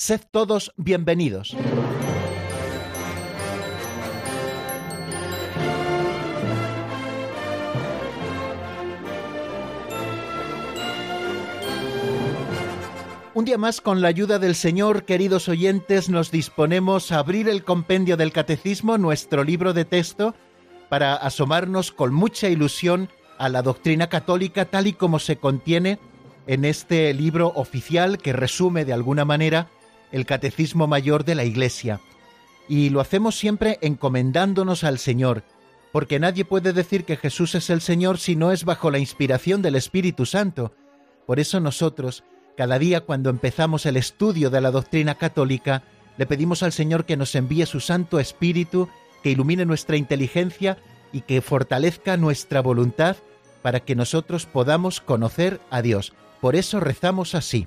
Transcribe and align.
Sed 0.00 0.20
todos 0.30 0.72
bienvenidos. 0.76 1.56
Un 13.34 13.44
día 13.44 13.58
más, 13.58 13.80
con 13.80 14.00
la 14.00 14.06
ayuda 14.06 14.38
del 14.38 14.54
Señor, 14.54 15.02
queridos 15.02 15.48
oyentes, 15.48 16.08
nos 16.08 16.30
disponemos 16.30 17.10
a 17.10 17.18
abrir 17.18 17.48
el 17.48 17.64
compendio 17.64 18.16
del 18.16 18.30
Catecismo, 18.30 18.98
nuestro 18.98 19.42
libro 19.42 19.72
de 19.72 19.84
texto, 19.84 20.36
para 20.88 21.16
asomarnos 21.16 21.90
con 21.90 22.14
mucha 22.14 22.48
ilusión 22.48 23.08
a 23.36 23.48
la 23.48 23.62
doctrina 23.62 24.08
católica 24.08 24.64
tal 24.66 24.86
y 24.86 24.92
como 24.92 25.18
se 25.18 25.38
contiene 25.38 25.98
en 26.46 26.64
este 26.64 27.12
libro 27.14 27.48
oficial 27.56 28.18
que 28.18 28.32
resume 28.32 28.84
de 28.84 28.92
alguna 28.92 29.24
manera 29.24 29.68
el 30.12 30.26
Catecismo 30.26 30.86
Mayor 30.86 31.24
de 31.24 31.34
la 31.34 31.44
Iglesia. 31.44 32.00
Y 32.68 32.90
lo 32.90 33.00
hacemos 33.00 33.36
siempre 33.36 33.78
encomendándonos 33.80 34.84
al 34.84 34.98
Señor, 34.98 35.42
porque 35.92 36.18
nadie 36.18 36.44
puede 36.44 36.72
decir 36.72 37.04
que 37.04 37.16
Jesús 37.16 37.54
es 37.54 37.70
el 37.70 37.80
Señor 37.80 38.18
si 38.18 38.36
no 38.36 38.52
es 38.52 38.64
bajo 38.64 38.90
la 38.90 38.98
inspiración 38.98 39.62
del 39.62 39.74
Espíritu 39.74 40.26
Santo. 40.26 40.74
Por 41.26 41.40
eso 41.40 41.60
nosotros, 41.60 42.24
cada 42.56 42.78
día 42.78 43.02
cuando 43.02 43.30
empezamos 43.30 43.86
el 43.86 43.96
estudio 43.96 44.50
de 44.50 44.60
la 44.60 44.70
doctrina 44.70 45.16
católica, 45.16 45.82
le 46.18 46.26
pedimos 46.26 46.62
al 46.62 46.72
Señor 46.72 47.04
que 47.04 47.16
nos 47.16 47.34
envíe 47.34 47.64
su 47.64 47.80
Santo 47.80 48.18
Espíritu, 48.18 48.88
que 49.22 49.30
ilumine 49.30 49.64
nuestra 49.64 49.96
inteligencia 49.96 50.78
y 51.12 51.22
que 51.22 51.40
fortalezca 51.40 52.16
nuestra 52.16 52.60
voluntad 52.60 53.16
para 53.62 53.80
que 53.80 53.94
nosotros 53.94 54.46
podamos 54.46 55.00
conocer 55.00 55.60
a 55.70 55.82
Dios. 55.82 56.12
Por 56.40 56.56
eso 56.56 56.80
rezamos 56.80 57.34
así. 57.34 57.66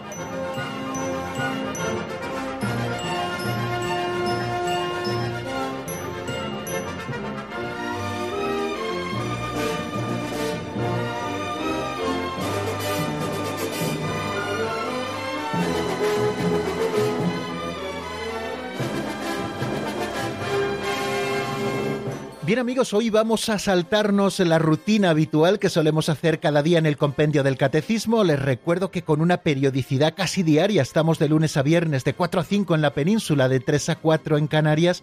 Bien 22.51 22.59
amigos, 22.59 22.93
hoy 22.93 23.09
vamos 23.09 23.47
a 23.47 23.57
saltarnos 23.57 24.39
la 24.39 24.59
rutina 24.59 25.11
habitual 25.11 25.57
que 25.57 25.69
solemos 25.69 26.09
hacer 26.09 26.41
cada 26.41 26.61
día 26.61 26.79
en 26.79 26.85
el 26.85 26.97
compendio 26.97 27.43
del 27.43 27.55
catecismo. 27.55 28.25
Les 28.25 28.37
recuerdo 28.37 28.91
que 28.91 29.03
con 29.03 29.21
una 29.21 29.37
periodicidad 29.37 30.15
casi 30.17 30.43
diaria, 30.43 30.81
estamos 30.81 31.17
de 31.17 31.29
lunes 31.29 31.55
a 31.55 31.61
viernes 31.61 32.03
de 32.03 32.13
4 32.13 32.41
a 32.41 32.43
5 32.43 32.75
en 32.75 32.81
la 32.81 32.93
península, 32.93 33.47
de 33.47 33.61
3 33.61 33.87
a 33.87 33.95
4 33.95 34.37
en 34.37 34.47
Canarias, 34.47 35.01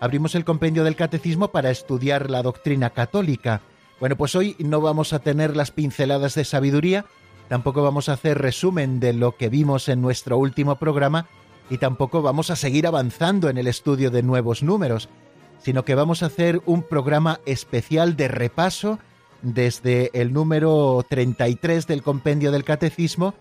abrimos 0.00 0.34
el 0.34 0.44
compendio 0.44 0.82
del 0.82 0.96
catecismo 0.96 1.52
para 1.52 1.70
estudiar 1.70 2.30
la 2.30 2.42
doctrina 2.42 2.90
católica. 2.90 3.60
Bueno, 4.00 4.16
pues 4.16 4.34
hoy 4.34 4.56
no 4.58 4.80
vamos 4.80 5.12
a 5.12 5.20
tener 5.20 5.56
las 5.56 5.70
pinceladas 5.70 6.34
de 6.34 6.44
sabiduría, 6.44 7.04
tampoco 7.48 7.84
vamos 7.84 8.08
a 8.08 8.14
hacer 8.14 8.38
resumen 8.38 8.98
de 8.98 9.12
lo 9.12 9.36
que 9.36 9.48
vimos 9.48 9.88
en 9.88 10.02
nuestro 10.02 10.36
último 10.36 10.80
programa 10.80 11.28
y 11.70 11.78
tampoco 11.78 12.22
vamos 12.22 12.50
a 12.50 12.56
seguir 12.56 12.88
avanzando 12.88 13.50
en 13.50 13.56
el 13.56 13.68
estudio 13.68 14.10
de 14.10 14.24
nuevos 14.24 14.64
números 14.64 15.08
sino 15.60 15.84
que 15.84 15.94
vamos 15.94 16.22
a 16.22 16.26
hacer 16.26 16.60
un 16.66 16.82
programa 16.82 17.40
especial 17.46 18.16
de 18.16 18.28
repaso 18.28 18.98
desde 19.42 20.10
el 20.14 20.32
número 20.32 21.04
33 21.08 21.86
del 21.86 22.02
compendio 22.02 22.50
del 22.50 22.64
catecismo, 22.64 23.34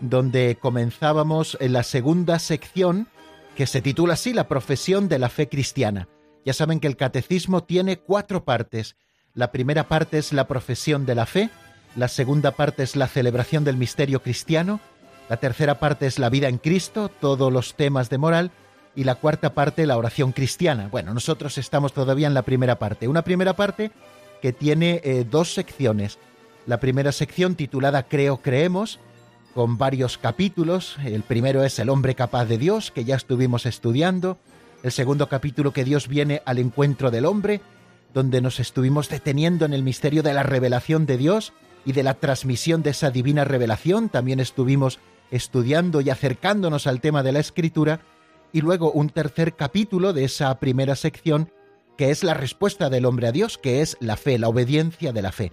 donde 0.00 0.56
comenzábamos 0.60 1.56
en 1.60 1.72
la 1.72 1.82
segunda 1.82 2.38
sección 2.38 3.08
que 3.56 3.66
se 3.66 3.80
titula 3.80 4.14
así 4.14 4.32
La 4.32 4.48
profesión 4.48 5.08
de 5.08 5.18
la 5.18 5.28
fe 5.28 5.48
cristiana. 5.48 6.08
Ya 6.44 6.52
saben 6.52 6.80
que 6.80 6.88
el 6.88 6.96
catecismo 6.96 7.62
tiene 7.62 7.98
cuatro 7.98 8.44
partes. 8.44 8.96
La 9.32 9.52
primera 9.52 9.88
parte 9.88 10.18
es 10.18 10.32
la 10.32 10.46
profesión 10.46 11.06
de 11.06 11.14
la 11.14 11.26
fe, 11.26 11.50
la 11.96 12.08
segunda 12.08 12.52
parte 12.52 12.82
es 12.82 12.96
la 12.96 13.08
celebración 13.08 13.64
del 13.64 13.76
misterio 13.76 14.22
cristiano, 14.22 14.80
la 15.28 15.38
tercera 15.38 15.78
parte 15.78 16.06
es 16.06 16.18
la 16.18 16.28
vida 16.28 16.48
en 16.48 16.58
Cristo, 16.58 17.08
todos 17.08 17.52
los 17.52 17.74
temas 17.74 18.10
de 18.10 18.18
moral, 18.18 18.50
y 18.96 19.04
la 19.04 19.16
cuarta 19.16 19.54
parte 19.54 19.86
la 19.86 19.96
oración 19.96 20.32
cristiana. 20.32 20.88
Bueno, 20.88 21.14
nosotros 21.14 21.58
estamos 21.58 21.92
todavía 21.92 22.26
en 22.26 22.34
la 22.34 22.42
primera 22.42 22.78
parte. 22.78 23.08
Una 23.08 23.22
primera 23.22 23.54
parte 23.54 23.90
que 24.40 24.52
tiene 24.52 25.00
eh, 25.04 25.24
dos 25.28 25.54
secciones. 25.54 26.18
La 26.66 26.80
primera 26.80 27.12
sección 27.12 27.54
titulada 27.54 28.04
Creo, 28.04 28.38
creemos, 28.38 29.00
con 29.54 29.78
varios 29.78 30.18
capítulos. 30.18 30.96
El 31.04 31.22
primero 31.22 31.64
es 31.64 31.78
El 31.78 31.88
hombre 31.88 32.14
capaz 32.14 32.46
de 32.46 32.58
Dios, 32.58 32.90
que 32.90 33.04
ya 33.04 33.16
estuvimos 33.16 33.66
estudiando. 33.66 34.38
El 34.82 34.92
segundo 34.92 35.28
capítulo 35.28 35.72
que 35.72 35.84
Dios 35.84 36.08
viene 36.08 36.42
al 36.44 36.58
encuentro 36.58 37.10
del 37.10 37.24
hombre, 37.24 37.62
donde 38.12 38.40
nos 38.40 38.60
estuvimos 38.60 39.08
deteniendo 39.08 39.64
en 39.64 39.72
el 39.72 39.82
misterio 39.82 40.22
de 40.22 40.34
la 40.34 40.42
revelación 40.42 41.06
de 41.06 41.16
Dios 41.16 41.52
y 41.84 41.92
de 41.92 42.02
la 42.02 42.14
transmisión 42.14 42.82
de 42.82 42.90
esa 42.90 43.10
divina 43.10 43.44
revelación. 43.44 44.08
También 44.08 44.40
estuvimos 44.40 45.00
estudiando 45.30 46.00
y 46.00 46.10
acercándonos 46.10 46.86
al 46.86 47.00
tema 47.00 47.22
de 47.22 47.32
la 47.32 47.40
escritura 47.40 48.00
y 48.54 48.60
luego 48.60 48.92
un 48.92 49.10
tercer 49.10 49.56
capítulo 49.56 50.12
de 50.12 50.24
esa 50.24 50.58
primera 50.60 50.94
sección 50.94 51.50
que 51.98 52.10
es 52.10 52.22
la 52.22 52.34
respuesta 52.34 52.88
del 52.88 53.04
hombre 53.04 53.26
a 53.26 53.32
Dios, 53.32 53.58
que 53.58 53.82
es 53.82 53.96
la 54.00 54.16
fe, 54.16 54.38
la 54.38 54.48
obediencia 54.48 55.12
de 55.12 55.22
la 55.22 55.32
fe. 55.32 55.52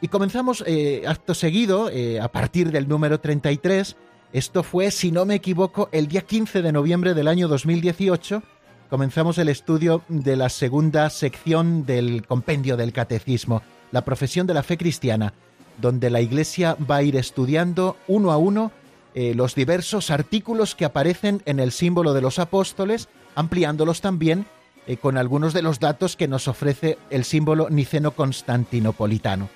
Y 0.00 0.06
comenzamos 0.06 0.62
eh, 0.64 1.02
acto 1.06 1.34
seguido, 1.34 1.90
eh, 1.90 2.20
a 2.20 2.28
partir 2.28 2.70
del 2.70 2.88
número 2.88 3.18
33, 3.18 3.96
esto 4.32 4.62
fue, 4.62 4.92
si 4.92 5.10
no 5.10 5.26
me 5.26 5.34
equivoco, 5.34 5.88
el 5.90 6.06
día 6.06 6.20
15 6.20 6.62
de 6.62 6.72
noviembre 6.72 7.14
del 7.14 7.26
año 7.26 7.48
2018, 7.48 8.42
comenzamos 8.88 9.38
el 9.38 9.48
estudio 9.48 10.02
de 10.08 10.36
la 10.36 10.48
segunda 10.48 11.10
sección 11.10 11.86
del 11.86 12.24
compendio 12.24 12.76
del 12.76 12.92
catecismo, 12.92 13.62
la 13.90 14.04
profesión 14.04 14.46
de 14.46 14.54
la 14.54 14.62
fe 14.62 14.78
cristiana, 14.78 15.34
donde 15.80 16.08
la 16.08 16.20
Iglesia 16.20 16.76
va 16.88 16.96
a 16.96 17.02
ir 17.02 17.16
estudiando 17.16 17.96
uno 18.06 18.30
a 18.30 18.36
uno 18.36 18.70
eh, 19.20 19.34
los 19.34 19.56
diversos 19.56 20.12
artículos 20.12 20.76
que 20.76 20.84
aparecen 20.84 21.42
en 21.44 21.58
el 21.58 21.72
símbolo 21.72 22.14
de 22.14 22.20
los 22.20 22.38
apóstoles, 22.38 23.08
ampliándolos 23.34 24.00
también 24.00 24.46
eh, 24.86 24.96
con 24.96 25.18
algunos 25.18 25.52
de 25.52 25.60
los 25.60 25.80
datos 25.80 26.14
que 26.14 26.28
nos 26.28 26.46
ofrece 26.46 26.98
el 27.10 27.24
símbolo 27.24 27.68
niceno-constantinopolitano. 27.68 29.48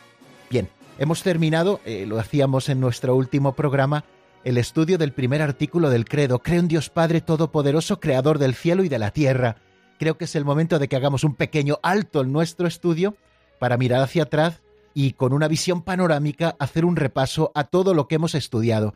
Bien, 0.51 0.69
hemos 0.99 1.23
terminado, 1.23 1.79
eh, 1.85 2.07
lo 2.09 2.19
hacíamos 2.19 2.69
en 2.71 2.81
nuestro 2.81 3.15
último 3.15 3.53
programa, 3.53 4.03
el 4.43 4.59
estudio 4.59 4.99
del 4.99 5.13
primer 5.13 5.41
artículo 5.43 5.91
del 5.91 6.07
credo. 6.07 6.41
Creo 6.41 6.59
en 6.59 6.67
Dios 6.67 6.91
Padre 6.91 7.21
Todopoderoso, 7.21 8.01
Creador 8.01 8.41
del 8.41 8.57
cielo 8.57 8.83
y 8.83 8.89
de 8.89 8.99
la 8.99 9.13
tierra. 9.13 9.59
Creo 9.97 10.19
que 10.19 10.25
es 10.25 10.35
el 10.35 10.45
momento 10.45 10.81
de 10.81 10.89
que 10.89 10.97
hagamos 10.97 11.23
un 11.23 11.37
pequeño 11.37 11.79
alto 11.85 12.23
en 12.23 12.33
nuestro 12.33 12.67
estudio 12.67 13.15
para 13.61 13.77
mirar 13.77 14.03
hacia 14.03 14.25
atrás 14.25 14.61
y 14.93 15.13
con 15.13 15.33
una 15.33 15.47
visión 15.47 15.83
panorámica 15.83 16.57
hacer 16.59 16.85
un 16.85 16.97
repaso 16.97 17.53
a 17.55 17.63
todo 17.63 17.95
lo 17.95 18.09
que 18.09 18.17
hemos 18.17 18.35
estudiado. 18.35 18.95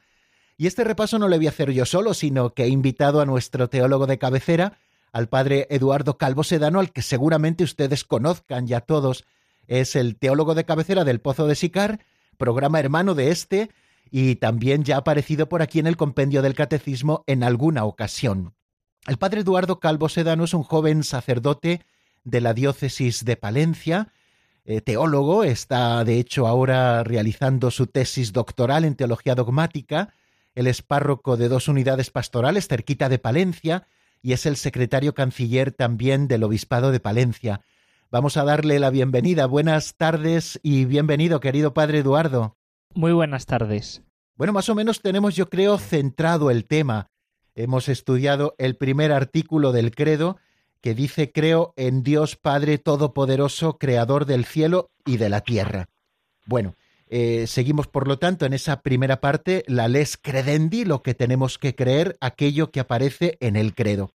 Y 0.57 0.67
este 0.67 0.85
repaso 0.85 1.19
no 1.19 1.29
lo 1.29 1.37
voy 1.37 1.47
a 1.47 1.51
hacer 1.51 1.71
yo 1.73 1.85
solo, 1.85 2.15
sino 2.15 2.55
que 2.55 2.65
he 2.65 2.69
invitado 2.69 3.21
a 3.21 3.27
nuestro 3.27 3.69
teólogo 3.69 4.07
de 4.07 4.19
cabecera, 4.19 4.79
al 5.13 5.29
padre 5.29 5.67
Eduardo 5.71 6.17
Calvo 6.17 6.45
Sedano, 6.45 6.81
al 6.81 6.93
que 6.93 7.03
seguramente 7.03 7.65
ustedes 7.65 8.05
conozcan 8.05 8.67
ya 8.67 8.81
todos. 8.81 9.25
Es 9.67 9.97
el 9.97 10.17
teólogo 10.17 10.55
de 10.55 10.65
cabecera 10.65 11.05
del 11.05 11.21
Pozo 11.21 11.47
de 11.47 11.55
Sicar, 11.55 12.01
programa 12.39 12.81
hermano 12.81 13.15
de 13.15 13.31
este, 13.31 13.71
y 14.11 14.37
también 14.37 14.85
ya 14.85 14.97
ha 14.97 14.99
aparecido 15.01 15.49
por 15.49 15.63
aquí 15.63 15.79
en 15.79 15.87
el 15.87 15.97
compendio 15.97 16.43
del 16.43 16.55
Catecismo 16.55 17.25
en 17.27 17.43
alguna 17.43 17.85
ocasión. 17.85 18.55
El 19.07 19.19
padre 19.19 19.41
Eduardo 19.41 19.79
Calvo 19.79 20.09
Sedano 20.09 20.45
es 20.45 20.55
un 20.55 20.63
joven 20.63 21.05
sacerdote 21.05 21.83
de 22.25 22.41
la 22.41 22.55
diócesis 22.55 23.25
de 23.25 23.37
Palencia, 23.37 24.13
eh, 24.65 24.81
teólogo, 24.81 25.45
está 25.45 26.03
de 26.03 26.19
hecho 26.19 26.49
ahora 26.49 27.05
realizando 27.05 27.71
su 27.71 27.87
tesis 27.87 28.33
doctoral 28.33 28.85
en 28.85 28.97
teología 28.97 29.37
dogmática, 29.37 30.13
él 30.57 30.67
es 30.67 30.83
párroco 30.83 31.37
de 31.37 31.49
dos 31.49 31.69
unidades 31.69 32.11
pastorales 32.11 32.67
cerquita 32.67 33.09
de 33.11 33.19
Palencia 33.19 33.87
y 34.23 34.33
es 34.33 34.47
el 34.47 34.57
secretario 34.57 35.15
canciller 35.15 35.71
también 35.71 36.29
del 36.29 36.43
Obispado 36.43 36.91
de 36.91 36.99
Palencia. 36.99 37.61
Vamos 38.11 38.39
a 38.39 38.45
darle 38.45 38.81
la 38.81 38.89
bienvenida. 38.89 39.45
Buenas 39.45 39.97
tardes 39.97 40.59
y 40.63 40.87
bienvenido, 40.87 41.41
querido 41.41 41.75
padre 41.75 41.99
Eduardo. 41.99 42.57
Muy 42.95 43.13
buenas 43.13 43.45
tardes. 43.45 44.03
Bueno, 44.35 44.55
más 44.55 44.71
o 44.71 44.75
menos 44.75 45.03
tenemos, 45.03 45.37
yo 45.37 45.51
creo, 45.51 45.77
centrado 45.77 46.51
el 46.51 46.65
tema. 46.65 47.11
Hemos 47.55 47.91
estudiado 47.91 48.55
el 48.57 48.77
primer 48.77 49.13
artículo 49.13 49.73
del 49.73 49.95
credo 49.95 50.39
que 50.81 50.95
dice 50.95 51.33
creo 51.33 51.75
en 51.77 52.03
Dios 52.03 52.37
Padre 52.37 52.79
Todopoderoso, 52.79 53.77
Creador 53.77 54.25
del 54.25 54.47
cielo 54.47 54.91
y 55.05 55.19
de 55.19 55.29
la 55.29 55.43
tierra. 55.43 55.91
Bueno, 56.47 56.77
eh, 57.09 57.47
seguimos 57.47 57.87
por 57.87 58.09
lo 58.09 58.19
tanto 58.19 58.47
en 58.47 58.53
esa 58.53 58.83
primera 58.83 59.21
parte, 59.21 59.65
la 59.67 59.89
les 59.89 60.17
credendi, 60.17 60.85
lo 60.85 61.03
que 61.03 61.15
tenemos 61.15 61.59
que 61.59 61.75
creer, 61.75 62.17
aquello 62.21 62.71
que 62.71 62.81
aparece 62.81 63.37
en 63.41 63.57
el 63.57 63.75
credo. 63.75 64.11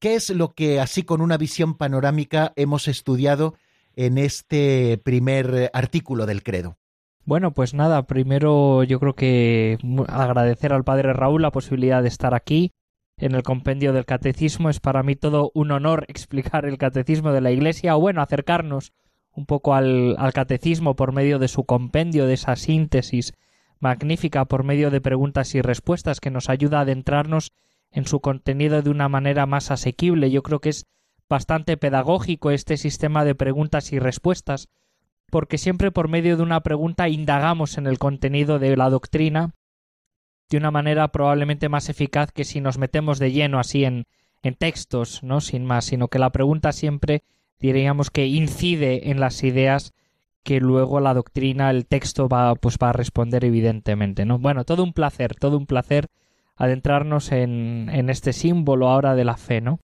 ¿Qué 0.00 0.14
es 0.14 0.30
lo 0.30 0.52
que 0.52 0.80
así 0.80 1.04
con 1.04 1.20
una 1.20 1.38
visión 1.38 1.76
panorámica 1.76 2.52
hemos 2.56 2.88
estudiado 2.88 3.54
en 3.94 4.18
este 4.18 4.98
primer 5.02 5.70
artículo 5.72 6.26
del 6.26 6.42
credo? 6.42 6.76
Bueno, 7.24 7.52
pues 7.52 7.74
nada, 7.74 8.06
primero 8.06 8.84
yo 8.84 9.00
creo 9.00 9.14
que 9.14 9.78
agradecer 10.06 10.72
al 10.72 10.84
padre 10.84 11.12
Raúl 11.12 11.42
la 11.42 11.50
posibilidad 11.50 12.02
de 12.02 12.08
estar 12.08 12.34
aquí 12.34 12.72
en 13.16 13.34
el 13.34 13.42
compendio 13.42 13.92
del 13.92 14.04
catecismo. 14.04 14.70
Es 14.70 14.80
para 14.80 15.02
mí 15.02 15.16
todo 15.16 15.50
un 15.54 15.70
honor 15.72 16.04
explicar 16.08 16.66
el 16.66 16.78
catecismo 16.78 17.32
de 17.32 17.40
la 17.40 17.50
Iglesia 17.50 17.96
o 17.96 18.00
bueno, 18.00 18.22
acercarnos 18.22 18.92
un 19.36 19.46
poco 19.46 19.74
al, 19.74 20.16
al 20.18 20.32
catecismo 20.32 20.96
por 20.96 21.12
medio 21.12 21.38
de 21.38 21.48
su 21.48 21.64
compendio, 21.64 22.26
de 22.26 22.34
esa 22.34 22.56
síntesis 22.56 23.34
magnífica 23.78 24.46
por 24.46 24.64
medio 24.64 24.90
de 24.90 25.00
preguntas 25.00 25.54
y 25.54 25.60
respuestas 25.60 26.20
que 26.20 26.30
nos 26.30 26.48
ayuda 26.48 26.78
a 26.78 26.82
adentrarnos 26.82 27.52
en 27.90 28.06
su 28.06 28.20
contenido 28.20 28.82
de 28.82 28.90
una 28.90 29.08
manera 29.08 29.46
más 29.46 29.70
asequible. 29.70 30.30
Yo 30.30 30.42
creo 30.42 30.60
que 30.60 30.70
es 30.70 30.86
bastante 31.28 31.76
pedagógico 31.76 32.50
este 32.50 32.76
sistema 32.76 33.24
de 33.24 33.34
preguntas 33.34 33.92
y 33.92 33.98
respuestas 33.98 34.68
porque 35.30 35.58
siempre 35.58 35.90
por 35.90 36.08
medio 36.08 36.36
de 36.36 36.42
una 36.42 36.60
pregunta 36.60 37.08
indagamos 37.08 37.78
en 37.78 37.86
el 37.86 37.98
contenido 37.98 38.58
de 38.58 38.76
la 38.76 38.88
doctrina 38.90 39.54
de 40.48 40.56
una 40.56 40.70
manera 40.70 41.08
probablemente 41.08 41.68
más 41.68 41.88
eficaz 41.88 42.30
que 42.30 42.44
si 42.44 42.60
nos 42.60 42.78
metemos 42.78 43.18
de 43.18 43.32
lleno 43.32 43.58
así 43.58 43.84
en, 43.84 44.06
en 44.42 44.54
textos, 44.54 45.24
¿no? 45.24 45.40
Sin 45.40 45.64
más, 45.64 45.86
sino 45.86 46.06
que 46.06 46.20
la 46.20 46.30
pregunta 46.30 46.72
siempre 46.72 47.24
diríamos 47.58 48.10
que 48.10 48.26
incide 48.26 49.10
en 49.10 49.20
las 49.20 49.42
ideas 49.42 49.92
que 50.42 50.60
luego 50.60 51.00
la 51.00 51.12
doctrina, 51.12 51.70
el 51.70 51.86
texto 51.86 52.28
va, 52.28 52.54
pues 52.54 52.78
va 52.80 52.90
a 52.90 52.92
responder 52.92 53.44
evidentemente, 53.44 54.24
¿no? 54.24 54.38
Bueno, 54.38 54.64
todo 54.64 54.84
un 54.84 54.92
placer, 54.92 55.34
todo 55.34 55.58
un 55.58 55.66
placer 55.66 56.06
adentrarnos 56.54 57.32
en, 57.32 57.90
en 57.92 58.08
este 58.10 58.32
símbolo 58.32 58.88
ahora 58.88 59.14
de 59.14 59.24
la 59.24 59.36
fe, 59.36 59.60
¿no? 59.60 59.80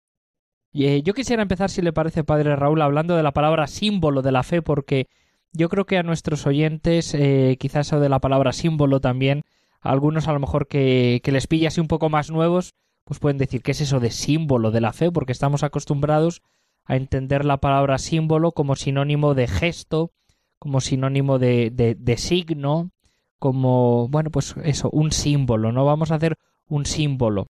Y, 0.72 0.86
eh, 0.86 1.02
yo 1.02 1.14
quisiera 1.14 1.42
empezar, 1.42 1.70
si 1.70 1.80
le 1.80 1.92
parece, 1.92 2.24
Padre 2.24 2.56
Raúl, 2.56 2.82
hablando 2.82 3.16
de 3.16 3.22
la 3.22 3.32
palabra 3.32 3.66
símbolo 3.68 4.20
de 4.20 4.32
la 4.32 4.42
fe, 4.42 4.60
porque 4.60 5.06
yo 5.52 5.68
creo 5.68 5.86
que 5.86 5.96
a 5.96 6.02
nuestros 6.02 6.46
oyentes, 6.46 7.14
eh, 7.14 7.56
quizás 7.58 7.86
eso 7.86 8.00
de 8.00 8.08
la 8.08 8.18
palabra 8.18 8.52
símbolo 8.52 9.00
también, 9.00 9.44
algunos 9.80 10.28
a 10.28 10.32
lo 10.32 10.40
mejor 10.40 10.66
que, 10.66 11.20
que 11.22 11.32
les 11.32 11.46
pilla 11.46 11.68
así 11.68 11.80
un 11.80 11.88
poco 11.88 12.10
más 12.10 12.30
nuevos, 12.30 12.74
pues 13.04 13.20
pueden 13.20 13.38
decir, 13.38 13.62
¿qué 13.62 13.70
es 13.70 13.80
eso 13.80 14.00
de 14.00 14.10
símbolo 14.10 14.70
de 14.70 14.80
la 14.80 14.92
fe? 14.92 15.10
Porque 15.10 15.32
estamos 15.32 15.62
acostumbrados 15.62 16.42
a 16.88 16.96
entender 16.96 17.44
la 17.44 17.58
palabra 17.58 17.98
símbolo 17.98 18.52
como 18.52 18.74
sinónimo 18.74 19.34
de 19.34 19.46
gesto, 19.46 20.10
como 20.58 20.80
sinónimo 20.80 21.38
de, 21.38 21.70
de, 21.70 22.16
signo, 22.16 22.90
como, 23.38 24.08
bueno, 24.08 24.30
pues 24.30 24.54
eso, 24.64 24.88
un 24.90 25.12
símbolo, 25.12 25.70
¿no? 25.70 25.84
Vamos 25.84 26.10
a 26.10 26.14
hacer 26.14 26.38
un 26.66 26.86
símbolo. 26.86 27.46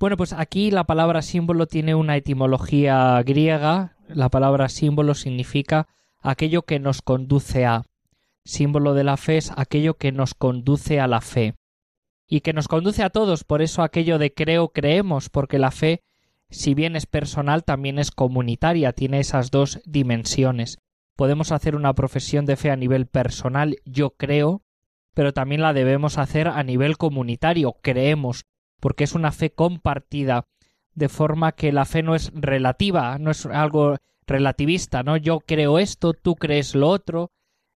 Bueno, 0.00 0.16
pues 0.16 0.32
aquí 0.32 0.70
la 0.70 0.84
palabra 0.84 1.20
símbolo 1.20 1.66
tiene 1.66 1.94
una 1.94 2.16
etimología 2.16 3.22
griega. 3.22 3.96
La 4.08 4.30
palabra 4.30 4.70
símbolo 4.70 5.14
significa 5.14 5.86
aquello 6.20 6.62
que 6.62 6.80
nos 6.80 7.02
conduce 7.02 7.66
a. 7.66 7.82
Símbolo 8.46 8.94
de 8.94 9.04
la 9.04 9.18
fe 9.18 9.36
es 9.36 9.52
aquello 9.54 9.94
que 9.94 10.12
nos 10.12 10.34
conduce 10.34 10.98
a 10.98 11.06
la 11.06 11.20
fe. 11.20 11.54
Y 12.26 12.40
que 12.40 12.54
nos 12.54 12.68
conduce 12.68 13.02
a 13.02 13.10
todos, 13.10 13.44
por 13.44 13.60
eso 13.60 13.82
aquello 13.82 14.18
de 14.18 14.32
creo, 14.32 14.70
creemos, 14.70 15.28
porque 15.28 15.58
la 15.58 15.70
fe, 15.70 16.02
si 16.54 16.74
bien 16.74 16.94
es 16.94 17.06
personal, 17.06 17.64
también 17.64 17.98
es 17.98 18.12
comunitaria, 18.12 18.92
tiene 18.92 19.18
esas 19.18 19.50
dos 19.50 19.80
dimensiones. 19.84 20.78
Podemos 21.16 21.50
hacer 21.50 21.74
una 21.74 21.94
profesión 21.94 22.46
de 22.46 22.56
fe 22.56 22.70
a 22.70 22.76
nivel 22.76 23.06
personal, 23.06 23.76
yo 23.84 24.10
creo, 24.10 24.62
pero 25.14 25.32
también 25.32 25.62
la 25.62 25.72
debemos 25.72 26.16
hacer 26.16 26.46
a 26.46 26.62
nivel 26.62 26.96
comunitario, 26.96 27.76
creemos, 27.82 28.44
porque 28.78 29.02
es 29.02 29.14
una 29.14 29.32
fe 29.32 29.50
compartida, 29.50 30.46
de 30.94 31.08
forma 31.08 31.52
que 31.52 31.72
la 31.72 31.84
fe 31.86 32.04
no 32.04 32.14
es 32.14 32.30
relativa, 32.34 33.18
no 33.18 33.32
es 33.32 33.46
algo 33.46 33.96
relativista, 34.24 35.02
¿no? 35.02 35.16
Yo 35.16 35.40
creo 35.40 35.80
esto, 35.80 36.14
tú 36.14 36.36
crees 36.36 36.76
lo 36.76 36.88
otro, 36.88 37.32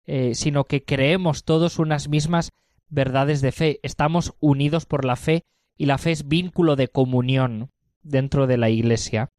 eh, 0.05 0.35
sino 0.35 0.65
que 0.65 0.83
creemos 0.83 1.45
todos 1.45 1.79
unas 1.79 2.09
mismas 2.09 2.51
verdades 2.89 3.41
de 3.41 3.51
fe. 3.51 3.79
Estamos 3.81 4.35
unidos 4.39 4.85
por 4.85 5.03
la 5.03 5.15
fe 5.15 5.45
y 5.77 5.87
la 5.87 5.97
fe 5.97 6.11
es 6.11 6.27
vínculo 6.27 6.75
de 6.75 6.89
comunión 6.89 7.71
dentro 8.07 8.47
de 8.47 8.57
la 8.57 8.69
Iglesia. 8.69 9.29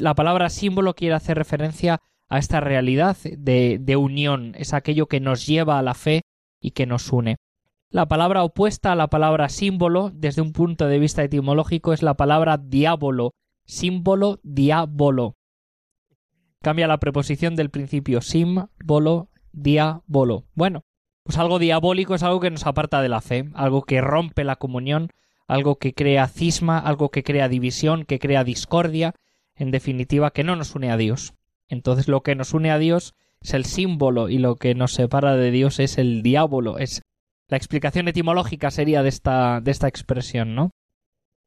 la 0.00 0.14
palabra 0.14 0.48
símbolo 0.50 0.94
quiere 0.94 1.14
hacer 1.14 1.36
referencia 1.36 2.00
a 2.28 2.38
esta 2.38 2.60
realidad 2.60 3.16
de, 3.22 3.78
de 3.80 3.96
unión, 3.96 4.54
es 4.56 4.74
aquello 4.74 5.06
que 5.06 5.20
nos 5.20 5.46
lleva 5.46 5.78
a 5.78 5.82
la 5.82 5.94
fe 5.94 6.22
y 6.60 6.72
que 6.72 6.86
nos 6.86 7.12
une. 7.12 7.36
La 7.90 8.06
palabra 8.06 8.42
opuesta 8.42 8.92
a 8.92 8.96
la 8.96 9.08
palabra 9.08 9.48
símbolo, 9.48 10.10
desde 10.12 10.42
un 10.42 10.52
punto 10.52 10.88
de 10.88 10.98
vista 10.98 11.22
etimológico, 11.22 11.92
es 11.92 12.02
la 12.02 12.14
palabra 12.14 12.58
diablo, 12.58 13.32
símbolo 13.64 14.40
diabolo. 14.42 15.36
Cambia 16.62 16.88
la 16.88 16.98
preposición 16.98 17.54
del 17.54 17.70
principio 17.70 18.20
símbolo 18.20 19.30
diabolo. 19.52 20.46
Bueno, 20.54 20.82
pues 21.22 21.38
algo 21.38 21.58
diabólico 21.58 22.14
es 22.14 22.22
algo 22.22 22.40
que 22.40 22.50
nos 22.50 22.66
aparta 22.66 23.02
de 23.02 23.08
la 23.08 23.20
fe, 23.20 23.50
algo 23.54 23.82
que 23.82 24.00
rompe 24.00 24.44
la 24.44 24.56
comunión, 24.56 25.10
algo 25.46 25.76
que 25.76 25.94
crea 25.94 26.28
cisma, 26.28 26.78
algo 26.78 27.10
que 27.10 27.22
crea 27.22 27.48
división, 27.48 28.04
que 28.04 28.18
crea 28.18 28.44
discordia, 28.44 29.14
en 29.54 29.70
definitiva, 29.70 30.32
que 30.32 30.44
no 30.44 30.56
nos 30.56 30.74
une 30.74 30.90
a 30.90 30.96
Dios. 30.96 31.34
Entonces 31.68 32.08
lo 32.08 32.22
que 32.22 32.34
nos 32.34 32.54
une 32.54 32.70
a 32.70 32.78
Dios 32.78 33.14
es 33.40 33.54
el 33.54 33.64
símbolo 33.64 34.28
y 34.28 34.38
lo 34.38 34.56
que 34.56 34.74
nos 34.74 34.92
separa 34.92 35.36
de 35.36 35.50
Dios 35.50 35.78
es 35.80 35.98
el 35.98 36.22
diablo, 36.22 36.78
es 36.78 37.02
la 37.48 37.56
explicación 37.56 38.08
etimológica 38.08 38.70
sería 38.70 39.02
de 39.02 39.08
esta, 39.08 39.60
de 39.60 39.70
esta 39.70 39.86
expresión, 39.86 40.54
¿no? 40.54 40.70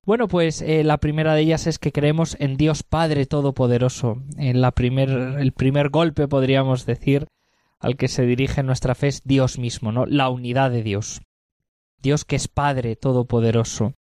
Bueno, 0.05 0.29
pues 0.29 0.61
eh, 0.61 0.83
la 0.85 0.97
primera 0.97 1.33
de 1.35 1.41
ellas 1.41 1.67
es 1.67 1.77
que 1.77 1.91
creemos 1.91 2.37
en 2.39 2.55
Dios 2.55 2.83
Padre 2.83 3.25
Todopoderoso. 3.25 4.23
En 4.37 4.61
la 4.61 4.71
primer, 4.71 5.09
el 5.09 5.51
primer 5.51 5.89
golpe, 5.89 6.27
podríamos 6.27 6.85
decir, 6.85 7.27
al 7.79 7.97
que 7.97 8.07
se 8.07 8.25
dirige 8.25 8.63
nuestra 8.63 8.95
fe 8.95 9.07
es 9.07 9.23
Dios 9.23 9.59
mismo, 9.59 9.91
¿no? 9.91 10.05
La 10.05 10.29
unidad 10.29 10.71
de 10.71 10.83
Dios. 10.83 11.21
Dios 12.01 12.25
que 12.25 12.35
es 12.35 12.47
Padre 12.47 12.95
Todopoderoso. 12.95 13.93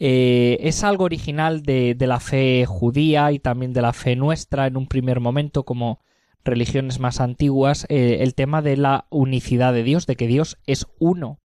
Eh, 0.00 0.58
es 0.60 0.84
algo 0.84 1.04
original 1.04 1.62
de, 1.62 1.96
la 1.98 2.20
fe 2.20 2.64
judía 2.66 3.32
y 3.32 3.40
también 3.40 3.72
de 3.72 3.82
la 3.82 3.92
fe 3.92 4.14
nuestra 4.14 4.66
en 4.66 4.76
un 4.76 4.86
primer 4.86 5.18
momento 5.18 5.64
como 5.64 6.00
religiones 6.44 7.00
más 7.00 7.20
antiguas 7.20 7.84
eh, 7.88 8.18
el 8.20 8.34
tema 8.34 8.62
de 8.62 8.76
la 8.76 9.06
unicidad 9.10 9.72
de 9.72 9.82
Dios, 9.82 10.06
de 10.06 10.14
que 10.14 10.28
Dios 10.28 10.56
es 10.66 10.86
uno, 10.98 11.40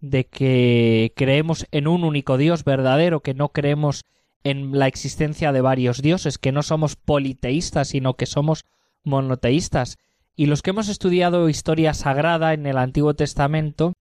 de 0.00 0.26
que 0.26 1.12
creemos 1.16 1.66
en 1.70 1.88
un 1.88 2.04
único 2.04 2.36
Dios 2.36 2.62
verdadero, 2.62 3.20
que 3.20 3.34
no 3.34 3.48
creemos 3.50 4.04
en 4.44 4.78
la 4.78 4.86
existencia 4.86 5.52
de 5.52 5.60
varios 5.62 6.02
dioses, 6.02 6.38
que 6.38 6.52
no 6.52 6.62
somos 6.62 6.94
politeístas, 6.96 7.88
sino 7.88 8.14
que 8.14 8.26
somos 8.26 8.64
monoteístas. 9.02 9.96
Y 10.36 10.46
los 10.46 10.62
que 10.62 10.70
hemos 10.70 10.88
estudiado 10.88 11.48
historia 11.48 11.94
sagrada 11.94 12.52
en 12.52 12.66
el 12.66 12.78
Antiguo 12.78 13.14
Testamento, 13.14 13.94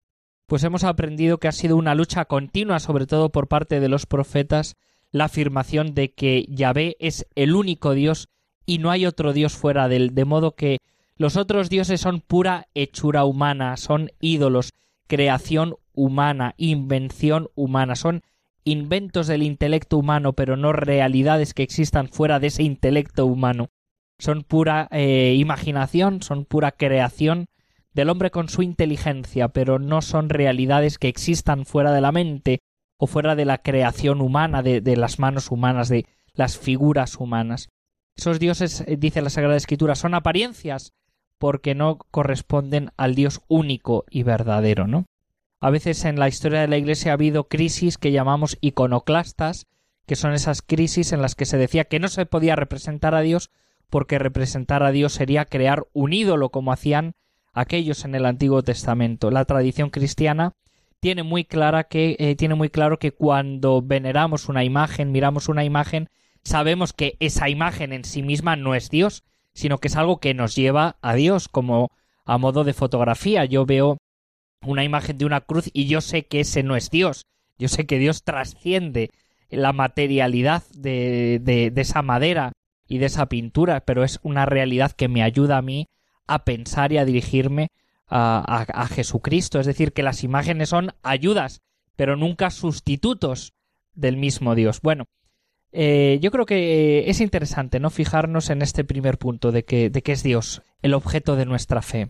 pues 0.47 0.63
hemos 0.63 0.83
aprendido 0.85 1.37
que 1.37 1.49
ha 1.49 1.51
sido 1.51 1.75
una 1.75 1.93
lucha 1.93 2.25
continua, 2.25 2.79
sobre 2.79 3.05
todo 3.05 3.29
por 3.29 3.47
parte 3.47 3.79
de 3.79 3.89
los 3.89 4.05
profetas, 4.05 4.75
la 5.11 5.25
afirmación 5.25 5.93
de 5.93 6.13
que 6.13 6.45
Yahvé 6.49 6.95
es 6.99 7.27
el 7.35 7.53
único 7.53 7.93
Dios 7.93 8.29
y 8.65 8.79
no 8.79 8.89
hay 8.89 9.05
otro 9.05 9.33
Dios 9.33 9.53
fuera 9.53 9.87
de 9.87 9.97
él, 9.97 10.15
de 10.15 10.25
modo 10.25 10.55
que 10.55 10.77
los 11.17 11.35
otros 11.35 11.69
dioses 11.69 11.99
son 11.99 12.21
pura 12.21 12.67
hechura 12.75 13.25
humana, 13.25 13.75
son 13.75 14.11
ídolos, 14.21 14.73
creación 15.07 15.75
humana, 15.93 16.53
invención 16.57 17.49
humana, 17.55 17.95
son 17.95 18.21
inventos 18.63 19.27
del 19.27 19.43
intelecto 19.43 19.97
humano, 19.97 20.33
pero 20.33 20.55
no 20.55 20.71
realidades 20.73 21.53
que 21.53 21.63
existan 21.63 22.07
fuera 22.07 22.39
de 22.39 22.47
ese 22.47 22.63
intelecto 22.63 23.25
humano. 23.25 23.69
Son 24.19 24.43
pura 24.43 24.87
eh, 24.91 25.35
imaginación, 25.37 26.21
son 26.21 26.45
pura 26.45 26.71
creación 26.71 27.47
del 27.97 28.11
hombre 28.11 28.29
con 28.29 28.47
su 28.47 28.61
inteligencia, 28.61 29.47
pero 29.47 29.79
no 29.79 30.03
son 30.03 30.29
realidades 30.29 30.99
que 30.99 31.07
existan 31.07 31.65
fuera 31.65 31.91
de 31.91 31.99
la 31.99 32.11
mente 32.11 32.59
o 32.97 33.07
fuera 33.07 33.35
de 33.35 33.43
la 33.43 33.57
creación 33.57 34.21
humana, 34.21 34.61
de, 34.61 34.95
las 34.95 35.17
manos 35.17 35.49
humanas, 35.49 35.89
de 35.89 36.05
las 36.35 36.59
figuras 36.59 37.15
humanas. 37.15 37.69
Esos 38.15 38.39
dioses, 38.39 38.81
eh, 38.81 38.97
dice 38.97 39.23
la 39.23 39.31
Sagrada 39.31 39.57
Escritura, 39.57 39.95
son 39.95 40.13
apariencias 40.13 40.93
porque 41.39 41.73
no 41.73 41.97
corresponden 42.11 42.91
al 42.97 43.15
Dios 43.15 43.41
único 43.47 44.05
y 44.11 44.21
verdadero, 44.21 44.85
¿no? 44.85 45.07
A 45.59 45.71
veces 45.71 46.05
en 46.05 46.19
la 46.19 46.27
historia 46.27 46.61
de 46.61 46.67
la 46.67 46.77
Iglesia 46.77 47.11
ha 47.11 47.15
habido 47.15 47.47
crisis 47.47 47.97
que 47.97 48.11
llamamos 48.11 48.59
iconoclastas, 48.61 49.65
que 50.05 50.15
son 50.15 50.33
esas 50.33 50.61
crisis 50.61 51.13
en 51.13 51.23
las 51.23 51.33
que 51.33 51.45
se 51.45 51.57
decía 51.57 51.85
que 51.85 51.99
no 51.99 52.09
se 52.09 52.27
podía 52.27 52.55
representar 52.55 53.15
a 53.15 53.21
Dios 53.21 53.49
porque 53.89 54.19
representar 54.19 54.83
a 54.83 54.91
Dios 54.91 55.13
sería 55.13 55.45
crear 55.45 55.87
un 55.93 56.13
ídolo 56.13 56.51
como 56.51 56.71
hacían 56.71 57.15
aquellos 57.57 58.05
en 58.05 58.13
el 58.13 58.25
Antiguo 58.25 58.61
Testamento. 58.61 59.31
La 59.31 59.45
tradición 59.45 59.89
cristiana 59.89 60.53
tiene 60.99 61.23
muy 61.23 61.43
clara 61.43 61.85
que 61.85 62.15
eh, 62.19 62.35
tiene 62.35 62.53
muy 62.53 62.69
claro 62.69 62.99
que 62.99 63.11
cuando 63.11 63.81
veneramos 63.81 64.47
una 64.47 64.63
imagen, 64.63 65.11
miramos 65.11 65.49
una 65.49 65.63
imagen, 65.63 66.09
sabemos 66.43 66.93
que 66.93 67.17
esa 67.19 67.49
imagen 67.49 67.93
en 67.93 68.03
sí 68.03 68.21
misma 68.21 68.55
no 68.55 68.75
es 68.75 68.89
Dios, 68.89 69.23
sino 69.53 69.79
que 69.79 69.87
es 69.87 69.95
algo 69.95 70.19
que 70.19 70.35
nos 70.35 70.55
lleva 70.55 70.97
a 71.01 71.15
Dios, 71.15 71.47
como 71.47 71.89
a 72.25 72.37
modo 72.37 72.63
de 72.63 72.73
fotografía. 72.73 73.43
Yo 73.45 73.65
veo 73.65 73.97
una 74.61 74.83
imagen 74.83 75.17
de 75.17 75.25
una 75.25 75.41
cruz 75.41 75.69
y 75.73 75.87
yo 75.87 76.01
sé 76.01 76.27
que 76.27 76.41
ese 76.41 76.61
no 76.61 76.75
es 76.75 76.91
Dios. 76.91 77.25
Yo 77.57 77.69
sé 77.69 77.87
que 77.87 77.97
Dios 77.97 78.23
trasciende 78.23 79.09
la 79.49 79.73
materialidad 79.73 80.63
de, 80.75 81.39
de, 81.41 81.71
de 81.71 81.81
esa 81.81 82.03
madera 82.03 82.51
y 82.87 82.99
de 82.99 83.07
esa 83.07 83.25
pintura, 83.27 83.81
pero 83.81 84.03
es 84.03 84.19
una 84.21 84.45
realidad 84.45 84.91
que 84.91 85.07
me 85.07 85.23
ayuda 85.23 85.57
a 85.57 85.63
mí 85.63 85.87
a 86.27 86.43
pensar 86.43 86.91
y 86.91 86.97
a 86.97 87.05
dirigirme 87.05 87.69
a, 88.07 88.65
a, 88.67 88.87
Jesucristo. 88.87 89.59
Es 89.59 89.65
decir, 89.65 89.93
que 89.93 90.03
las 90.03 90.23
imágenes 90.23 90.69
son 90.69 90.91
ayudas, 91.03 91.61
pero 91.95 92.15
nunca 92.15 92.49
sustitutos 92.49 93.53
del 93.93 94.17
mismo 94.17 94.55
Dios. 94.55 94.81
Bueno, 94.81 95.05
eh, 95.71 96.19
yo 96.21 96.31
creo 96.31 96.45
que 96.45 97.09
es 97.09 97.19
interesante 97.19 97.79
no 97.79 97.89
fijarnos 97.89 98.49
en 98.49 98.61
este 98.61 98.83
primer 98.83 99.17
punto 99.17 99.51
de 99.51 99.63
que, 99.63 99.89
de 99.89 100.01
que 100.01 100.13
es 100.13 100.23
Dios 100.23 100.61
el 100.81 100.93
objeto 100.93 101.35
de 101.35 101.45
nuestra 101.45 101.81
fe. 101.81 102.09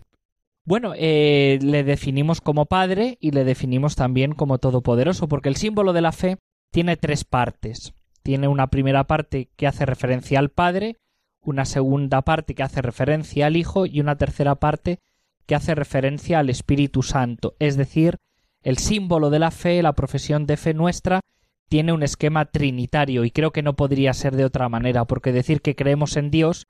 Bueno, 0.64 0.92
eh, 0.96 1.58
le 1.62 1.82
definimos 1.82 2.40
como 2.42 2.66
Padre 2.66 3.16
y 3.20 3.30
le 3.30 3.44
definimos 3.44 3.96
también 3.96 4.34
como 4.34 4.58
Todopoderoso, 4.58 5.26
porque 5.26 5.48
el 5.48 5.56
símbolo 5.56 5.94
de 5.94 6.02
la 6.02 6.12
fe 6.12 6.36
tiene 6.70 6.96
tres 6.96 7.24
partes. 7.24 7.94
Tiene 8.22 8.48
una 8.48 8.66
primera 8.66 9.04
parte 9.04 9.48
que 9.56 9.66
hace 9.66 9.86
referencia 9.86 10.38
al 10.38 10.50
Padre, 10.50 10.96
una 11.42 11.64
segunda 11.64 12.22
parte 12.22 12.54
que 12.54 12.62
hace 12.62 12.82
referencia 12.82 13.46
al 13.46 13.56
Hijo 13.56 13.86
y 13.86 14.00
una 14.00 14.16
tercera 14.16 14.56
parte 14.56 14.98
que 15.46 15.54
hace 15.54 15.74
referencia 15.74 16.38
al 16.38 16.50
Espíritu 16.50 17.02
Santo. 17.02 17.54
Es 17.58 17.76
decir, 17.76 18.16
el 18.62 18.78
símbolo 18.78 19.30
de 19.30 19.38
la 19.38 19.50
fe, 19.50 19.82
la 19.82 19.94
profesión 19.94 20.46
de 20.46 20.56
fe 20.56 20.74
nuestra, 20.74 21.20
tiene 21.68 21.92
un 21.92 22.02
esquema 22.02 22.46
trinitario 22.46 23.24
y 23.24 23.30
creo 23.30 23.50
que 23.50 23.62
no 23.62 23.76
podría 23.76 24.12
ser 24.14 24.36
de 24.36 24.44
otra 24.44 24.68
manera, 24.68 25.04
porque 25.04 25.32
decir 25.32 25.60
que 25.60 25.74
creemos 25.74 26.16
en 26.16 26.30
Dios 26.30 26.66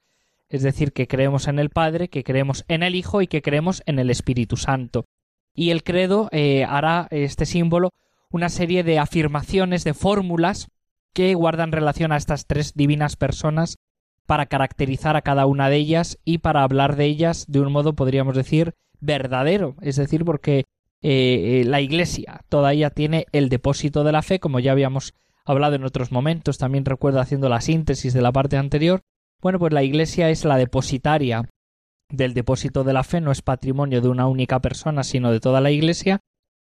es 0.49 0.63
decir, 0.63 0.93
que 0.93 1.07
creemos 1.07 1.47
en 1.47 1.59
el 1.59 1.71
Padre, 1.71 2.09
que 2.09 2.25
creemos 2.25 2.65
en 2.69 2.83
el 2.83 2.95
Hijo 2.95 3.21
y 3.21 3.27
que 3.27 3.43
creemos 3.43 3.83
en 3.87 3.99
el 3.99 4.11
Espíritu 4.11 4.57
Santo. 4.57 5.05
Y 5.55 5.71
el 5.71 5.83
credo 5.83 6.29
eh, 6.33 6.65
hará 6.65 7.09
este 7.11 7.45
símbolo 7.45 7.91
una 8.31 8.49
serie 8.49 8.83
de 8.83 8.99
afirmaciones, 8.99 9.85
de 9.85 9.95
fórmulas 9.95 10.69
que 11.13 11.35
guardan 11.35 11.73
relación 11.73 12.13
a 12.13 12.17
estas 12.17 12.47
tres 12.47 12.75
divinas 12.75 13.17
personas 13.17 13.77
para 14.29 14.45
caracterizar 14.45 15.17
a 15.17 15.23
cada 15.23 15.47
una 15.47 15.71
de 15.71 15.77
ellas 15.77 16.19
y 16.23 16.39
para 16.39 16.63
hablar 16.63 16.97
de 16.97 17.07
ellas 17.07 17.47
de 17.49 17.61
un 17.61 17.73
modo, 17.73 17.95
podríamos 17.95 18.37
decir, 18.37 18.75
verdadero, 19.01 19.75
es 19.81 19.97
decir, 19.97 20.27
porque 20.27 20.67
eh, 21.01 21.63
eh, 21.63 21.65
la 21.65 21.81
Iglesia 21.81 22.43
toda 22.51 22.75
ella 22.75 22.91
tiene 22.91 23.25
el 23.33 23.49
depósito 23.49 24.05
de 24.05 24.13
la 24.13 24.21
fe, 24.21 24.39
como 24.39 24.61
ya 24.61 24.73
habíamos 24.73 25.15
hablado 25.47 25.77
en 25.77 25.85
otros 25.85 26.13
momentos, 26.13 26.59
también 26.59 26.85
recuerdo 26.85 27.21
haciendo 27.21 27.49
la 27.49 27.63
síntesis 27.63 28.13
de 28.13 28.21
la 28.21 28.31
parte 28.31 28.59
anterior. 28.59 29.01
Bueno, 29.41 29.59
pues 29.59 29.73
la 29.73 29.83
Iglesia 29.83 30.29
es 30.29 30.45
la 30.45 30.59
depositaria 30.59 31.49
del 32.11 32.35
depósito 32.35 32.85
de 32.85 32.93
la 32.93 33.05
fe, 33.05 33.23
no 33.23 33.33
es 33.33 33.41
patrimonio 33.41 34.03
de 34.03 34.09
una 34.09 34.27
única 34.27 34.61
persona, 34.61 35.05
sino 35.05 35.33
de 35.33 35.41
toda 35.41 35.63
la 35.63 35.71
Iglesia, 35.71 36.21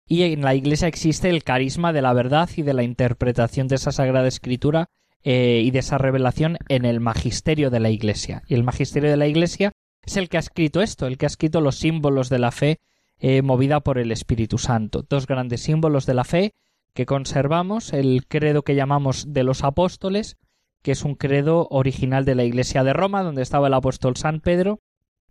y 0.05 0.23
en 0.23 0.41
la 0.41 0.53
Iglesia 0.53 0.89
existe 0.89 1.29
el 1.29 1.45
carisma 1.45 1.93
de 1.93 2.01
la 2.01 2.11
verdad 2.11 2.49
y 2.57 2.61
de 2.63 2.73
la 2.73 2.83
interpretación 2.83 3.69
de 3.69 3.75
esa 3.75 3.93
Sagrada 3.93 4.27
Escritura 4.27 4.89
eh, 5.23 5.61
y 5.63 5.71
de 5.71 5.79
esa 5.79 5.97
revelación 5.97 6.57
en 6.67 6.85
el 6.85 6.99
magisterio 6.99 7.69
de 7.69 7.79
la 7.79 7.89
Iglesia. 7.89 8.43
Y 8.47 8.55
el 8.55 8.63
magisterio 8.63 9.09
de 9.09 9.17
la 9.17 9.27
Iglesia 9.27 9.71
es 10.01 10.17
el 10.17 10.29
que 10.29 10.37
ha 10.37 10.41
escrito 10.41 10.81
esto, 10.81 11.07
el 11.07 11.17
que 11.17 11.25
ha 11.25 11.27
escrito 11.27 11.61
los 11.61 11.77
símbolos 11.77 12.29
de 12.29 12.39
la 12.39 12.51
fe 12.51 12.79
eh, 13.19 13.41
movida 13.41 13.79
por 13.79 13.97
el 13.97 14.11
Espíritu 14.11 14.57
Santo. 14.57 15.05
Dos 15.07 15.27
grandes 15.27 15.61
símbolos 15.61 16.05
de 16.05 16.13
la 16.13 16.25
fe 16.25 16.55
que 16.93 17.05
conservamos, 17.05 17.93
el 17.93 18.25
credo 18.27 18.63
que 18.63 18.75
llamamos 18.75 19.33
de 19.33 19.43
los 19.43 19.63
apóstoles, 19.63 20.37
que 20.81 20.91
es 20.91 21.03
un 21.03 21.15
credo 21.15 21.67
original 21.71 22.25
de 22.25 22.35
la 22.35 22.43
Iglesia 22.43 22.83
de 22.83 22.93
Roma, 22.93 23.23
donde 23.23 23.41
estaba 23.41 23.67
el 23.67 23.73
apóstol 23.73 24.17
San 24.17 24.41
Pedro, 24.41 24.81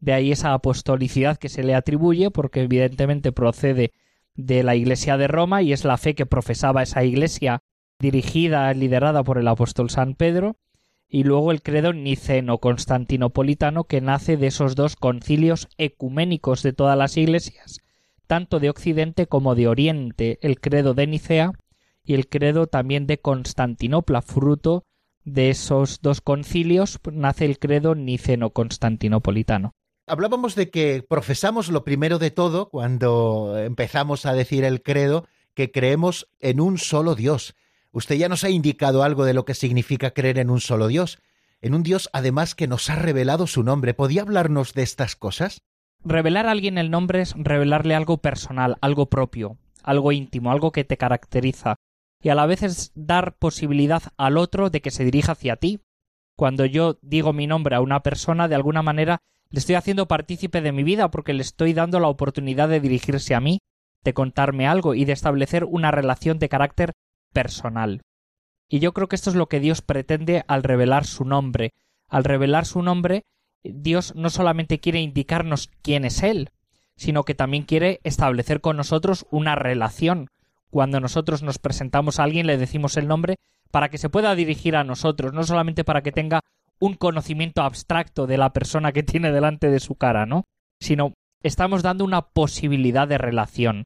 de 0.01 0.15
ahí 0.15 0.33
esa 0.33 0.55
apostolicidad 0.55 1.37
que 1.37 1.49
se 1.49 1.63
le 1.63 1.75
atribuye, 1.75 2.31
porque 2.31 2.63
evidentemente 2.63 3.31
procede 3.31 3.93
de 4.35 4.63
la 4.63 4.75
Iglesia 4.75 5.19
de 5.19 5.29
Roma 5.29 5.63
y 5.63 5.73
es 5.73 5.85
la 5.85 5.99
fe 5.99 6.15
que 6.15 6.27
profesaba 6.27 6.83
esa 6.83 7.05
Iglesia 7.05 7.63
dirigida, 8.03 8.75
liderada 8.75 9.23
por 9.23 9.39
el 9.39 9.49
apóstol 9.49 9.89
San 9.89 10.15
Pedro, 10.15 10.57
y 11.09 11.25
luego 11.25 11.53
el 11.53 11.63
credo 11.63 11.93
niceno-constantinopolitano 11.93 13.85
que 13.85 14.01
nace 14.01 14.37
de 14.37 14.49
esos 14.49 14.75
dos 14.75 14.97
concilios 14.97 15.69
ecuménicos 15.79 16.63
de 16.63 16.73
todas 16.73 16.99
las 16.99 17.17
iglesias, 17.17 17.81
tanto 18.27 18.61
de 18.61 18.71
Occidente 18.71 19.27
como 19.27 19.55
de 19.55 19.69
Oriente, 19.69 20.39
el 20.43 20.61
credo 20.61 20.95
de 20.95 21.07
Nicea 21.07 21.53
y 22.05 22.15
el 22.15 22.29
credo 22.29 22.67
también 22.67 23.07
de 23.07 23.19
Constantinopla, 23.19 24.21
fruto 24.21 24.85
de 25.25 25.51
esos 25.51 26.01
dos 26.01 26.21
concilios 26.21 26.99
nace 27.13 27.45
el 27.45 27.59
credo 27.59 27.95
niceno-constantinopolitano. 27.95 29.75
Hablábamos 30.09 30.57
de 30.57 30.71
que 30.71 31.05
profesamos 31.09 31.69
lo 31.69 31.85
primero 31.85 32.19
de 32.19 32.33
todo 32.33 32.69
cuando 32.71 33.57
empezamos 33.59 34.27
a 34.27 34.33
decir 34.33 34.65
el 34.65 34.83
credo, 34.83 35.29
que 35.55 35.71
creemos 35.71 36.29
en 36.41 36.61
un 36.61 36.79
solo 36.79 37.15
Dios. 37.15 37.55
Usted 37.93 38.17
ya 38.17 38.29
nos 38.29 38.43
ha 38.43 38.51
indicado 38.51 39.03
algo 39.03 39.25
de 39.25 39.35
lo 39.35 39.45
que 39.45 39.55
significa 39.55 40.13
creer 40.13 40.39
en 40.39 40.49
un 40.49 40.61
solo 40.61 40.89
Dios, 40.89 41.19
en 41.61 41.75
un 41.75 41.83
Dios 41.83 42.09
además 42.15 42.55
que 42.55 42.67
nos 42.67 42.89
ha 42.89 42.97
revelado 42.97 43.47
su 43.47 43.63
nombre. 43.63 43.93
¿Podía 43.93 44.23
hablarnos 44.23 44.73
de 44.73 44.83
estas 44.83 45.15
cosas? 45.15 45.61
Revelar 46.03 46.47
a 46.47 46.51
alguien 46.51 46.79
el 46.79 46.91
nombre 46.91 47.21
es 47.21 47.35
revelarle 47.37 47.95
algo 47.95 48.19
personal, 48.19 48.77
algo 48.81 49.07
propio, 49.11 49.59
algo 49.83 50.11
íntimo, 50.11 50.51
algo 50.51 50.73
que 50.73 50.85
te 50.85 50.97
caracteriza, 50.97 51.77
y 52.21 52.31
a 52.31 52.35
la 52.35 52.47
vez 52.47 52.63
es 52.63 52.93
dar 52.95 53.37
posibilidad 53.37 54.03
al 54.17 54.39
otro 54.39 54.71
de 54.71 54.81
que 54.81 54.91
se 54.91 55.05
dirija 55.05 55.33
hacia 55.33 55.57
ti. 55.57 55.81
Cuando 56.35 56.65
yo 56.65 56.99
digo 57.03 57.33
mi 57.33 57.47
nombre 57.47 57.77
a 57.77 57.81
una 57.81 58.03
persona, 58.03 58.49
de 58.49 58.55
alguna 58.55 58.83
manera 58.83 59.21
le 59.51 59.59
estoy 59.59 59.75
haciendo 59.75 60.09
partícipe 60.09 60.63
de 60.63 60.73
mi 60.73 60.83
vida 60.83 61.11
porque 61.11 61.35
le 61.35 61.43
estoy 61.43 61.75
dando 61.75 62.01
la 62.01 62.09
oportunidad 62.09 62.71
de 62.71 62.81
dirigirse 62.81 63.35
a 63.35 63.41
mí, 63.41 63.59
de 64.03 64.15
contarme 64.15 64.67
algo 64.67 64.95
y 64.95 65.05
de 65.05 65.13
establecer 65.13 65.65
una 65.65 65.91
relación 65.91 66.39
de 66.39 66.49
carácter 66.49 66.93
personal. 67.33 68.03
Y 68.69 68.79
yo 68.79 68.93
creo 68.93 69.09
que 69.09 69.17
esto 69.17 69.31
es 69.31 69.37
lo 69.37 69.49
que 69.49 69.61
Dios 69.61 69.83
pretende 69.83 70.45
al 70.49 70.63
revelar 70.63 71.05
su 71.05 71.25
nombre. 71.25 71.73
Al 72.09 72.25
revelar 72.25 72.65
su 72.65 72.83
nombre, 72.83 73.25
Dios 73.63 74.15
no 74.17 74.31
solamente 74.31 74.81
quiere 74.81 75.01
indicarnos 75.01 75.71
quién 75.83 76.05
es 76.05 76.23
Él, 76.23 76.51
sino 76.97 77.25
que 77.25 77.35
también 77.35 77.65
quiere 77.65 78.01
establecer 78.03 78.61
con 78.61 78.77
nosotros 78.77 79.27
una 79.31 79.55
relación. 79.55 80.29
Cuando 80.71 81.01
nosotros 81.01 81.43
nos 81.43 81.59
presentamos 81.59 82.19
a 82.19 82.25
alguien 82.25 82.47
le 82.47 82.57
decimos 82.57 82.97
el 82.97 83.09
nombre 83.09 83.37
para 83.71 83.89
que 83.89 83.99
se 83.99 84.09
pueda 84.09 84.35
dirigir 84.35 84.77
a 84.77 84.85
nosotros, 84.85 85.33
no 85.33 85.45
solamente 85.45 85.85
para 85.85 86.03
que 86.03 86.13
tenga 86.13 86.41
un 86.79 86.95
conocimiento 86.95 87.63
abstracto 87.63 88.27
de 88.27 88.39
la 88.39 88.53
persona 88.53 88.93
que 88.93 89.03
tiene 89.03 89.33
delante 89.33 89.71
de 89.71 89.81
su 89.81 89.97
cara, 89.97 90.27
¿no? 90.27 90.45
Sino 90.81 91.13
estamos 91.43 91.83
dando 91.83 92.05
una 92.05 92.23
posibilidad 92.23 93.07
de 93.07 93.19
relación. 93.19 93.85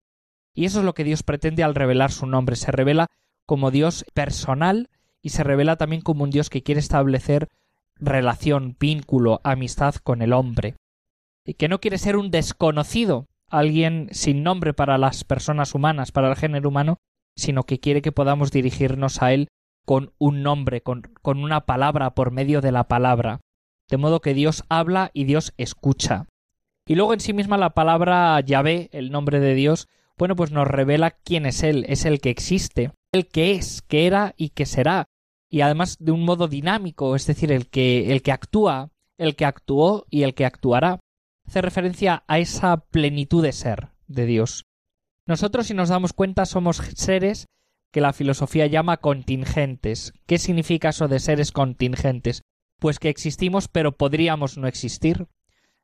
Y 0.55 0.65
eso 0.65 0.79
es 0.79 0.85
lo 0.85 0.95
que 0.95 1.05
Dios 1.05 1.23
pretende 1.23 1.63
al 1.63 1.75
revelar 1.75 2.11
su 2.11 2.27
nombre. 2.27 2.57
Se 2.57 2.73
revela 2.73 3.09
como 3.47 3.71
Dios 3.71 4.05
personal 4.13 4.91
y 5.23 5.31
se 5.31 5.45
revela 5.45 5.77
también 5.77 6.03
como 6.03 6.25
un 6.25 6.31
Dios 6.31 6.51
que 6.51 6.63
quiere 6.63 6.81
establecer 6.81 7.49
relación, 7.97 8.77
vínculo, 8.79 9.41
amistad 9.45 9.95
con 9.97 10.23
el 10.23 10.33
hombre. 10.33 10.77
Y 11.45 11.55
que 11.55 11.69
no 11.69 11.81
quiere 11.81 11.99
ser 11.99 12.17
un 12.17 12.31
desconocido, 12.31 13.27
alguien 13.49 14.09
sin 14.11 14.43
nombre 14.43 14.75
para 14.75 14.99
las 14.99 15.25
personas 15.25 15.75
humanas, 15.75 16.13
para 16.13 16.29
el 16.29 16.37
género 16.37 16.69
humano, 16.69 16.99
sino 17.37 17.63
que 17.65 17.81
quiere 17.81 18.03
que 18.03 18.13
podamos 18.13 18.51
dirigirnos 18.51 19.23
a 19.23 19.33
Él 19.33 19.49
con 19.85 20.13
un 20.19 20.43
nombre, 20.43 20.81
con, 20.81 21.03
con 21.23 21.43
una 21.43 21.67
palabra 21.67 22.15
por 22.15 22.33
medio 22.33 22.61
de 22.61 22.73
la 22.73 22.89
palabra. 22.89 23.41
De 23.89 23.97
modo 23.97 24.21
que 24.21 24.35
Dios 24.35 24.65
habla 24.69 25.11
y 25.13 25.25
Dios 25.25 25.55
escucha. 25.57 26.27
Y 26.87 26.97
luego 26.97 27.15
en 27.15 27.21
sí 27.21 27.33
misma 27.33 27.57
la 27.57 27.71
palabra 27.71 28.41
Yahvé, 28.41 28.89
el 28.93 29.11
nombre 29.11 29.39
de 29.39 29.55
Dios, 29.55 29.89
bueno, 30.19 30.35
pues 30.35 30.51
nos 30.51 30.67
revela 30.67 31.11
quién 31.11 31.47
es 31.47 31.63
Él, 31.63 31.85
es 31.89 32.05
el 32.05 32.21
que 32.21 32.31
existe, 32.31 32.93
el 33.17 33.27
que 33.27 33.53
es, 33.53 33.83
que 33.83 34.07
era 34.07 34.35
y 34.37 34.51
que 34.51 34.67
será, 34.67 35.09
y 35.51 35.61
además 35.61 35.97
de 35.99 36.13
un 36.13 36.25
modo 36.25 36.49
dinámico, 36.49 37.17
es 37.17 37.27
decir, 37.27 37.51
el 37.53 37.69
que, 37.69 38.13
el 38.13 38.23
que 38.23 38.33
actúa, 38.33 38.91
el 39.19 39.37
que 39.37 39.45
actuó 39.45 40.07
y 40.11 40.23
el 40.23 40.35
que 40.35 40.45
actuará. 40.45 41.01
Hace 41.47 41.63
referencia 41.63 42.25
a 42.27 42.39
esa 42.39 42.77
plenitud 42.77 43.43
de 43.43 43.53
ser 43.53 43.89
de 44.07 44.27
Dios. 44.27 44.67
Nosotros, 45.27 45.67
si 45.67 45.75
nos 45.75 45.89
damos 45.89 46.13
cuenta, 46.13 46.45
somos 46.45 46.77
seres 46.95 47.47
que 47.93 48.01
la 48.01 48.13
filosofía 48.13 48.67
llama 48.67 48.99
contingentes. 48.99 50.13
¿Qué 50.27 50.39
significa 50.39 50.91
eso 50.91 51.09
de 51.09 51.19
seres 51.19 51.53
contingentes? 51.53 52.43
Pues 52.79 52.99
que 52.99 53.09
existimos 53.09 53.69
pero 53.69 53.97
podríamos 53.97 54.59
no 54.59 54.69
existir. 54.69 55.27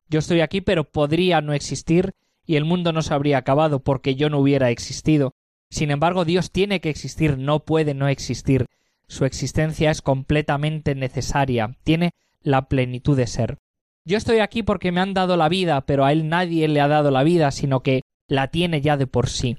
Yo 0.08 0.18
estoy 0.18 0.40
aquí 0.40 0.60
pero 0.60 0.84
podría 0.84 1.40
no 1.40 1.54
existir 1.54 2.12
y 2.44 2.56
el 2.56 2.64
mundo 2.64 2.92
no 2.92 3.02
se 3.02 3.14
habría 3.14 3.38
acabado 3.38 3.82
porque 3.82 4.14
yo 4.14 4.28
no 4.28 4.38
hubiera 4.38 4.70
existido. 4.70 5.34
Sin 5.72 5.90
embargo, 5.90 6.26
Dios 6.26 6.50
tiene 6.50 6.82
que 6.82 6.90
existir, 6.90 7.38
no 7.38 7.60
puede 7.60 7.94
no 7.94 8.06
existir. 8.06 8.66
Su 9.08 9.24
existencia 9.24 9.90
es 9.90 10.02
completamente 10.02 10.94
necesaria, 10.94 11.78
tiene 11.82 12.10
la 12.42 12.68
plenitud 12.68 13.16
de 13.16 13.26
ser. 13.26 13.56
Yo 14.04 14.18
estoy 14.18 14.40
aquí 14.40 14.62
porque 14.62 14.92
me 14.92 15.00
han 15.00 15.14
dado 15.14 15.38
la 15.38 15.48
vida, 15.48 15.80
pero 15.86 16.04
a 16.04 16.12
él 16.12 16.28
nadie 16.28 16.68
le 16.68 16.82
ha 16.82 16.88
dado 16.88 17.10
la 17.10 17.22
vida, 17.22 17.50
sino 17.52 17.80
que 17.80 18.02
la 18.28 18.48
tiene 18.48 18.82
ya 18.82 18.98
de 18.98 19.06
por 19.06 19.30
sí. 19.30 19.56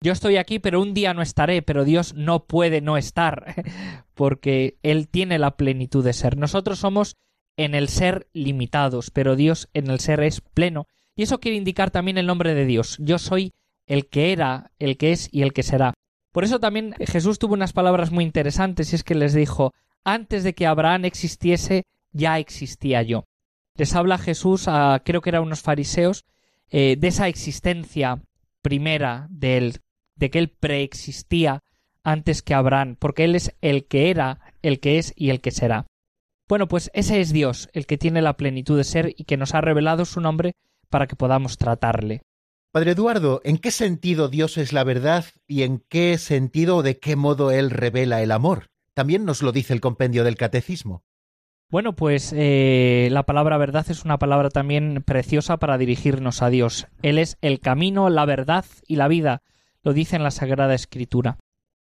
Yo 0.00 0.10
estoy 0.10 0.38
aquí, 0.38 0.58
pero 0.58 0.82
un 0.82 0.92
día 0.92 1.14
no 1.14 1.22
estaré, 1.22 1.62
pero 1.62 1.84
Dios 1.84 2.14
no 2.14 2.46
puede 2.46 2.80
no 2.80 2.96
estar, 2.96 3.54
porque 4.14 4.78
Él 4.82 5.06
tiene 5.06 5.38
la 5.38 5.52
plenitud 5.52 6.04
de 6.04 6.14
ser. 6.14 6.36
Nosotros 6.36 6.80
somos 6.80 7.14
en 7.56 7.76
el 7.76 7.88
ser 7.88 8.26
limitados, 8.32 9.12
pero 9.12 9.36
Dios 9.36 9.68
en 9.72 9.88
el 9.88 10.00
ser 10.00 10.20
es 10.24 10.40
pleno. 10.40 10.88
Y 11.14 11.22
eso 11.22 11.38
quiere 11.38 11.56
indicar 11.56 11.92
también 11.92 12.18
el 12.18 12.26
nombre 12.26 12.54
de 12.54 12.66
Dios. 12.66 12.96
Yo 12.98 13.20
soy 13.20 13.52
el 13.86 14.08
que 14.08 14.32
era, 14.32 14.72
el 14.78 14.96
que 14.96 15.12
es 15.12 15.28
y 15.32 15.42
el 15.42 15.52
que 15.52 15.62
será. 15.62 15.94
Por 16.32 16.44
eso 16.44 16.58
también 16.58 16.94
Jesús 17.06 17.38
tuvo 17.38 17.54
unas 17.54 17.72
palabras 17.72 18.10
muy 18.10 18.24
interesantes 18.24 18.92
y 18.92 18.96
es 18.96 19.04
que 19.04 19.14
les 19.14 19.34
dijo 19.34 19.72
antes 20.04 20.44
de 20.44 20.54
que 20.54 20.66
Abraham 20.66 21.04
existiese, 21.04 21.84
ya 22.12 22.38
existía 22.38 23.02
yo. 23.02 23.24
Les 23.76 23.94
habla 23.94 24.18
Jesús 24.18 24.68
a 24.68 25.00
creo 25.04 25.20
que 25.20 25.30
eran 25.30 25.42
unos 25.42 25.62
fariseos 25.62 26.24
eh, 26.70 26.96
de 26.98 27.08
esa 27.08 27.28
existencia 27.28 28.22
primera 28.62 29.26
de 29.30 29.56
él, 29.58 29.80
de 30.16 30.30
que 30.30 30.38
él 30.38 30.48
preexistía 30.48 31.62
antes 32.02 32.42
que 32.42 32.54
Abraham, 32.54 32.96
porque 32.98 33.24
él 33.24 33.34
es 33.34 33.54
el 33.60 33.86
que 33.86 34.10
era, 34.10 34.40
el 34.62 34.80
que 34.80 34.98
es 34.98 35.12
y 35.16 35.30
el 35.30 35.40
que 35.40 35.50
será. 35.50 35.86
Bueno, 36.48 36.68
pues 36.68 36.90
ese 36.94 37.20
es 37.20 37.32
Dios, 37.32 37.70
el 37.72 37.86
que 37.86 37.96
tiene 37.96 38.22
la 38.22 38.36
plenitud 38.36 38.76
de 38.76 38.84
ser 38.84 39.14
y 39.16 39.24
que 39.24 39.36
nos 39.36 39.54
ha 39.54 39.60
revelado 39.60 40.04
su 40.04 40.20
nombre 40.20 40.54
para 40.90 41.06
que 41.06 41.16
podamos 41.16 41.56
tratarle. 41.56 42.22
Padre 42.74 42.90
Eduardo, 42.90 43.40
¿en 43.44 43.58
qué 43.58 43.70
sentido 43.70 44.28
Dios 44.28 44.58
es 44.58 44.72
la 44.72 44.82
verdad 44.82 45.26
y 45.46 45.62
en 45.62 45.78
qué 45.78 46.18
sentido 46.18 46.78
o 46.78 46.82
de 46.82 46.98
qué 46.98 47.14
modo 47.14 47.52
Él 47.52 47.70
revela 47.70 48.20
el 48.20 48.32
amor? 48.32 48.72
También 48.94 49.24
nos 49.24 49.42
lo 49.42 49.52
dice 49.52 49.74
el 49.74 49.80
compendio 49.80 50.24
del 50.24 50.34
Catecismo. 50.34 51.04
Bueno, 51.70 51.94
pues 51.94 52.34
eh, 52.36 53.10
la 53.12 53.22
palabra 53.22 53.58
verdad 53.58 53.86
es 53.90 54.04
una 54.04 54.18
palabra 54.18 54.48
también 54.50 55.04
preciosa 55.06 55.58
para 55.58 55.78
dirigirnos 55.78 56.42
a 56.42 56.50
Dios. 56.50 56.88
Él 57.02 57.20
es 57.20 57.38
el 57.42 57.60
camino, 57.60 58.10
la 58.10 58.24
verdad 58.24 58.64
y 58.88 58.96
la 58.96 59.06
vida, 59.06 59.44
lo 59.84 59.92
dice 59.92 60.16
en 60.16 60.24
la 60.24 60.32
Sagrada 60.32 60.74
Escritura. 60.74 61.38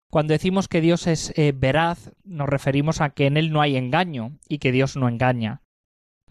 Cuando 0.09 0.33
decimos 0.33 0.69
que 0.69 0.81
Dios 0.81 1.07
es 1.07 1.35
eh, 1.37 1.53
veraz, 1.55 2.13
nos 2.25 2.49
referimos 2.49 3.03
a 3.03 3.11
que 3.11 3.27
en 3.27 3.37
Él 3.37 3.53
no 3.53 3.61
hay 3.61 3.77
engaño 3.77 4.39
y 4.49 4.57
que 4.57 4.73
Dios 4.73 4.97
no 4.97 5.07
engaña. 5.07 5.61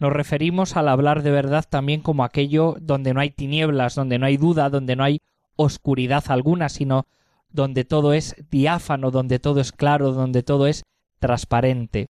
Nos 0.00 0.12
referimos 0.12 0.76
al 0.76 0.88
hablar 0.88 1.22
de 1.22 1.30
verdad 1.30 1.64
también 1.68 2.00
como 2.00 2.22
aquello 2.22 2.76
donde 2.80 3.14
no 3.14 3.20
hay 3.20 3.30
tinieblas, 3.30 3.94
donde 3.94 4.18
no 4.18 4.26
hay 4.26 4.36
duda, 4.36 4.70
donde 4.70 4.94
no 4.94 5.02
hay 5.04 5.20
oscuridad 5.56 6.24
alguna, 6.28 6.68
sino 6.68 7.06
donde 7.50 7.84
todo 7.84 8.12
es 8.12 8.36
diáfano, 8.50 9.10
donde 9.10 9.38
todo 9.38 9.60
es 9.60 9.72
claro, 9.72 10.12
donde 10.12 10.42
todo 10.42 10.66
es 10.66 10.84
transparente. 11.18 12.06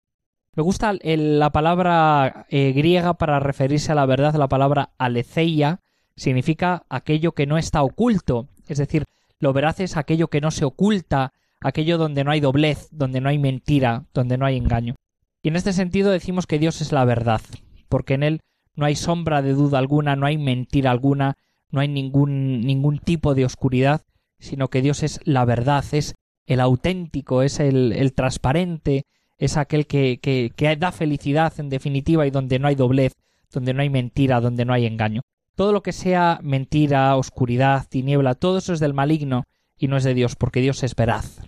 Me 0.54 0.62
gusta 0.62 0.92
la 1.02 1.50
palabra 1.50 2.46
eh, 2.50 2.72
griega 2.72 3.14
para 3.14 3.40
referirse 3.40 3.92
a 3.92 3.94
la 3.94 4.06
verdad, 4.06 4.34
la 4.34 4.48
palabra 4.48 4.90
aletheia, 4.98 5.80
significa 6.16 6.84
aquello 6.88 7.32
que 7.32 7.46
no 7.46 7.58
está 7.58 7.82
oculto, 7.82 8.48
es 8.66 8.78
decir, 8.78 9.04
lo 9.38 9.52
veraz 9.52 9.80
es 9.80 9.96
aquello 9.96 10.28
que 10.28 10.40
no 10.40 10.50
se 10.50 10.64
oculta, 10.64 11.32
aquello 11.60 11.96
donde 11.96 12.24
no 12.24 12.32
hay 12.32 12.40
doblez, 12.40 12.88
donde 12.90 13.20
no 13.20 13.28
hay 13.28 13.38
mentira, 13.38 14.04
donde 14.12 14.36
no 14.36 14.44
hay 14.44 14.56
engaño. 14.56 14.96
Y 15.42 15.48
en 15.48 15.56
este 15.56 15.72
sentido 15.72 16.10
decimos 16.10 16.46
que 16.46 16.58
Dios 16.58 16.80
es 16.80 16.90
la 16.90 17.04
verdad, 17.04 17.40
porque 17.88 18.14
en 18.14 18.22
Él 18.22 18.40
no 18.74 18.86
hay 18.86 18.96
sombra 18.96 19.42
de 19.42 19.54
duda 19.54 19.78
alguna, 19.78 20.16
no 20.16 20.26
hay 20.26 20.38
mentira 20.38 20.90
alguna, 20.90 21.36
no 21.70 21.80
hay 21.80 21.88
ningún, 21.88 22.60
ningún 22.60 22.98
tipo 22.98 23.34
de 23.34 23.44
oscuridad, 23.44 24.02
sino 24.38 24.68
que 24.68 24.82
Dios 24.82 25.02
es 25.02 25.20
la 25.24 25.44
verdad, 25.44 25.84
es 25.92 26.14
el 26.46 26.60
auténtico, 26.60 27.42
es 27.42 27.60
el, 27.60 27.92
el 27.92 28.14
transparente, 28.14 29.04
es 29.38 29.56
aquel 29.56 29.86
que, 29.86 30.18
que, 30.20 30.76
da 30.76 30.92
felicidad 30.92 31.52
en 31.58 31.68
definitiva 31.68 32.26
y 32.26 32.30
donde 32.30 32.58
no 32.58 32.68
hay 32.68 32.74
doblez, 32.74 33.14
donde 33.52 33.72
no 33.72 33.82
hay 33.82 33.90
mentira, 33.90 34.40
donde 34.40 34.64
no 34.64 34.72
hay 34.72 34.86
engaño. 34.86 35.22
Todo 35.54 35.72
lo 35.72 35.82
que 35.82 35.92
sea 35.92 36.40
mentira, 36.42 37.16
oscuridad, 37.16 37.86
tiniebla, 37.88 38.34
todo 38.34 38.58
eso 38.58 38.72
es 38.72 38.80
del 38.80 38.94
maligno 38.94 39.44
y 39.76 39.88
no 39.88 39.96
es 39.96 40.04
de 40.04 40.14
Dios, 40.14 40.36
porque 40.36 40.60
Dios 40.60 40.82
es 40.82 40.94
veraz. 40.94 41.40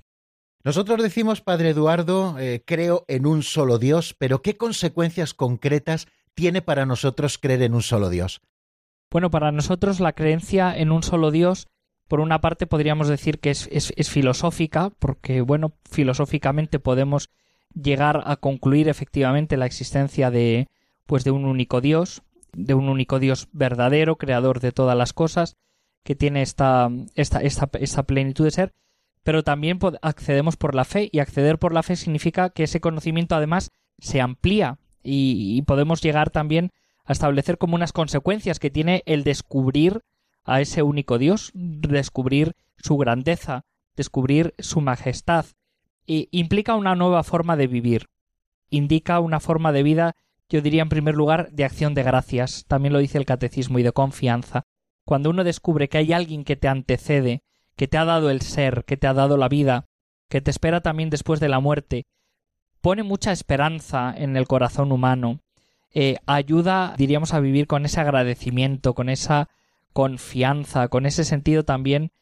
Nosotros 0.63 1.03
decimos, 1.03 1.41
Padre 1.41 1.71
Eduardo, 1.71 2.39
eh, 2.39 2.63
creo 2.65 3.05
en 3.09 3.27
un 3.27 3.43
solo 3.43 3.79
Dios, 3.79 4.15
pero 4.19 4.43
¿qué 4.43 4.57
consecuencias 4.57 5.33
concretas 5.33 6.07
tiene 6.35 6.63
para 6.63 6.87
nosotros 6.87 7.39
creer 7.39 7.63
en 7.63 7.75
un 7.75 7.83
solo 7.83 8.09
Dios? 8.11 8.41
Bueno, 9.11 9.31
para 9.31 9.51
nosotros 9.51 9.99
la 10.01 10.13
creencia 10.13 10.77
en 10.77 10.93
un 10.93 11.03
solo 11.03 11.31
Dios, 11.31 11.67
por 12.07 12.21
una 12.21 12.41
parte 12.41 12.67
podríamos 12.67 13.09
decir 13.09 13.41
que 13.41 13.51
es, 13.51 13.93
filosófica, 14.09 14.91
porque, 14.99 15.41
bueno, 15.41 15.73
filosóficamente 15.89 16.79
podemos 16.79 17.31
llegar 17.75 18.23
a 18.27 18.37
concluir 18.37 18.89
efectivamente 18.89 19.57
la 19.57 19.67
existencia 19.67 20.31
de, 20.31 20.69
pues, 21.07 21.25
de 21.25 21.31
un 21.31 21.45
único 21.45 21.81
Dios, 21.81 22.23
de 22.53 22.75
un 22.75 22.89
único 22.89 23.19
Dios 23.21 23.49
verdadero, 23.53 24.17
creador 24.17 24.61
de 24.61 24.73
todas 24.73 24.97
las 24.97 25.13
cosas, 25.13 25.57
que 26.03 26.17
tiene 26.17 26.43
esta 26.43 26.89
plenitud 28.07 28.45
de 28.45 28.51
ser, 28.51 28.73
pero 29.23 29.45
también 29.45 29.79
accedemos 30.03 30.57
por 30.57 30.75
la 30.75 30.85
fe, 30.85 31.09
y 31.13 31.19
acceder 31.19 31.59
por 31.59 31.73
la 31.73 31.83
fe 31.83 31.97
significa 31.97 32.51
que 32.51 32.65
ese 32.65 32.81
conocimiento 32.81 33.35
además 33.35 33.71
se 33.99 34.21
amplía 34.21 34.79
y, 35.03 35.63
podemos 35.63 36.01
llegar 36.03 36.31
también 36.31 36.71
a 37.05 37.13
establecer 37.13 37.59
como 37.59 37.75
unas 37.75 37.93
consecuencias 37.93 38.59
que 38.59 38.71
tiene 38.71 39.03
el 39.07 39.25
descubrir 39.25 40.03
a 40.45 40.61
ese 40.61 40.83
único 40.83 41.19
Dios, 41.19 41.51
descubrir 41.55 42.55
su 42.77 42.97
grandeza, 42.97 43.65
descubrir 43.97 44.55
su 44.59 44.81
majestad, 44.81 45.47
y 46.07 46.29
implica 46.33 46.75
una 46.75 46.95
nueva 46.95 47.23
forma 47.23 47.57
de 47.57 47.67
vivir, 47.67 48.09
indica 48.69 49.21
una 49.21 49.41
forma 49.41 49.73
de 49.73 49.83
vida, 49.83 50.17
yo 50.49 50.61
diría 50.61 50.83
en 50.83 50.89
primer 50.89 51.15
lugar, 51.15 51.51
de 51.53 51.65
acción 51.65 51.95
de 51.95 52.03
gracias, 52.03 52.65
también 52.67 52.93
lo 52.93 52.99
dice 52.99 53.19
el 53.19 53.27
catecismo, 53.27 53.79
y 53.79 53.83
de 53.83 53.93
confianza. 53.93 54.65
Cuando 55.05 55.31
uno 55.31 55.45
descubre 55.45 55.89
que 55.89 55.99
hay 55.99 56.13
alguien 56.13 56.45
que 56.45 56.57
te 56.57 56.69
antecede, 56.69 57.43
que 57.77 57.89
te 57.89 57.99
ha 57.99 58.05
dado 58.05 58.31
el 58.31 58.43
ser, 58.43 58.85
que 58.85 58.97
te 58.97 59.07
ha 59.07 59.15
dado 59.15 59.37
la 59.37 59.49
vida, 59.49 59.87
que 60.29 60.41
te 60.41 60.51
espera 60.51 60.81
también 60.81 61.11
después 61.11 61.41
de 61.41 61.49
la 61.49 61.61
muerte, 61.61 62.07
pone 62.81 63.03
mucha 63.03 63.33
esperanza 63.33 64.15
en 64.17 64.37
el 64.37 64.47
corazón 64.47 64.93
humano, 64.93 65.41
eh, 65.93 66.17
ayuda, 66.27 66.95
diríamos, 66.97 67.35
a 67.35 67.41
vivir 67.41 67.67
con 67.67 67.85
ese 67.85 68.01
agradecimiento, 68.01 68.95
con 68.95 69.09
esa 69.09 69.49
confianza, 69.93 70.89
con 70.89 71.05
ese 71.05 71.25
sentido 71.25 71.65
también, 71.65 72.13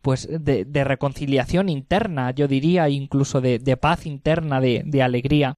pues, 0.00 0.28
de, 0.30 0.84
reconciliación 0.84 1.68
interna, 1.68 2.30
yo 2.30 2.48
diría, 2.48 2.88
incluso 2.88 3.40
de, 3.40 3.58
de 3.58 3.76
paz 3.76 4.06
interna, 4.06 4.60
de, 4.60 4.82
de, 4.86 5.02
alegría. 5.02 5.56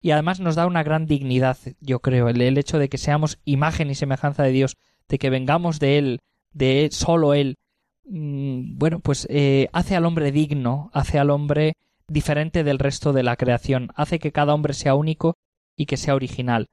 Y 0.00 0.12
además 0.12 0.40
nos 0.40 0.54
da 0.54 0.66
una 0.66 0.82
gran 0.82 1.06
dignidad, 1.06 1.58
yo 1.80 2.00
creo, 2.00 2.28
el, 2.28 2.40
el 2.40 2.58
hecho 2.58 2.78
de 2.78 2.88
que 2.88 2.98
seamos 2.98 3.38
imagen 3.44 3.90
y 3.90 3.94
semejanza 3.94 4.42
de 4.42 4.52
Dios, 4.52 4.76
de 5.08 5.18
que 5.18 5.30
vengamos 5.30 5.80
de 5.80 5.98
Él, 5.98 6.20
de 6.52 6.88
solo 6.92 7.34
Él, 7.34 7.58
mm, 8.06 8.78
bueno, 8.78 9.00
pues 9.00 9.26
eh, 9.30 9.68
hace 9.72 9.96
al 9.96 10.06
hombre 10.06 10.32
digno, 10.32 10.90
hace 10.94 11.18
al 11.18 11.30
hombre 11.30 11.76
diferente 12.08 12.64
del 12.64 12.78
resto 12.78 13.12
de 13.12 13.22
la 13.22 13.36
creación, 13.36 13.90
hace 13.94 14.18
que 14.18 14.32
cada 14.32 14.54
hombre 14.54 14.74
sea 14.74 14.94
único 14.94 15.36
y 15.76 15.86
que 15.86 15.96
sea 15.96 16.14
original. 16.14 16.68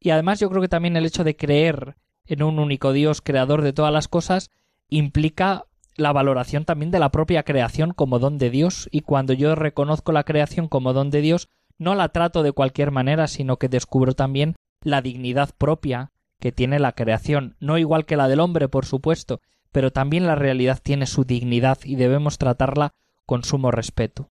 Y 0.00 0.10
además 0.10 0.40
yo 0.40 0.48
creo 0.50 0.62
que 0.62 0.68
también 0.68 0.96
el 0.96 1.06
hecho 1.06 1.24
de 1.24 1.36
creer 1.36 1.96
en 2.26 2.42
un 2.42 2.58
único 2.58 2.92
Dios 2.92 3.20
creador 3.20 3.62
de 3.62 3.72
todas 3.72 3.92
las 3.92 4.08
cosas 4.08 4.50
implica 4.88 5.64
la 5.96 6.12
valoración 6.12 6.64
también 6.64 6.90
de 6.90 6.98
la 6.98 7.10
propia 7.10 7.42
creación 7.42 7.92
como 7.92 8.18
don 8.18 8.38
de 8.38 8.50
Dios 8.50 8.88
y 8.92 9.00
cuando 9.00 9.32
yo 9.32 9.54
reconozco 9.54 10.12
la 10.12 10.24
creación 10.24 10.68
como 10.68 10.92
don 10.92 11.10
de 11.10 11.22
Dios 11.22 11.48
no 11.78 11.94
la 11.94 12.10
trato 12.10 12.42
de 12.42 12.52
cualquier 12.52 12.90
manera 12.90 13.26
sino 13.28 13.56
que 13.56 13.68
descubro 13.68 14.14
también 14.14 14.56
la 14.82 15.00
dignidad 15.00 15.50
propia 15.56 16.12
que 16.38 16.52
tiene 16.52 16.78
la 16.78 16.92
creación, 16.92 17.56
no 17.60 17.78
igual 17.78 18.04
que 18.04 18.16
la 18.16 18.28
del 18.28 18.40
hombre, 18.40 18.68
por 18.68 18.84
supuesto, 18.84 19.40
pero 19.72 19.90
también 19.90 20.26
la 20.26 20.34
realidad 20.34 20.80
tiene 20.82 21.06
su 21.06 21.24
dignidad 21.24 21.78
y 21.84 21.96
debemos 21.96 22.38
tratarla 22.38 22.92
con 23.24 23.42
sumo 23.42 23.70
respeto. 23.70 24.30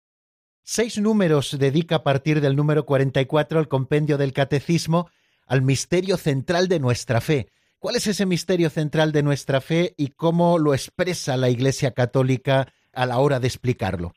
Seis 0.68 0.98
números 0.98 1.56
dedica 1.60 1.94
a 1.94 2.02
partir 2.02 2.40
del 2.40 2.56
número 2.56 2.86
44 2.86 3.60
el 3.60 3.68
compendio 3.68 4.18
del 4.18 4.32
Catecismo 4.32 5.08
al 5.46 5.62
misterio 5.62 6.16
central 6.16 6.66
de 6.66 6.80
nuestra 6.80 7.20
fe. 7.20 7.46
¿Cuál 7.78 7.94
es 7.94 8.08
ese 8.08 8.26
misterio 8.26 8.68
central 8.68 9.12
de 9.12 9.22
nuestra 9.22 9.60
fe 9.60 9.94
y 9.96 10.08
cómo 10.08 10.58
lo 10.58 10.74
expresa 10.74 11.36
la 11.36 11.50
Iglesia 11.50 11.92
Católica 11.92 12.66
a 12.92 13.06
la 13.06 13.20
hora 13.20 13.38
de 13.38 13.46
explicarlo? 13.46 14.12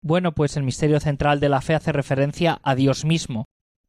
Bueno, 0.00 0.32
pues 0.32 0.56
el 0.56 0.62
misterio 0.62 1.00
central 1.00 1.38
de 1.38 1.50
la 1.50 1.60
fe 1.60 1.74
hace 1.74 1.92
referencia 1.92 2.58
a 2.62 2.74
Dios 2.74 3.04
mismo, 3.04 3.44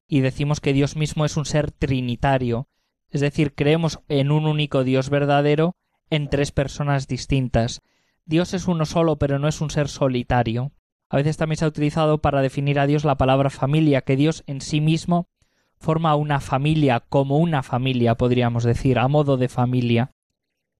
y 0.06 0.20
decimos 0.20 0.60
que 0.60 0.74
Dios 0.74 0.98
mismo 0.98 1.24
es 1.24 1.38
un 1.38 1.46
ser 1.46 1.72
trinitario, 1.72 2.68
es 3.08 3.22
decir, 3.22 3.56
creemos 3.56 4.02
en 4.10 4.32
un 4.32 4.48
único 4.48 4.84
Dios 4.84 5.10
verdadero 5.10 5.78
en 6.10 6.30
tres 6.30 6.52
personas 6.52 7.08
distintas. 7.08 7.80
Dios 8.26 8.54
es 8.54 8.68
uno 8.68 8.86
solo, 8.86 9.18
pero 9.18 9.40
no 9.40 9.48
es 9.48 9.62
un 9.62 9.70
ser 9.70 9.88
solitario. 9.88 10.74
A 11.10 11.18
veces 11.18 11.38
también 11.38 11.58
se 11.58 11.66
ha 11.66 11.70
utilizado 11.70 12.20
para 12.20 12.42
definir 12.42 12.80
a 12.80 12.86
Dios 12.86 13.04
la 13.04 13.18
palabra 13.18 13.50
familia, 13.50 14.02
que 14.02 14.16
Dios 14.16 14.44
en 14.46 14.62
sí 14.62 14.80
mismo 14.80 15.28
forma 15.80 16.16
una 16.16 16.40
familia, 16.40 17.00
como 17.00 17.38
una 17.38 17.64
familia, 17.64 18.16
podríamos 18.16 18.64
decir, 18.64 19.00
a 19.00 19.08
modo 19.08 19.38
de 19.38 19.50
familia. 19.50 20.12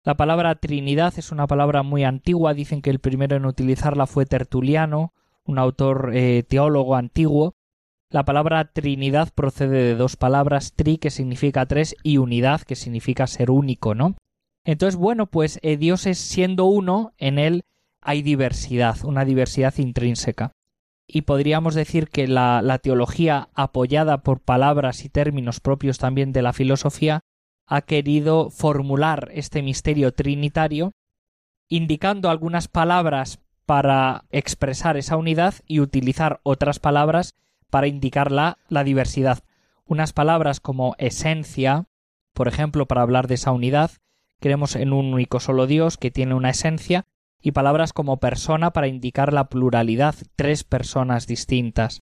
La 0.04 0.16
palabra 0.16 0.56
Trinidad 0.56 1.14
es 1.18 1.32
una 1.32 1.48
palabra 1.48 1.84
muy 1.84 2.04
antigua, 2.04 2.54
dicen 2.54 2.82
que 2.82 2.90
el 2.90 3.00
primero 3.00 3.38
en 3.38 3.46
utilizarla 3.46 4.08
fue 4.08 4.26
Tertuliano, 4.26 5.14
un 5.46 5.58
autor 5.58 6.12
eh, 6.14 6.44
teólogo 6.44 6.96
antiguo. 6.96 7.56
La 8.12 8.24
palabra 8.24 8.72
Trinidad 8.72 9.30
procede 9.34 9.84
de 9.84 9.96
dos 9.96 10.16
palabras, 10.16 10.74
tri, 10.74 10.98
que 10.98 11.10
significa 11.10 11.66
tres, 11.66 11.96
y 12.04 12.18
unidad, 12.18 12.62
que 12.62 12.76
significa 12.76 13.26
ser 13.28 13.52
único, 13.52 13.96
¿no? 13.96 14.16
Entonces, 14.64 14.96
bueno, 14.96 15.26
pues 15.28 15.60
eh, 15.64 15.78
Dios 15.78 16.06
es 16.06 16.20
siendo 16.20 16.66
uno, 16.66 17.14
en 17.18 17.40
él 17.40 17.64
hay 18.02 18.22
diversidad, 18.22 18.98
una 19.04 19.26
diversidad 19.26 19.78
intrínseca. 19.78 20.54
Y 21.08 21.24
podríamos 21.24 21.74
decir 21.74 22.10
que 22.10 22.28
la, 22.28 22.80
teología, 22.82 23.50
apoyada 23.56 24.22
por 24.22 24.42
palabras 24.42 25.04
y 25.06 25.10
términos 25.10 25.60
propios 25.60 25.98
también 25.98 26.32
de 26.32 26.44
la 26.44 26.54
filosofía, 26.54 27.22
ha 27.66 27.82
querido 27.82 28.50
formular 28.50 29.30
este 29.34 29.62
misterio 29.62 30.14
trinitario, 30.14 30.92
indicando 31.68 32.30
algunas 32.30 32.68
palabras 32.68 33.40
para 33.66 34.26
expresar 34.32 34.98
esa 34.98 35.18
unidad 35.18 35.56
y 35.68 35.80
utilizar 35.80 36.40
otras 36.44 36.80
palabras 36.80 37.36
para 37.70 37.88
indicar 37.88 38.32
la, 38.32 38.58
la 38.68 38.84
diversidad. 38.84 39.44
Unas 39.86 40.14
palabras 40.14 40.60
como 40.60 40.96
esencia, 40.98 41.86
por 42.34 42.48
ejemplo, 42.48 42.88
para 42.88 43.02
hablar 43.02 43.28
de 43.28 43.36
esa 43.36 43.52
unidad, 43.52 43.92
creemos 44.40 44.76
en 44.76 44.94
un 44.94 45.14
único 45.14 45.40
solo 45.40 45.68
Dios 45.68 45.98
que 45.98 46.12
tiene 46.12 46.34
una 46.34 46.52
esencia, 46.52 47.06
y 47.42 47.52
palabras 47.52 47.94
como 47.94 48.18
persona 48.18 48.72
para 48.72 48.88
indicar 48.88 49.34
la 49.34 49.50
pluralidad, 49.50 50.16
tres 50.36 50.64
personas 50.64 51.28
distintas. 51.28 52.02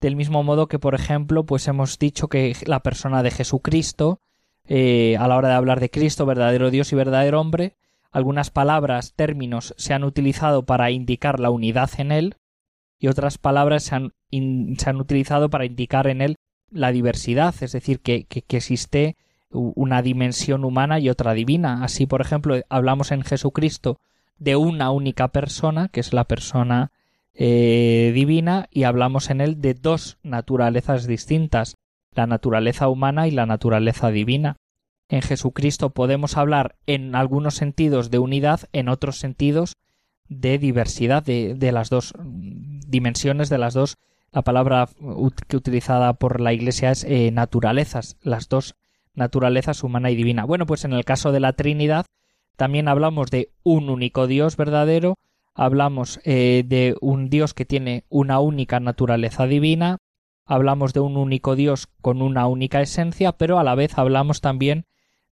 Del 0.00 0.16
mismo 0.16 0.42
modo 0.42 0.66
que, 0.66 0.78
por 0.78 0.94
ejemplo, 0.94 1.44
pues 1.46 1.66
hemos 1.68 1.98
dicho 1.98 2.28
que 2.28 2.54
la 2.66 2.80
persona 2.80 3.22
de 3.22 3.30
Jesucristo, 3.30 4.20
eh, 4.66 5.16
a 5.18 5.28
la 5.28 5.36
hora 5.36 5.48
de 5.48 5.54
hablar 5.54 5.80
de 5.80 5.90
Cristo, 5.90 6.26
verdadero 6.26 6.70
Dios 6.70 6.92
y 6.92 6.96
verdadero 6.96 7.40
hombre, 7.40 7.76
algunas 8.10 8.50
palabras, 8.50 9.14
términos 9.14 9.74
se 9.76 9.94
han 9.94 10.04
utilizado 10.04 10.64
para 10.64 10.90
indicar 10.90 11.40
la 11.40 11.50
unidad 11.50 11.90
en 11.98 12.12
él 12.12 12.36
y 12.98 13.08
otras 13.08 13.38
palabras 13.38 13.84
se 13.84 13.94
han, 13.94 15.00
utilizado 15.00 15.50
para 15.50 15.64
indicar 15.64 16.06
en 16.06 16.20
él 16.20 16.36
la 16.70 16.92
diversidad, 16.92 17.54
es 17.60 17.72
decir, 17.72 18.00
que 18.00 18.26
existe 18.48 19.16
una 19.54 20.02
dimensión 20.02 20.64
humana 20.64 20.98
y 20.98 21.08
otra 21.08 21.32
divina. 21.34 21.84
Así, 21.84 22.06
por 22.06 22.20
ejemplo, 22.20 22.60
hablamos 22.68 23.12
en 23.12 23.22
Jesucristo 23.22 24.00
de 24.38 24.56
una 24.56 24.90
única 24.90 25.28
persona, 25.28 25.88
que 25.88 26.00
es 26.00 26.12
la 26.12 26.24
persona 26.24 26.92
eh, 27.34 28.12
divina, 28.14 28.68
y 28.70 28.84
hablamos 28.84 29.30
en 29.30 29.40
él 29.40 29.60
de 29.60 29.74
dos 29.74 30.18
naturalezas 30.22 31.06
distintas, 31.06 31.76
la 32.12 32.26
naturaleza 32.26 32.88
humana 32.88 33.26
y 33.26 33.30
la 33.30 33.46
naturaleza 33.46 34.10
divina. 34.10 34.56
En 35.08 35.22
Jesucristo 35.22 35.90
podemos 35.90 36.36
hablar 36.36 36.76
en 36.86 37.14
algunos 37.14 37.54
sentidos 37.54 38.10
de 38.10 38.18
unidad, 38.18 38.60
en 38.72 38.88
otros 38.88 39.18
sentidos 39.18 39.76
de 40.28 40.58
diversidad 40.58 41.22
de, 41.22 41.54
de 41.54 41.72
las 41.72 41.90
dos 41.90 42.14
dimensiones, 42.24 43.48
de 43.48 43.58
las 43.58 43.74
dos. 43.74 43.98
La 44.32 44.42
palabra 44.42 44.88
que 45.46 45.56
utilizada 45.56 46.14
por 46.14 46.40
la 46.40 46.52
Iglesia 46.52 46.90
es 46.90 47.04
eh, 47.04 47.30
naturalezas, 47.30 48.16
las 48.22 48.48
dos 48.48 48.74
naturalezas 49.14 49.84
humana 49.84 50.10
y 50.10 50.16
divina. 50.16 50.44
Bueno, 50.44 50.66
pues 50.66 50.84
en 50.84 50.92
el 50.92 51.04
caso 51.04 51.30
de 51.30 51.40
la 51.40 51.52
Trinidad 51.52 52.06
también 52.56 52.88
hablamos 52.88 53.30
de 53.30 53.50
un 53.62 53.90
único 53.90 54.26
Dios 54.26 54.56
verdadero, 54.56 55.16
hablamos 55.54 56.20
eh, 56.24 56.64
de 56.66 56.96
un 57.00 57.30
Dios 57.30 57.54
que 57.54 57.64
tiene 57.64 58.04
una 58.08 58.40
única 58.40 58.80
naturaleza 58.80 59.46
divina, 59.46 59.98
hablamos 60.46 60.92
de 60.92 61.00
un 61.00 61.16
único 61.16 61.56
Dios 61.56 61.88
con 62.00 62.22
una 62.22 62.46
única 62.46 62.80
esencia, 62.80 63.32
pero 63.32 63.58
a 63.58 63.64
la 63.64 63.74
vez 63.74 63.98
hablamos 63.98 64.40
también 64.40 64.86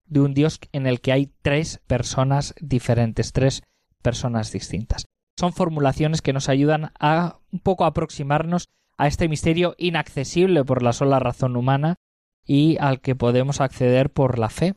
de 0.06 0.20
un 0.20 0.34
Dios 0.34 0.60
en 0.72 0.86
el 0.86 1.00
que 1.00 1.12
hay 1.12 1.30
tres 1.42 1.80
personas 1.86 2.54
diferentes, 2.60 3.32
tres 3.32 3.62
personas 4.02 4.52
distintas. 4.52 5.06
Son 5.38 5.52
formulaciones 5.52 6.22
que 6.22 6.32
nos 6.32 6.48
ayudan 6.48 6.92
a 6.98 7.38
un 7.50 7.60
poco 7.60 7.84
aproximarnos 7.84 8.68
a 8.98 9.06
este 9.06 9.28
misterio 9.28 9.74
inaccesible 9.78 10.64
por 10.64 10.82
la 10.82 10.92
sola 10.92 11.18
razón 11.18 11.56
humana 11.56 11.96
y 12.44 12.76
al 12.78 13.00
que 13.00 13.14
podemos 13.14 13.60
acceder 13.60 14.10
por 14.10 14.38
la 14.38 14.50
fe, 14.50 14.74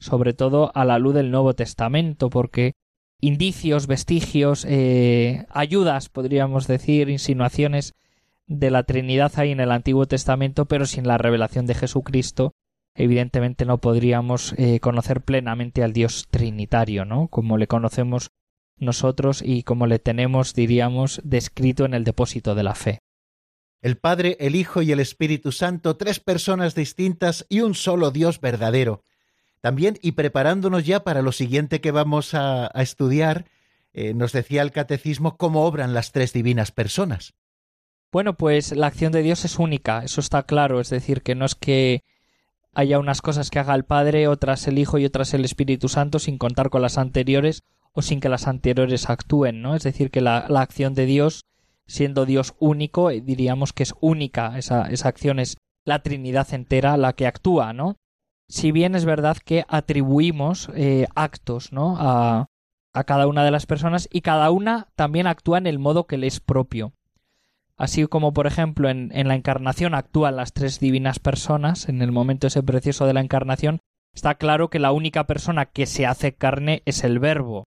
sobre 0.00 0.32
todo 0.32 0.72
a 0.74 0.84
la 0.84 0.98
luz 0.98 1.14
del 1.14 1.30
Nuevo 1.30 1.54
Testamento, 1.54 2.30
porque 2.30 2.72
indicios, 3.20 3.86
vestigios, 3.86 4.66
eh, 4.68 5.46
ayudas, 5.50 6.08
podríamos 6.08 6.66
decir, 6.66 7.08
insinuaciones 7.08 7.94
de 8.46 8.70
la 8.70 8.82
Trinidad 8.82 9.32
hay 9.36 9.52
en 9.52 9.60
el 9.60 9.70
Antiguo 9.70 10.06
Testamento, 10.06 10.64
pero 10.64 10.86
sin 10.86 11.06
la 11.06 11.18
revelación 11.18 11.66
de 11.66 11.74
Jesucristo, 11.74 12.54
evidentemente 12.94 13.64
no 13.64 13.78
podríamos 13.78 14.54
eh, 14.56 14.80
conocer 14.80 15.20
plenamente 15.20 15.84
al 15.84 15.92
Dios 15.92 16.26
Trinitario, 16.30 17.04
¿no? 17.04 17.28
Como 17.28 17.58
le 17.58 17.68
conocemos 17.68 18.30
nosotros 18.76 19.42
y 19.44 19.62
como 19.62 19.86
le 19.86 20.00
tenemos, 20.00 20.54
diríamos, 20.54 21.20
descrito 21.22 21.84
en 21.84 21.94
el 21.94 22.02
depósito 22.02 22.56
de 22.56 22.62
la 22.64 22.74
fe 22.74 23.00
el 23.82 23.96
Padre, 23.96 24.36
el 24.40 24.56
Hijo 24.56 24.82
y 24.82 24.92
el 24.92 25.00
Espíritu 25.00 25.52
Santo, 25.52 25.96
tres 25.96 26.20
personas 26.20 26.74
distintas 26.74 27.46
y 27.48 27.60
un 27.62 27.74
solo 27.74 28.10
Dios 28.10 28.40
verdadero. 28.40 29.02
También, 29.60 29.98
y 30.00 30.12
preparándonos 30.12 30.86
ya 30.86 31.04
para 31.04 31.22
lo 31.22 31.32
siguiente 31.32 31.80
que 31.80 31.90
vamos 31.90 32.34
a, 32.34 32.68
estudiar, 32.74 33.44
eh, 33.92 34.14
nos 34.14 34.32
decía 34.32 34.62
el 34.62 34.72
catecismo 34.72 35.36
cómo 35.36 35.64
obran 35.64 35.92
las 35.92 36.12
tres 36.12 36.32
divinas 36.32 36.72
personas. 36.72 37.34
Bueno, 38.12 38.34
pues 38.34 38.72
la 38.72 38.86
acción 38.86 39.12
de 39.12 39.22
Dios 39.22 39.44
es 39.44 39.58
única, 39.58 40.02
eso 40.04 40.20
está 40.20 40.42
claro, 40.42 40.80
es 40.80 40.90
decir, 40.90 41.22
que 41.22 41.34
no 41.34 41.44
es 41.44 41.54
que 41.54 42.02
haya 42.72 42.98
unas 42.98 43.22
cosas 43.22 43.50
que 43.50 43.58
haga 43.58 43.74
el 43.74 43.84
Padre, 43.84 44.28
otras 44.28 44.66
el 44.66 44.78
Hijo 44.78 44.98
y 44.98 45.04
otras 45.04 45.34
el 45.34 45.44
Espíritu 45.44 45.88
Santo 45.88 46.18
sin 46.18 46.38
contar 46.38 46.70
con 46.70 46.82
las 46.82 46.98
anteriores 46.98 47.62
o 47.92 48.02
sin 48.02 48.20
que 48.20 48.28
las 48.28 48.46
anteriores 48.46 49.10
actúen, 49.10 49.62
¿no? 49.62 49.74
Es 49.74 49.82
decir, 49.82 50.10
que 50.10 50.20
la, 50.20 50.38
acción 50.38 50.94
de 50.94 51.06
Dios 51.06 51.44
siendo 51.86 52.24
Dios 52.24 52.54
único, 52.60 53.10
eh, 53.10 53.20
diríamos 53.20 53.72
que 53.72 53.82
es 53.82 53.94
única 54.00 54.56
esa, 54.58 54.88
esa 54.88 55.08
acción, 55.08 55.40
es 55.40 55.56
la 55.84 56.02
Trinidad 56.02 56.52
entera 56.54 56.96
la 56.96 57.12
que 57.14 57.26
actúa, 57.26 57.72
¿no? 57.72 57.96
Si 58.50 58.72
bien 58.72 58.96
es 58.96 59.04
verdad 59.04 59.36
que 59.36 59.64
atribuimos 59.68 60.70
eh, 60.74 61.06
actos, 61.14 61.72
¿no? 61.72 61.96
A, 62.00 62.48
cada 63.06 63.28
una 63.28 63.44
de 63.44 63.52
las 63.52 63.66
personas 63.66 64.08
y 64.10 64.22
cada 64.22 64.50
una 64.50 64.88
también 64.96 65.28
actúa 65.28 65.58
en 65.58 65.68
el 65.68 65.78
modo 65.78 66.08
que 66.08 66.18
le 66.18 66.26
es 66.26 66.40
propio. 66.40 66.92
Así 67.76 68.04
como, 68.08 68.32
por 68.32 68.48
ejemplo, 68.48 68.90
en, 68.90 69.12
en, 69.14 69.28
la 69.28 69.36
encarnación 69.36 69.94
actúan 69.94 70.34
las 70.34 70.52
tres 70.52 70.80
divinas 70.80 71.20
personas, 71.20 71.88
en 71.88 72.02
el 72.02 72.10
momento 72.10 72.48
ese 72.48 72.64
precioso 72.64 73.06
de 73.06 73.14
la 73.14 73.20
encarnación, 73.20 73.78
está 74.12 74.34
claro 74.34 74.68
que 74.68 74.80
la 74.80 74.90
única 74.90 75.28
persona 75.28 75.66
que 75.66 75.86
se 75.86 76.04
hace 76.04 76.34
carne 76.34 76.82
es 76.86 77.04
el 77.04 77.20
Verbo. 77.20 77.68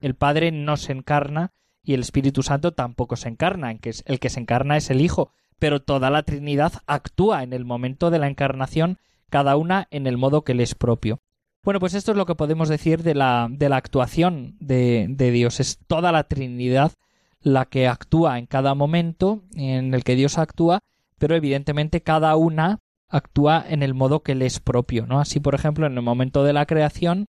El 0.00 0.16
Padre 0.16 0.50
no 0.50 0.76
se 0.76 0.90
encarna, 0.90 1.52
y 1.84 1.94
el 1.94 2.00
Espíritu 2.00 2.42
Santo 2.42 2.72
tampoco 2.72 3.14
se 3.14 3.28
encarna, 3.28 3.70
en 3.70 3.78
que 3.78 3.92
el 4.04 4.18
que 4.18 4.30
se 4.30 4.40
encarna 4.40 4.76
es 4.76 4.90
el 4.90 5.00
Hijo, 5.00 5.30
pero 5.60 5.80
toda 5.80 6.10
la 6.10 6.24
Trinidad 6.24 6.72
actúa 6.88 7.44
en 7.44 7.52
el 7.52 7.64
momento 7.64 8.10
de 8.10 8.18
la 8.18 8.26
encarnación, 8.26 8.98
cada 9.30 9.56
una 9.56 9.88
en 9.90 10.06
el 10.06 10.16
modo 10.16 10.42
que 10.42 10.54
le 10.54 10.62
es 10.62 10.74
propio. 10.74 11.18
Bueno, 11.64 11.80
pues 11.80 11.94
esto 11.94 12.12
es 12.12 12.16
lo 12.16 12.26
que 12.26 12.34
podemos 12.34 12.68
decir 12.68 13.02
de 13.02 13.14
la, 13.14 13.48
de 13.50 13.68
la 13.68 13.76
actuación 13.76 14.56
de, 14.60 15.06
de 15.08 15.30
Dios. 15.30 15.58
Es 15.60 15.78
toda 15.86 16.12
la 16.12 16.24
Trinidad 16.24 16.92
la 17.40 17.64
que 17.66 17.88
actúa 17.88 18.38
en 18.38 18.46
cada 18.46 18.74
momento 18.74 19.42
en 19.54 19.94
el 19.94 20.04
que 20.04 20.16
Dios 20.16 20.38
actúa, 20.38 20.80
pero 21.18 21.34
evidentemente 21.34 22.02
cada 22.02 22.36
una 22.36 22.78
actúa 23.08 23.64
en 23.68 23.82
el 23.82 23.94
modo 23.94 24.22
que 24.22 24.34
le 24.34 24.46
es 24.46 24.60
propio, 24.60 25.06
¿no? 25.06 25.20
Así, 25.20 25.40
por 25.40 25.54
ejemplo, 25.54 25.86
en 25.86 25.94
el 25.94 26.02
momento 26.02 26.44
de 26.44 26.52
la 26.52 26.66
creación, 26.66 27.26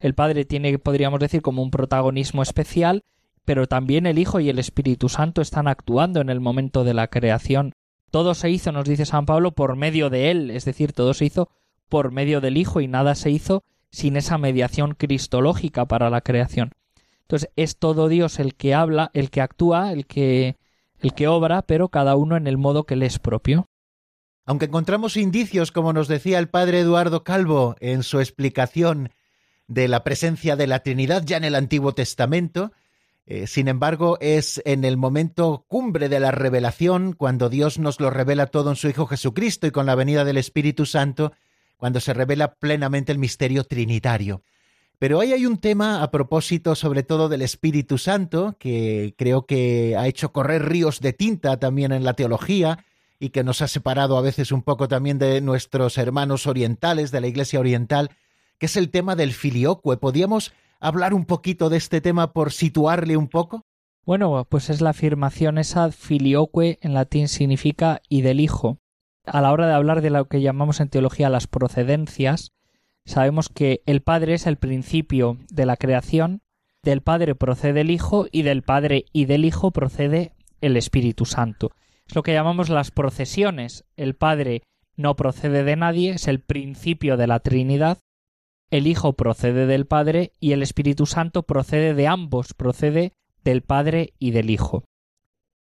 el 0.00 0.14
Padre 0.14 0.44
tiene, 0.44 0.78
podríamos 0.78 1.20
decir, 1.20 1.40
como 1.40 1.62
un 1.62 1.70
protagonismo 1.70 2.42
especial 2.42 3.02
pero 3.44 3.66
también 3.66 4.06
el 4.06 4.18
Hijo 4.18 4.40
y 4.40 4.48
el 4.48 4.58
Espíritu 4.58 5.08
Santo 5.08 5.42
están 5.42 5.68
actuando 5.68 6.20
en 6.20 6.30
el 6.30 6.40
momento 6.40 6.84
de 6.84 6.94
la 6.94 7.08
creación. 7.08 7.72
Todo 8.10 8.34
se 8.34 8.50
hizo, 8.50 8.72
nos 8.72 8.88
dice 8.88 9.06
San 9.06 9.26
Pablo, 9.26 9.52
por 9.52 9.76
medio 9.76 10.10
de 10.10 10.30
Él, 10.30 10.50
es 10.50 10.64
decir, 10.64 10.92
todo 10.92 11.14
se 11.14 11.24
hizo 11.24 11.50
por 11.88 12.12
medio 12.12 12.40
del 12.40 12.56
Hijo 12.56 12.80
y 12.80 12.88
nada 12.88 13.14
se 13.14 13.30
hizo 13.30 13.64
sin 13.90 14.16
esa 14.16 14.38
mediación 14.38 14.94
cristológica 14.94 15.86
para 15.86 16.10
la 16.10 16.20
creación. 16.20 16.72
Entonces 17.22 17.50
es 17.56 17.78
todo 17.78 18.08
Dios 18.08 18.38
el 18.38 18.54
que 18.54 18.74
habla, 18.74 19.10
el 19.14 19.30
que 19.30 19.40
actúa, 19.40 19.92
el 19.92 20.06
que 20.06 20.56
el 20.98 21.14
que 21.14 21.28
obra, 21.28 21.62
pero 21.62 21.88
cada 21.88 22.16
uno 22.16 22.36
en 22.36 22.46
el 22.46 22.56
modo 22.56 22.84
que 22.84 22.96
le 22.96 23.06
es 23.06 23.18
propio. 23.18 23.66
Aunque 24.46 24.66
encontramos 24.66 25.16
indicios, 25.16 25.72
como 25.72 25.92
nos 25.92 26.08
decía 26.08 26.38
el 26.38 26.48
padre 26.48 26.80
Eduardo 26.80 27.24
Calvo 27.24 27.76
en 27.80 28.02
su 28.02 28.20
explicación 28.20 29.10
de 29.66 29.88
la 29.88 30.04
presencia 30.04 30.56
de 30.56 30.66
la 30.66 30.80
Trinidad 30.80 31.22
ya 31.24 31.36
en 31.36 31.44
el 31.44 31.54
Antiguo 31.54 31.92
Testamento, 31.92 32.72
eh, 33.26 33.46
sin 33.46 33.68
embargo, 33.68 34.18
es 34.20 34.60
en 34.66 34.84
el 34.84 34.96
momento 34.96 35.64
cumbre 35.68 36.08
de 36.08 36.20
la 36.20 36.30
revelación, 36.30 37.14
cuando 37.14 37.48
Dios 37.48 37.78
nos 37.78 37.98
lo 37.98 38.10
revela 38.10 38.46
todo 38.46 38.70
en 38.70 38.76
su 38.76 38.88
Hijo 38.88 39.06
Jesucristo 39.06 39.66
y 39.66 39.70
con 39.70 39.86
la 39.86 39.94
venida 39.94 40.24
del 40.24 40.36
Espíritu 40.36 40.84
Santo, 40.84 41.32
cuando 41.78 42.00
se 42.00 42.12
revela 42.12 42.54
plenamente 42.54 43.12
el 43.12 43.18
misterio 43.18 43.64
trinitario. 43.64 44.42
Pero 44.98 45.20
ahí 45.20 45.32
hay 45.32 45.46
un 45.46 45.58
tema 45.58 46.02
a 46.02 46.10
propósito 46.10 46.74
sobre 46.74 47.02
todo 47.02 47.28
del 47.28 47.42
Espíritu 47.42 47.98
Santo, 47.98 48.56
que 48.58 49.14
creo 49.16 49.46
que 49.46 49.96
ha 49.98 50.06
hecho 50.06 50.32
correr 50.32 50.66
ríos 50.68 51.00
de 51.00 51.12
tinta 51.12 51.58
también 51.58 51.92
en 51.92 52.04
la 52.04 52.14
teología 52.14 52.84
y 53.18 53.30
que 53.30 53.42
nos 53.42 53.62
ha 53.62 53.68
separado 53.68 54.18
a 54.18 54.22
veces 54.22 54.52
un 54.52 54.62
poco 54.62 54.86
también 54.86 55.18
de 55.18 55.40
nuestros 55.40 55.98
hermanos 55.98 56.46
orientales, 56.46 57.10
de 57.10 57.20
la 57.20 57.26
Iglesia 57.26 57.60
Oriental, 57.60 58.10
que 58.58 58.66
es 58.66 58.76
el 58.76 58.90
tema 58.90 59.16
del 59.16 59.32
filioque. 59.32 59.96
¿Podríamos 59.96 60.52
hablar 60.84 61.14
un 61.14 61.24
poquito 61.24 61.70
de 61.70 61.78
este 61.78 62.02
tema 62.02 62.32
por 62.32 62.52
situarle 62.52 63.16
un 63.16 63.28
poco? 63.28 63.62
Bueno, 64.04 64.46
pues 64.50 64.68
es 64.68 64.82
la 64.82 64.90
afirmación 64.90 65.56
esa 65.56 65.90
filioque 65.90 66.78
en 66.82 66.92
latín 66.92 67.28
significa 67.28 68.02
y 68.10 68.20
del 68.20 68.38
hijo. 68.38 68.78
A 69.24 69.40
la 69.40 69.50
hora 69.50 69.66
de 69.66 69.72
hablar 69.72 70.02
de 70.02 70.10
lo 70.10 70.26
que 70.26 70.42
llamamos 70.42 70.80
en 70.80 70.90
teología 70.90 71.30
las 71.30 71.46
procedencias, 71.46 72.52
sabemos 73.06 73.48
que 73.48 73.82
el 73.86 74.02
Padre 74.02 74.34
es 74.34 74.46
el 74.46 74.58
principio 74.58 75.38
de 75.48 75.64
la 75.64 75.78
creación, 75.78 76.42
del 76.82 77.00
Padre 77.00 77.34
procede 77.34 77.80
el 77.80 77.90
Hijo 77.90 78.26
y 78.30 78.42
del 78.42 78.62
Padre 78.62 79.06
y 79.10 79.24
del 79.24 79.46
Hijo 79.46 79.70
procede 79.70 80.32
el 80.60 80.76
Espíritu 80.76 81.24
Santo. 81.24 81.70
Es 82.06 82.14
lo 82.14 82.22
que 82.22 82.34
llamamos 82.34 82.68
las 82.68 82.90
procesiones. 82.90 83.86
El 83.96 84.16
Padre 84.16 84.62
no 84.96 85.16
procede 85.16 85.64
de 85.64 85.76
nadie, 85.76 86.10
es 86.10 86.28
el 86.28 86.40
principio 86.40 87.16
de 87.16 87.26
la 87.26 87.40
Trinidad, 87.40 88.00
el 88.74 88.88
Hijo 88.88 89.12
procede 89.12 89.66
del 89.66 89.86
Padre 89.86 90.32
y 90.40 90.50
el 90.50 90.60
Espíritu 90.60 91.06
Santo 91.06 91.44
procede 91.44 91.94
de 91.94 92.08
ambos, 92.08 92.54
procede 92.54 93.12
del 93.44 93.62
Padre 93.62 94.14
y 94.18 94.32
del 94.32 94.50
Hijo. 94.50 94.82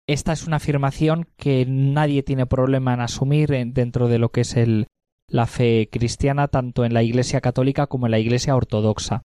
Esta 0.07 0.33
es 0.33 0.47
una 0.47 0.59
afirmación 0.59 1.27
que 1.37 1.67
nadie 1.67 2.23
tiene 2.23 2.47
problema 2.47 2.95
en 2.95 3.01
asumir 3.01 3.49
dentro 3.73 4.07
de 4.07 4.19
lo 4.19 4.29
que 4.29 4.43
es 4.43 4.57
el, 4.57 4.87
la 5.27 5.47
fe 5.47 5.89
cristiana 5.91 6.47
tanto 6.47 6.85
en 6.85 6.95
la 6.95 7.03
Iglesia 7.03 7.41
católica 7.41 7.89
como 7.89 8.07
en 8.07 8.13
la 8.13 8.21
Iglesia 8.21 8.55
ortodoxa. 8.55 9.23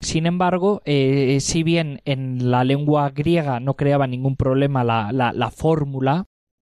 Sin 0.00 0.24
embargo, 0.24 0.80
eh, 0.86 1.36
si 1.40 1.62
bien 1.62 2.00
en 2.06 2.50
la 2.50 2.64
lengua 2.64 3.10
griega 3.10 3.60
no 3.60 3.74
creaba 3.74 4.06
ningún 4.06 4.36
problema 4.36 4.84
la, 4.84 5.12
la, 5.12 5.50
fórmula 5.50 6.24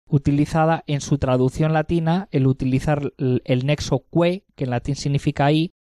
utilizada 0.07 0.83
en 0.85 1.01
su 1.01 1.17
traducción 1.17 1.73
latina, 1.73 2.27
el 2.29 2.45
utilizar 2.45 3.11
el 3.17 3.65
nexo 3.65 4.05
que, 4.11 4.43
que 4.55 4.65
en 4.65 4.69
latín 4.69 4.95
significa 4.95 5.45
ahí, 5.45 5.71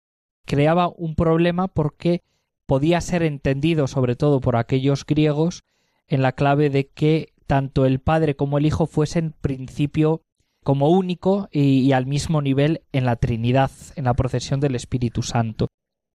creaba 0.47 0.89
un 0.89 1.15
problema 1.15 1.69
porque 1.69 2.23
podía 2.67 3.01
ser 3.01 3.23
entendido 3.23 3.87
sobre 3.87 4.17
todo 4.17 4.41
por 4.41 4.57
aquellos 4.57 5.05
griegos 5.05 5.63
en 6.07 6.23
la 6.23 6.33
clave 6.33 6.71
de 6.71 6.89
que 6.89 7.33
tanto 7.47 7.85
el 7.85 8.01
Padre 8.01 8.37
como 8.37 8.59
el 8.59 8.67
Hijo 8.67 8.87
fuesen 8.87 9.35
principio 9.41 10.23
como 10.63 10.91
único 10.91 11.49
y, 11.51 11.93
al 11.93 12.07
mismo 12.07 12.41
nivel 12.41 12.83
en 12.93 13.05
la 13.05 13.17
Trinidad, 13.17 13.71
en 13.97 14.05
la 14.05 14.15
procesión 14.15 14.61
del 14.61 14.75
Espíritu 14.75 15.23
Santo. 15.23 15.69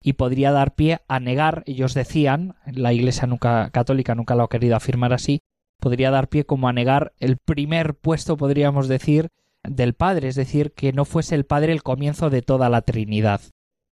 Y 0.02 0.14
podría 0.14 0.52
dar 0.52 0.76
pie 0.76 1.00
a 1.08 1.20
negar, 1.20 1.64
ellos 1.66 1.94
decían, 1.94 2.56
la 2.66 2.92
Iglesia 2.92 3.26
nunca, 3.26 3.70
católica 3.70 4.16
nunca 4.16 4.36
lo 4.36 4.44
ha 4.44 4.50
querido 4.50 4.76
afirmar 4.76 5.14
así, 5.14 5.40
podría 5.80 6.12
dar 6.12 6.28
pie 6.28 6.46
como 6.46 6.68
a 6.68 6.74
negar 6.74 7.14
el 7.20 7.38
primer 7.38 7.96
puesto, 7.96 8.36
podríamos 8.36 8.88
decir, 8.88 9.30
del 9.64 9.94
Padre, 9.94 10.28
es 10.28 10.36
decir, 10.36 10.74
que 10.74 10.92
no 10.92 11.06
fuese 11.06 11.36
el 11.36 11.46
Padre 11.46 11.72
el 11.72 11.84
comienzo 11.84 12.30
de 12.30 12.42
toda 12.42 12.70
la 12.70 12.82
Trinidad. 12.82 13.42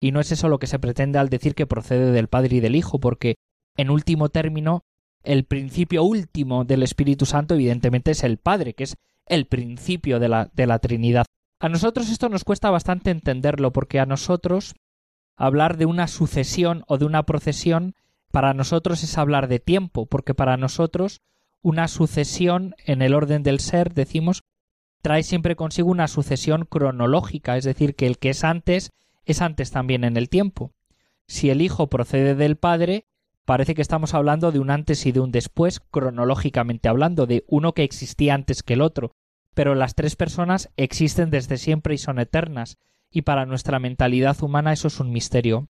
Y 0.01 0.11
no 0.11 0.19
es 0.19 0.31
eso 0.31 0.49
lo 0.49 0.57
que 0.57 0.67
se 0.67 0.79
pretende 0.79 1.19
al 1.19 1.29
decir 1.29 1.53
que 1.53 1.67
procede 1.67 2.11
del 2.11 2.27
Padre 2.27 2.57
y 2.57 2.59
del 2.59 2.75
Hijo, 2.75 2.99
porque, 2.99 3.35
en 3.77 3.91
último 3.91 4.29
término, 4.29 4.83
el 5.23 5.45
principio 5.45 6.03
último 6.03 6.65
del 6.65 6.81
Espíritu 6.81 7.27
Santo 7.27 7.53
evidentemente 7.53 8.11
es 8.11 8.23
el 8.23 8.37
Padre, 8.37 8.73
que 8.73 8.83
es 8.85 8.97
el 9.27 9.45
principio 9.45 10.19
de 10.19 10.27
la, 10.27 10.49
de 10.53 10.65
la 10.65 10.79
Trinidad. 10.79 11.25
A 11.59 11.69
nosotros 11.69 12.09
esto 12.09 12.27
nos 12.27 12.43
cuesta 12.43 12.71
bastante 12.71 13.11
entenderlo, 13.11 13.71
porque 13.71 13.99
a 13.99 14.07
nosotros 14.07 14.73
hablar 15.37 15.77
de 15.77 15.85
una 15.85 16.07
sucesión 16.07 16.83
o 16.87 16.97
de 16.97 17.05
una 17.05 17.23
procesión, 17.23 17.93
para 18.31 18.55
nosotros 18.55 19.03
es 19.03 19.17
hablar 19.19 19.47
de 19.47 19.59
tiempo, 19.59 20.07
porque 20.07 20.33
para 20.33 20.57
nosotros 20.57 21.21
una 21.61 21.87
sucesión 21.87 22.73
en 22.85 23.03
el 23.03 23.13
orden 23.13 23.43
del 23.43 23.59
ser, 23.59 23.93
decimos, 23.93 24.41
trae 25.03 25.21
siempre 25.21 25.55
consigo 25.55 25.91
una 25.91 26.07
sucesión 26.07 26.65
cronológica, 26.65 27.57
es 27.57 27.65
decir, 27.65 27.95
que 27.95 28.07
el 28.07 28.17
que 28.17 28.31
es 28.31 28.43
antes 28.43 28.89
es 29.25 29.41
antes 29.41 29.71
también 29.71 30.03
en 30.03 30.17
el 30.17 30.29
tiempo. 30.29 30.73
Si 31.27 31.49
el 31.49 31.61
Hijo 31.61 31.87
procede 31.87 32.35
del 32.35 32.57
Padre, 32.57 33.05
parece 33.45 33.75
que 33.75 33.81
estamos 33.81 34.13
hablando 34.13 34.51
de 34.51 34.59
un 34.59 34.69
antes 34.69 35.05
y 35.05 35.11
de 35.11 35.19
un 35.19 35.31
después, 35.31 35.79
cronológicamente 35.79 36.89
hablando, 36.89 37.25
de 37.25 37.43
uno 37.47 37.73
que 37.73 37.83
existía 37.83 38.33
antes 38.33 38.63
que 38.63 38.73
el 38.73 38.81
otro, 38.81 39.11
pero 39.53 39.75
las 39.75 39.95
tres 39.95 40.15
personas 40.15 40.69
existen 40.77 41.29
desde 41.29 41.57
siempre 41.57 41.93
y 41.93 41.97
son 41.97 42.19
eternas, 42.19 42.77
y 43.09 43.23
para 43.23 43.45
nuestra 43.45 43.79
mentalidad 43.79 44.41
humana 44.41 44.71
eso 44.73 44.87
es 44.87 44.99
un 44.99 45.11
misterio, 45.11 45.69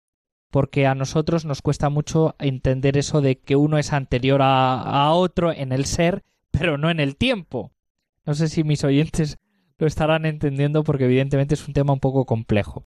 porque 0.51 0.87
a 0.87 0.95
nosotros 0.95 1.45
nos 1.45 1.61
cuesta 1.61 1.89
mucho 1.89 2.35
entender 2.39 2.97
eso 2.97 3.21
de 3.21 3.39
que 3.39 3.55
uno 3.55 3.77
es 3.77 3.93
anterior 3.93 4.41
a, 4.41 4.81
a 4.81 5.11
otro 5.13 5.51
en 5.51 5.71
el 5.71 5.85
ser, 5.85 6.23
pero 6.51 6.77
no 6.77 6.89
en 6.89 6.99
el 6.99 7.15
tiempo. 7.15 7.71
No 8.25 8.33
sé 8.33 8.49
si 8.49 8.63
mis 8.63 8.83
oyentes 8.83 9.37
lo 9.77 9.87
estarán 9.87 10.25
entendiendo 10.25 10.83
porque 10.83 11.05
evidentemente 11.05 11.55
es 11.55 11.67
un 11.67 11.73
tema 11.73 11.93
un 11.93 11.99
poco 11.99 12.25
complejo. 12.25 12.85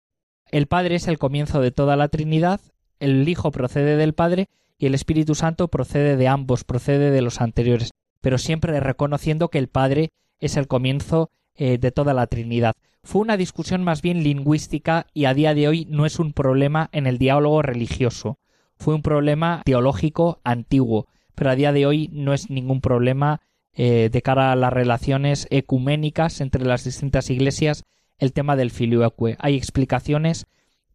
El 0.52 0.68
Padre 0.68 0.96
es 0.96 1.08
el 1.08 1.18
comienzo 1.18 1.62
de 1.62 1.72
toda 1.72 1.96
la 1.96 2.10
Trinidad, 2.10 2.60
el 3.00 3.28
Hijo 3.28 3.52
procede 3.52 3.96
del 3.96 4.14
Padre 4.14 4.50
y 4.78 4.86
el 4.86 4.94
Espíritu 4.96 5.34
Santo 5.34 5.70
procede 5.70 6.18
de 6.18 6.28
ambos, 6.28 6.66
procede 6.66 7.10
de 7.10 7.22
los 7.22 7.40
anteriores, 7.40 7.92
pero 8.20 8.38
siempre 8.38 8.78
reconociendo 8.82 9.48
que 9.48 9.60
el 9.60 9.70
Padre 9.70 10.10
es 10.42 10.58
el 10.58 10.68
comienzo 10.68 11.30
eh, 11.56 11.78
de 11.78 11.92
toda 11.92 12.14
la 12.14 12.28
Trinidad. 12.28 12.76
Fue 13.02 13.22
una 13.22 13.38
discusión 13.38 13.84
más 13.86 14.02
bien 14.02 14.24
lingüística 14.24 15.08
y 15.14 15.24
a 15.24 15.34
día 15.34 15.54
de 15.54 15.70
hoy 15.70 15.88
no 15.90 16.06
es 16.06 16.20
un 16.20 16.34
problema 16.34 16.90
en 16.92 17.08
el 17.08 17.18
diálogo 17.18 17.62
religioso. 17.62 18.38
Fue 18.76 18.94
un 18.94 19.02
problema 19.02 19.62
teológico 19.64 20.42
antiguo, 20.44 21.08
pero 21.34 21.50
a 21.50 21.56
día 21.56 21.72
de 21.72 21.86
hoy 21.86 22.10
no 22.12 22.34
es 22.34 22.50
ningún 22.50 22.82
problema 22.82 23.40
eh, 23.74 24.10
de 24.12 24.22
cara 24.22 24.52
a 24.52 24.58
las 24.58 24.74
relaciones 24.74 25.48
ecuménicas 25.50 26.42
entre 26.42 26.66
las 26.66 26.84
distintas 26.84 27.30
iglesias 27.30 27.86
el 28.22 28.32
tema 28.32 28.56
del 28.56 28.72
filioque. 28.72 29.36
Hay 29.40 29.58
explicaciones 29.58 30.46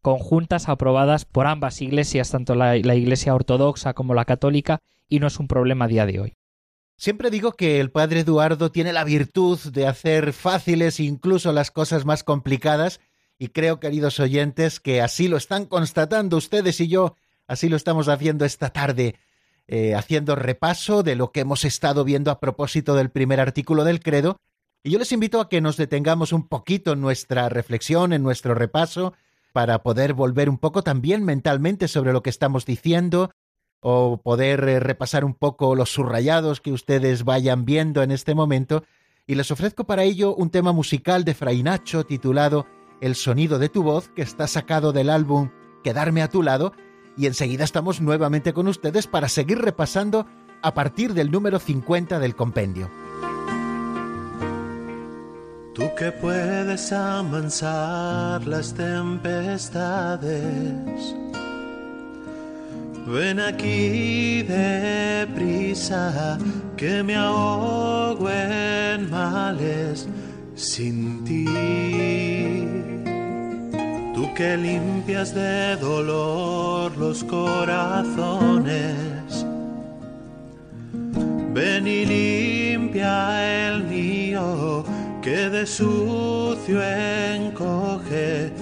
conjuntas 0.01 0.69
aprobadas 0.69 1.25
por 1.25 1.49
ambas 1.49 1.83
iglesias, 1.83 2.31
tanto 2.31 2.55
la, 2.55 2.77
iglesia 2.77 3.35
ortodoxa 3.35 3.93
como 3.93 4.15
la 4.15 4.25
católica, 4.25 4.79
y 5.09 5.19
no 5.19 5.27
es 5.27 5.39
un 5.41 5.49
problema 5.49 5.85
a 5.85 5.89
día 5.89 6.07
de 6.07 6.21
hoy. 6.21 6.35
Siempre 6.97 7.31
digo 7.31 7.53
que 7.53 7.81
el 7.81 7.91
padre 7.91 8.21
Eduardo 8.21 8.71
tiene 8.71 8.93
la 8.93 9.03
virtud 9.03 9.59
de 9.73 9.87
hacer 9.89 10.33
fáciles 10.33 11.01
incluso 11.01 11.53
las 11.53 11.73
cosas 11.73 12.05
más 12.05 12.23
complicadas, 12.23 13.01
y 13.39 13.49
creo, 13.49 13.81
queridos 13.81 14.21
oyentes, 14.21 14.79
que 14.79 15.03
así 15.03 15.27
lo 15.27 15.37
están 15.37 15.67
constatando 15.67 16.37
ustedes 16.37 16.81
y 16.81 16.87
yo, 16.87 17.17
así 17.49 17.69
lo 17.69 17.77
estamos 17.77 18.09
haciendo 18.09 18.45
esta 18.45 18.71
tarde, 18.71 19.17
eh, 19.67 19.97
haciendo 19.97 20.37
repaso 20.37 21.03
de 21.03 21.17
lo 21.17 21.33
que 21.33 21.41
hemos 21.41 21.65
estado 21.65 22.05
viendo 22.05 22.31
a 22.31 22.39
propósito 22.39 22.95
del 22.95 23.11
primer 23.11 23.41
artículo 23.41 23.83
del 23.83 23.99
credo, 23.99 24.39
y 24.87 24.90
yo 24.90 25.01
les 25.01 25.11
invito 25.11 25.40
a 25.40 25.49
que 25.49 25.61
nos 25.61 25.77
detengamos 25.77 26.33
un 26.33 26.46
poquito 26.46 26.92
en 26.92 27.01
nuestra 27.01 27.49
reflexión, 27.49 28.12
en 28.12 28.22
nuestro 28.22 28.55
repaso, 28.55 29.14
para 29.53 29.83
poder 29.83 30.14
volver 30.14 30.49
un 30.49 30.59
poco 30.59 30.83
también 30.83 31.25
mentalmente 31.25 31.88
sobre 31.88 32.12
lo 32.12 32.22
que 32.22 32.31
estamos 32.31 32.66
diciendo 32.66 33.33
o 33.81 34.22
poder 34.22 34.62
eh, 34.68 34.79
repasar 34.79 35.25
un 35.25 35.35
poco 35.35 35.75
los 35.75 35.90
subrayados 35.90 36.61
que 36.61 36.70
ustedes 36.70 37.25
vayan 37.25 37.64
viendo 37.64 38.01
en 38.05 38.12
este 38.12 38.37
momento. 38.37 38.85
Y 39.27 39.35
les 39.35 39.51
ofrezco 39.51 39.88
para 39.88 40.05
ello 40.05 40.37
un 40.37 40.51
tema 40.51 40.70
musical 40.70 41.25
de 41.25 41.35
Fray 41.35 41.64
Nacho 41.64 42.07
titulado 42.07 42.66
El 43.01 43.16
sonido 43.16 43.59
de 43.59 43.68
tu 43.68 43.83
voz, 43.83 44.09
que 44.11 44.22
está 44.22 44.46
sacado 44.46 44.92
del 44.92 45.11
álbum 45.11 45.51
Quedarme 45.83 46.22
a 46.22 46.29
tu 46.29 46.44
lado. 46.44 46.72
Y 47.16 47.27
enseguida 47.27 47.64
estamos 47.64 48.01
nuevamente 48.01 48.53
con 48.53 48.68
ustedes 48.68 49.09
para 49.09 49.29
seguir 49.29 49.59
repasando 49.59 50.27
a 50.62 50.75
partir 50.75 51.12
del 51.12 51.33
número 51.33 51.59
50 51.59 52.20
del 52.20 52.37
compendio. 52.37 52.88
Que 55.96 56.12
puedes 56.12 56.92
amansar 56.92 58.46
las 58.46 58.74
tempestades, 58.74 60.35
ven 63.06 63.40
aquí 63.40 64.42
deprisa, 64.42 66.37
que 66.76 67.02
me 67.02 67.16
ahogo 67.16 68.28
en 68.28 69.09
males 69.11 70.06
sin 70.54 71.24
ti. 71.24 71.46
Tú 74.14 74.35
que 74.35 74.54
limpias 74.59 75.35
de 75.35 75.76
dolor 75.76 76.94
los 76.98 77.24
corazones, 77.24 78.76
ven 81.54 81.87
y 81.87 82.04
limpia 82.04 83.68
el 83.68 83.85
mío 83.85 84.85
que 85.27 85.51
de 85.51 85.67
sucio 85.67 86.81
encoge 86.81 88.53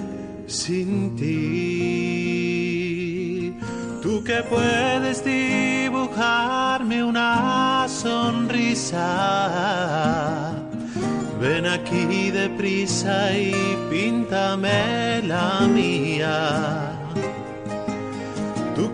sin 0.47 1.15
ti. 1.15 2.25
Tú 4.01 4.23
que 4.23 4.41
puedes 4.41 5.23
dibujarme 5.23 7.03
una 7.03 7.85
sonrisa, 7.87 9.03
ven 11.39 11.67
aquí 11.67 12.31
deprisa 12.31 13.31
y 13.31 13.53
píntame 13.91 15.21
la 15.21 15.67
mía. 15.71 16.91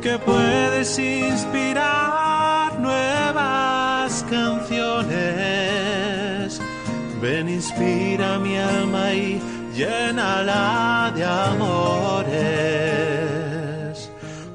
que 0.02 0.20
puedes 0.20 1.00
inspirar 1.00 2.78
nuevas 2.80 4.26
canciones. 4.30 5.61
Ven, 7.22 7.48
inspira 7.50 8.40
mi 8.40 8.58
alma 8.58 9.14
y 9.14 9.40
llénala 9.76 11.12
de 11.16 11.24
amores, 11.24 12.32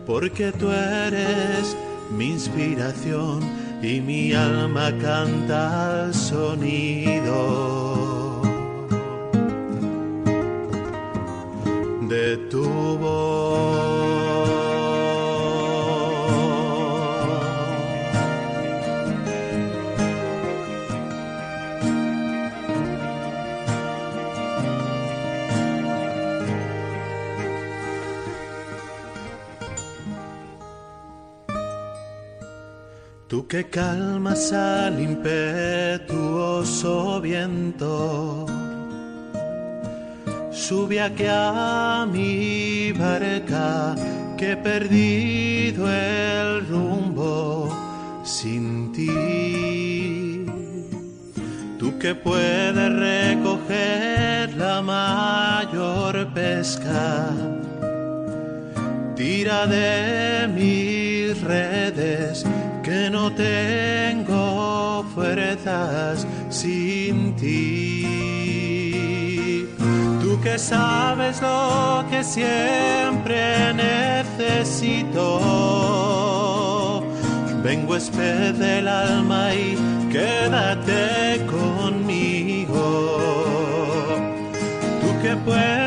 porque 0.04 0.50
tú 0.50 0.68
eres 0.68 1.76
mi 2.10 2.30
inspiración 2.30 3.40
y 3.80 4.00
mi 4.00 4.32
alma 4.32 4.90
canta 5.00 6.06
al 6.06 6.12
sonido 6.12 7.36
de 12.08 12.36
tu 12.50 12.98
voz. 12.98 14.65
Que 33.48 33.64
calmas 33.68 34.52
al 34.52 35.00
impetuoso 35.00 36.50
viento, 37.20 38.44
sube 40.50 41.00
aquí 41.00 41.26
a 41.28 42.08
mi 42.10 42.90
barca 42.90 43.94
que 44.36 44.50
he 44.50 44.56
perdido 44.56 45.88
el 45.88 46.66
rumbo 46.66 47.68
sin 48.24 48.90
ti. 48.92 50.44
Tú 51.78 51.96
que 52.00 52.16
puedes 52.16 52.92
recoger 52.92 54.56
la 54.56 54.82
mayor 54.82 56.34
pesca, 56.34 57.30
tira 59.14 59.68
de 59.68 60.48
mis 60.48 61.40
redes 61.42 62.44
no 63.28 63.32
tengo 63.34 65.04
fuerzas 65.14 66.26
sin 66.48 67.34
ti. 67.34 68.06
Tú 70.22 70.40
que 70.40 70.56
sabes 70.58 71.42
lo 71.42 72.04
que 72.08 72.22
siempre 72.22 73.74
necesito. 73.74 75.40
Vengo 77.64 77.96
esped 77.96 78.54
del 78.54 78.86
alma 78.86 79.52
y 79.54 79.76
quédate 80.12 81.44
conmigo. 81.46 83.18
Tú 85.00 85.08
que 85.22 85.34
puedes 85.44 85.85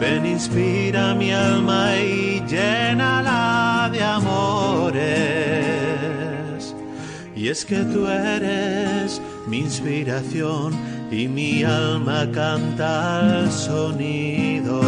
Ven, 0.00 0.26
inspira 0.26 1.14
mi 1.14 1.32
alma 1.32 1.96
y 1.96 2.40
llénala 2.46 3.90
de 3.92 4.00
amores. 4.02 5.02
Y 7.34 7.48
es 7.48 7.64
que 7.64 7.82
tú 7.84 8.06
eres 8.06 9.20
mi 9.48 9.58
inspiración 9.58 10.74
y 11.10 11.26
mi 11.26 11.64
alma 11.64 12.30
canta 12.30 13.40
al 13.40 13.50
sonido 13.50 14.80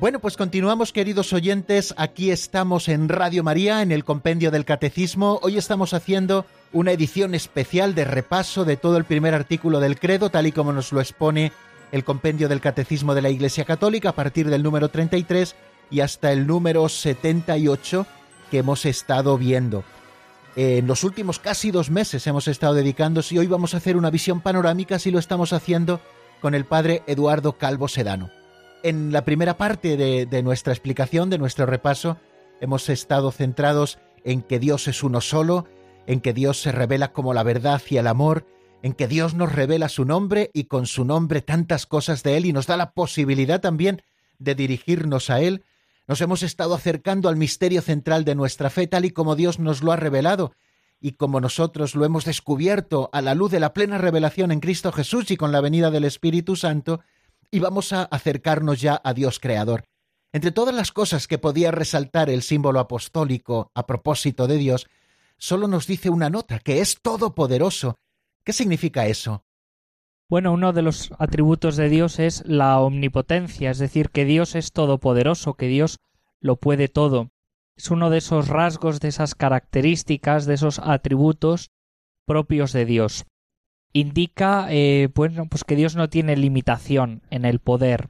Bueno, 0.00 0.20
pues 0.20 0.36
continuamos, 0.36 0.92
queridos 0.92 1.32
oyentes. 1.32 1.92
Aquí 1.96 2.30
estamos 2.30 2.88
en 2.88 3.08
Radio 3.08 3.42
María, 3.42 3.82
en 3.82 3.90
el 3.90 4.04
Compendio 4.04 4.52
del 4.52 4.64
Catecismo. 4.64 5.40
Hoy 5.42 5.58
estamos 5.58 5.92
haciendo 5.92 6.46
una 6.72 6.92
edición 6.92 7.34
especial 7.34 7.96
de 7.96 8.04
repaso 8.04 8.64
de 8.64 8.76
todo 8.76 8.96
el 8.96 9.04
primer 9.04 9.34
artículo 9.34 9.80
del 9.80 9.98
credo, 9.98 10.30
tal 10.30 10.46
y 10.46 10.52
como 10.52 10.72
nos 10.72 10.92
lo 10.92 11.00
expone 11.00 11.50
el 11.90 12.04
Compendio 12.04 12.48
del 12.48 12.60
Catecismo 12.60 13.12
de 13.16 13.22
la 13.22 13.30
Iglesia 13.30 13.64
Católica, 13.64 14.10
a 14.10 14.14
partir 14.14 14.48
del 14.48 14.62
número 14.62 14.88
33 14.88 15.56
y 15.90 15.98
hasta 15.98 16.30
el 16.30 16.46
número 16.46 16.88
78 16.88 18.06
que 18.52 18.58
hemos 18.58 18.86
estado 18.86 19.36
viendo. 19.36 19.82
En 20.54 20.86
los 20.86 21.02
últimos 21.02 21.40
casi 21.40 21.72
dos 21.72 21.90
meses 21.90 22.24
hemos 22.28 22.46
estado 22.46 22.74
dedicándose 22.74 23.34
y 23.34 23.38
hoy 23.38 23.48
vamos 23.48 23.74
a 23.74 23.78
hacer 23.78 23.96
una 23.96 24.10
visión 24.10 24.42
panorámica, 24.42 25.00
si 25.00 25.10
lo 25.10 25.18
estamos 25.18 25.52
haciendo 25.52 26.00
con 26.40 26.54
el 26.54 26.66
padre 26.66 27.02
Eduardo 27.08 27.54
Calvo 27.54 27.88
Sedano. 27.88 28.37
En 28.82 29.12
la 29.12 29.24
primera 29.24 29.56
parte 29.56 29.96
de, 29.96 30.42
nuestra 30.42 30.72
explicación, 30.72 31.30
de 31.30 31.38
nuestro 31.38 31.66
repaso, 31.66 32.16
hemos 32.60 32.88
estado 32.88 33.32
centrados 33.32 33.98
en 34.24 34.40
que 34.40 34.60
Dios 34.60 34.86
es 34.86 35.02
uno 35.02 35.20
solo, 35.20 35.66
en 36.06 36.20
que 36.20 36.32
Dios 36.32 36.62
se 36.62 36.70
revela 36.70 37.12
como 37.12 37.34
la 37.34 37.42
verdad 37.42 37.82
y 37.90 37.96
el 37.96 38.06
amor, 38.06 38.46
en 38.82 38.92
que 38.92 39.08
Dios 39.08 39.34
nos 39.34 39.52
revela 39.52 39.88
su 39.88 40.04
nombre 40.04 40.50
y 40.54 40.64
con 40.64 40.86
su 40.86 41.04
nombre 41.04 41.42
tantas 41.42 41.86
cosas 41.86 42.22
de 42.22 42.36
Él 42.36 42.46
y 42.46 42.52
nos 42.52 42.68
da 42.68 42.76
la 42.76 42.92
posibilidad 42.92 43.60
también 43.60 44.02
de 44.38 44.54
dirigirnos 44.54 45.28
a 45.28 45.40
Él. 45.40 45.64
Nos 46.06 46.20
hemos 46.20 46.44
estado 46.44 46.74
acercando 46.74 47.28
al 47.28 47.36
misterio 47.36 47.82
central 47.82 48.24
de 48.24 48.36
nuestra 48.36 48.70
fe 48.70 48.86
tal 48.86 49.04
y 49.04 49.10
como 49.10 49.34
Dios 49.34 49.58
nos 49.58 49.82
lo 49.82 49.90
ha 49.90 49.96
revelado 49.96 50.52
y 51.00 51.12
como 51.12 51.40
nosotros 51.40 51.96
lo 51.96 52.04
hemos 52.04 52.24
descubierto 52.24 53.10
a 53.12 53.22
la 53.22 53.34
luz 53.34 53.50
de 53.50 53.60
la 53.60 53.72
plena 53.72 53.98
revelación 53.98 54.52
en 54.52 54.60
Cristo 54.60 54.92
Jesús 54.92 55.30
y 55.32 55.36
con 55.36 55.50
la 55.50 55.60
venida 55.60 55.90
del 55.90 56.04
Espíritu 56.04 56.54
Santo, 56.54 57.00
y 57.50 57.60
vamos 57.60 57.92
a 57.92 58.02
acercarnos 58.02 58.80
ya 58.80 59.00
a 59.02 59.14
Dios 59.14 59.38
Creador. 59.40 59.84
Entre 60.32 60.52
todas 60.52 60.74
las 60.74 60.92
cosas 60.92 61.26
que 61.26 61.38
podía 61.38 61.70
resaltar 61.70 62.28
el 62.28 62.42
símbolo 62.42 62.80
apostólico 62.80 63.70
a 63.74 63.86
propósito 63.86 64.46
de 64.46 64.58
Dios, 64.58 64.86
solo 65.38 65.68
nos 65.68 65.86
dice 65.86 66.10
una 66.10 66.28
nota, 66.28 66.58
que 66.58 66.80
es 66.80 67.00
todopoderoso. 67.00 67.96
¿Qué 68.44 68.52
significa 68.52 69.06
eso? 69.06 69.44
Bueno, 70.28 70.52
uno 70.52 70.74
de 70.74 70.82
los 70.82 71.10
atributos 71.18 71.76
de 71.76 71.88
Dios 71.88 72.18
es 72.18 72.44
la 72.46 72.80
omnipotencia, 72.80 73.70
es 73.70 73.78
decir, 73.78 74.10
que 74.10 74.26
Dios 74.26 74.54
es 74.54 74.72
todopoderoso, 74.72 75.54
que 75.54 75.68
Dios 75.68 75.98
lo 76.40 76.56
puede 76.56 76.88
todo. 76.88 77.30
Es 77.76 77.90
uno 77.90 78.10
de 78.10 78.18
esos 78.18 78.48
rasgos, 78.48 79.00
de 79.00 79.08
esas 79.08 79.34
características, 79.34 80.44
de 80.44 80.54
esos 80.54 80.78
atributos 80.80 81.70
propios 82.26 82.74
de 82.74 82.84
Dios 82.84 83.24
indica 84.00 84.66
eh, 84.70 85.08
pues 85.14 85.64
que 85.64 85.76
Dios 85.76 85.96
no 85.96 86.08
tiene 86.08 86.36
limitación 86.36 87.22
en 87.30 87.44
el 87.44 87.58
poder. 87.58 88.08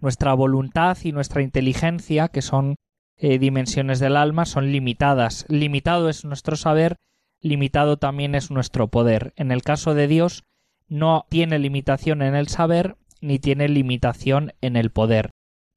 Nuestra 0.00 0.34
voluntad 0.34 0.98
y 1.02 1.12
nuestra 1.12 1.42
inteligencia, 1.42 2.28
que 2.28 2.42
son 2.42 2.76
eh, 3.16 3.38
dimensiones 3.38 4.00
del 4.00 4.16
alma, 4.16 4.44
son 4.44 4.72
limitadas. 4.72 5.46
Limitado 5.48 6.08
es 6.08 6.24
nuestro 6.24 6.56
saber, 6.56 6.96
limitado 7.40 7.96
también 7.96 8.34
es 8.34 8.50
nuestro 8.50 8.88
poder. 8.88 9.32
En 9.36 9.52
el 9.52 9.62
caso 9.62 9.94
de 9.94 10.08
Dios, 10.08 10.44
no 10.88 11.26
tiene 11.28 11.58
limitación 11.58 12.22
en 12.22 12.34
el 12.34 12.48
saber 12.48 12.96
ni 13.20 13.38
tiene 13.38 13.68
limitación 13.68 14.52
en 14.60 14.76
el 14.76 14.90
poder. 14.90 15.30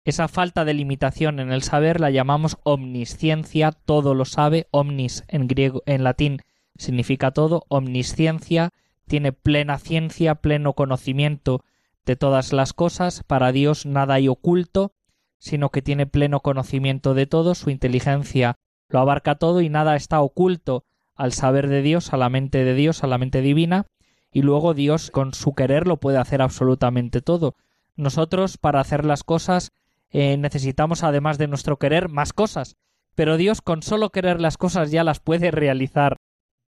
Esa 0.03 0.27
falta 0.27 0.65
de 0.65 0.73
limitación 0.73 1.39
en 1.39 1.51
el 1.51 1.63
saber 1.63 1.99
la 1.99 2.09
llamamos 2.09 2.57
omnisciencia, 2.63 3.71
todo 3.71 4.13
lo 4.13 4.25
sabe, 4.25 4.67
omnis 4.71 5.23
en 5.27 5.47
griego, 5.47 5.83
en 5.85 6.03
latín 6.03 6.41
significa 6.77 7.31
todo, 7.31 7.65
omnisciencia 7.67 8.71
tiene 9.07 9.31
plena 9.31 9.79
ciencia, 9.79 10.35
pleno 10.35 10.73
conocimiento 10.73 11.63
de 12.05 12.15
todas 12.15 12.53
las 12.53 12.73
cosas, 12.73 13.23
para 13.23 13.51
Dios 13.51 13.85
nada 13.85 14.15
hay 14.15 14.27
oculto, 14.27 14.93
sino 15.39 15.69
que 15.69 15.81
tiene 15.81 16.05
pleno 16.05 16.41
conocimiento 16.41 17.13
de 17.13 17.25
todo, 17.25 17.55
su 17.55 17.69
inteligencia 17.69 18.57
lo 18.89 18.99
abarca 18.99 19.35
todo 19.35 19.61
y 19.61 19.69
nada 19.69 19.95
está 19.95 20.21
oculto 20.21 20.85
al 21.15 21.33
saber 21.33 21.67
de 21.67 21.81
Dios, 21.81 22.13
a 22.13 22.17
la 22.17 22.29
mente 22.29 22.63
de 22.63 22.73
Dios, 22.73 23.03
a 23.03 23.07
la 23.07 23.17
mente 23.17 23.41
divina, 23.41 23.87
y 24.31 24.41
luego 24.41 24.73
Dios 24.73 25.11
con 25.11 25.33
su 25.33 25.53
querer 25.53 25.87
lo 25.87 25.97
puede 25.97 26.17
hacer 26.17 26.41
absolutamente 26.41 27.21
todo. 27.21 27.55
Nosotros, 27.95 28.57
para 28.57 28.79
hacer 28.79 29.03
las 29.03 29.23
cosas, 29.23 29.71
eh, 30.11 30.37
necesitamos, 30.37 31.03
además 31.03 31.37
de 31.37 31.47
nuestro 31.47 31.77
querer, 31.77 32.09
más 32.09 32.33
cosas. 32.33 32.77
Pero 33.15 33.35
Dios 33.35 33.61
con 33.61 33.81
solo 33.81 34.11
querer 34.11 34.39
las 34.39 34.57
cosas 34.57 34.91
ya 34.91 35.03
las 35.03 35.19
puede 35.19 35.49
realizar. 35.49 36.17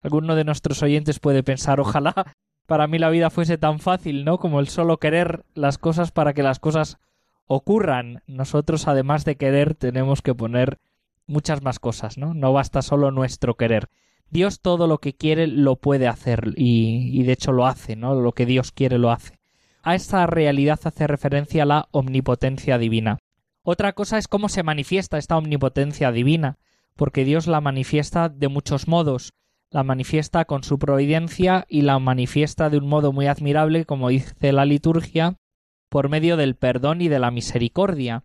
Alguno 0.02 0.36
de 0.36 0.44
nuestros 0.44 0.82
oyentes 0.82 1.20
puede 1.20 1.44
pensar, 1.44 1.80
ojalá 1.80 2.36
para 2.66 2.88
mí 2.88 3.00
la 3.00 3.10
vida 3.10 3.32
fuese 3.32 3.58
tan 3.58 3.80
fácil, 3.80 4.24
¿no? 4.24 4.38
Como 4.38 4.60
el 4.60 4.68
solo 4.68 4.98
querer 4.98 5.44
las 5.56 5.80
cosas 5.80 6.12
para 6.12 6.34
que 6.34 6.44
las 6.44 6.60
cosas 6.60 7.00
ocurran. 7.48 8.22
Nosotros, 8.28 8.88
además 8.88 9.26
de 9.26 9.38
querer, 9.38 9.74
tenemos 9.74 10.22
que 10.22 10.36
poner 10.36 10.78
muchas 11.26 11.64
más 11.64 11.80
cosas, 11.80 12.20
¿no? 12.20 12.36
No 12.36 12.54
basta 12.54 12.84
solo 12.84 13.10
nuestro 13.10 13.56
querer. 13.56 13.90
Dios 14.30 14.62
todo 14.62 14.86
lo 14.86 15.00
que 15.00 15.16
quiere 15.16 15.48
lo 15.48 15.78
puede 15.78 16.08
hacer 16.08 16.54
y, 16.56 17.10
y 17.12 17.24
de 17.24 17.34
hecho 17.34 17.52
lo 17.52 17.66
hace, 17.66 17.96
¿no? 17.96 18.14
Lo 18.14 18.34
que 18.34 18.46
Dios 18.46 18.72
quiere 18.72 19.00
lo 19.00 19.10
hace. 19.10 19.40
A 19.82 19.96
esta 19.96 20.28
realidad 20.28 20.80
hace 20.84 21.08
referencia 21.08 21.66
la 21.66 21.88
omnipotencia 21.92 22.78
divina. 22.78 23.18
Otra 23.64 23.94
cosa 23.94 24.20
es 24.20 24.28
cómo 24.28 24.48
se 24.48 24.62
manifiesta 24.62 25.18
esta 25.18 25.38
omnipotencia 25.38 26.12
divina, 26.12 26.60
porque 26.96 27.26
Dios 27.26 27.48
la 27.48 27.62
manifiesta 27.62 28.30
de 28.30 28.48
muchos 28.48 28.88
modos. 28.88 29.34
La 29.72 29.84
manifiesta 29.84 30.46
con 30.46 30.64
su 30.64 30.80
providencia 30.80 31.66
y 31.70 31.84
la 31.84 32.00
manifiesta 32.00 32.70
de 32.70 32.78
un 32.78 32.88
modo 32.88 33.14
muy 33.14 33.28
admirable, 33.28 33.86
como 33.86 34.10
dice 34.10 34.52
la 34.52 34.66
liturgia, 34.66 35.38
por 35.90 36.10
medio 36.10 36.38
del 36.38 36.56
perdón 36.56 37.02
y 37.02 37.08
de 37.08 37.20
la 37.20 37.30
misericordia, 37.30 38.24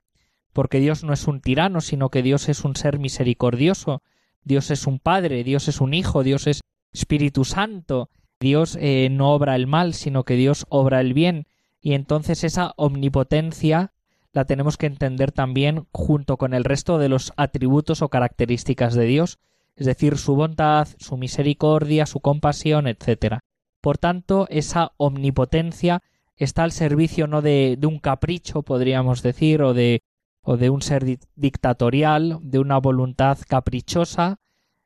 porque 0.54 0.80
Dios 0.80 1.04
no 1.04 1.12
es 1.12 1.26
un 1.26 1.40
tirano, 1.40 1.80
sino 1.82 2.08
que 2.08 2.22
Dios 2.22 2.48
es 2.48 2.64
un 2.64 2.76
ser 2.76 2.98
misericordioso, 2.98 4.02
Dios 4.42 4.70
es 4.70 4.86
un 4.86 4.98
Padre, 4.98 5.44
Dios 5.44 5.68
es 5.68 5.80
un 5.80 5.92
Hijo, 5.92 6.22
Dios 6.22 6.46
es 6.46 6.60
Espíritu 6.92 7.44
Santo, 7.44 8.08
Dios 8.40 8.78
eh, 8.80 9.08
no 9.10 9.32
obra 9.32 9.56
el 9.56 9.66
mal, 9.66 9.94
sino 9.94 10.24
que 10.24 10.36
Dios 10.36 10.64
obra 10.68 11.00
el 11.00 11.12
bien, 11.12 11.46
y 11.80 11.92
entonces 11.92 12.44
esa 12.44 12.72
omnipotencia 12.76 13.92
la 14.32 14.46
tenemos 14.46 14.76
que 14.76 14.86
entender 14.86 15.32
también 15.32 15.86
junto 15.92 16.38
con 16.38 16.54
el 16.54 16.64
resto 16.64 16.98
de 16.98 17.08
los 17.08 17.32
atributos 17.36 18.00
o 18.00 18.08
características 18.08 18.94
de 18.94 19.04
Dios, 19.04 19.38
es 19.76 19.86
decir, 19.86 20.18
su 20.18 20.34
bondad, 20.34 20.88
su 20.98 21.16
misericordia, 21.16 22.06
su 22.06 22.20
compasión, 22.20 22.86
etc. 22.86 23.38
Por 23.80 23.98
tanto, 23.98 24.46
esa 24.50 24.92
omnipotencia 24.96 26.02
está 26.36 26.64
al 26.64 26.72
servicio 26.72 27.26
no 27.26 27.42
de, 27.42 27.76
de 27.78 27.86
un 27.86 27.98
capricho, 27.98 28.62
podríamos 28.62 29.22
decir, 29.22 29.62
o 29.62 29.74
de, 29.74 30.02
o 30.42 30.56
de 30.56 30.70
un 30.70 30.82
ser 30.82 31.04
dictatorial, 31.34 32.38
de 32.42 32.58
una 32.58 32.78
voluntad 32.78 33.38
caprichosa, 33.48 34.38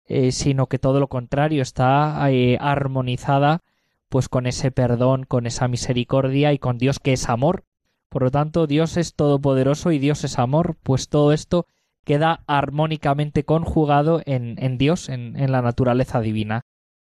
eh, 0.06 0.32
sino 0.32 0.68
que 0.68 0.78
todo 0.78 1.00
lo 1.00 1.08
contrario 1.08 1.62
está 1.62 2.30
eh, 2.30 2.56
armonizada 2.60 3.62
pues 4.08 4.28
con 4.28 4.46
ese 4.46 4.70
perdón, 4.70 5.24
con 5.24 5.46
esa 5.46 5.68
misericordia 5.68 6.52
y 6.52 6.58
con 6.58 6.78
Dios 6.78 6.98
que 6.98 7.12
es 7.12 7.28
amor. 7.28 7.64
Por 8.08 8.22
lo 8.22 8.30
tanto, 8.30 8.66
Dios 8.66 8.96
es 8.96 9.14
todopoderoso 9.14 9.92
y 9.92 9.98
Dios 9.98 10.24
es 10.24 10.38
amor, 10.38 10.78
pues 10.82 11.08
todo 11.08 11.32
esto 11.32 11.66
queda 12.04 12.42
armónicamente 12.46 13.44
conjugado 13.44 14.22
en, 14.24 14.78
Dios, 14.78 15.08
en, 15.08 15.38
en, 15.38 15.52
la 15.52 15.62
naturaleza 15.62 16.20
divina. 16.20 16.62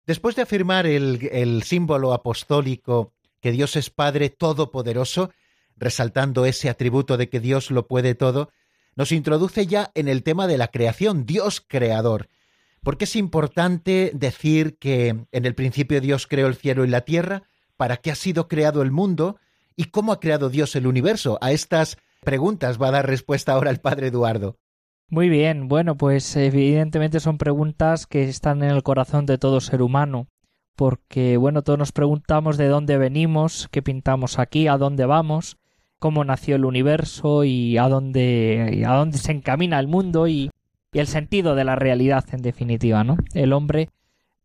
Después 0.06 0.36
de 0.36 0.42
afirmar 0.42 0.86
el, 0.86 1.28
el 1.30 1.62
símbolo 1.62 2.14
apostólico 2.14 3.12
que 3.40 3.52
Dios 3.52 3.76
es 3.76 3.90
Padre 3.90 4.30
Todopoderoso, 4.30 5.30
resaltando 5.76 6.46
ese 6.46 6.68
atributo 6.68 7.16
de 7.16 7.28
que 7.28 7.40
Dios 7.40 7.70
lo 7.70 7.86
puede 7.86 8.14
todo, 8.14 8.50
nos 8.96 9.12
introduce 9.12 9.66
ya 9.66 9.90
en 9.94 10.08
el 10.08 10.22
tema 10.22 10.46
de 10.46 10.58
la 10.58 10.68
creación, 10.68 11.24
Dios 11.24 11.60
creador. 11.60 12.28
Porque 12.82 13.04
es 13.04 13.16
importante 13.16 14.10
decir 14.14 14.76
que 14.78 15.26
en 15.30 15.44
el 15.44 15.54
principio 15.54 16.00
Dios 16.00 16.26
creó 16.26 16.46
el 16.46 16.56
cielo 16.56 16.84
y 16.84 16.88
la 16.88 17.02
tierra, 17.02 17.44
para 17.76 17.98
qué 17.98 18.10
ha 18.10 18.14
sido 18.16 18.48
creado 18.48 18.82
el 18.82 18.90
mundo 18.90 19.38
y 19.76 19.84
cómo 19.84 20.12
ha 20.12 20.20
creado 20.20 20.50
Dios 20.50 20.74
el 20.74 20.86
universo. 20.86 21.38
A 21.40 21.52
estas 21.52 21.96
preguntas 22.22 22.82
va 22.82 22.88
a 22.88 22.92
dar 22.92 23.06
respuesta 23.06 23.52
ahora 23.52 23.70
el 23.70 23.80
padre 23.80 24.08
Eduardo. 24.08 24.58
Muy 25.10 25.28
bien, 25.28 25.68
bueno, 25.68 25.96
pues 25.96 26.36
evidentemente 26.36 27.20
son 27.20 27.38
preguntas 27.38 28.06
que 28.06 28.24
están 28.24 28.62
en 28.62 28.70
el 28.70 28.82
corazón 28.82 29.26
de 29.26 29.38
todo 29.38 29.60
ser 29.60 29.82
humano 29.82 30.28
porque 30.78 31.36
bueno, 31.38 31.62
todos 31.62 31.76
nos 31.76 31.90
preguntamos 31.90 32.56
de 32.56 32.68
dónde 32.68 32.98
venimos, 32.98 33.66
qué 33.72 33.82
pintamos 33.82 34.38
aquí, 34.38 34.68
a 34.68 34.78
dónde 34.78 35.06
vamos, 35.06 35.56
cómo 35.98 36.24
nació 36.24 36.54
el 36.54 36.64
universo 36.64 37.42
y 37.42 37.76
a 37.78 37.88
dónde, 37.88 38.84
a 38.86 38.94
dónde 38.94 39.18
se 39.18 39.32
encamina 39.32 39.80
el 39.80 39.88
mundo 39.88 40.28
y, 40.28 40.52
y 40.92 40.98
el 41.00 41.08
sentido 41.08 41.56
de 41.56 41.64
la 41.64 41.74
realidad 41.74 42.24
en 42.30 42.42
definitiva, 42.42 43.02
¿no? 43.02 43.16
El 43.34 43.54
hombre 43.54 43.90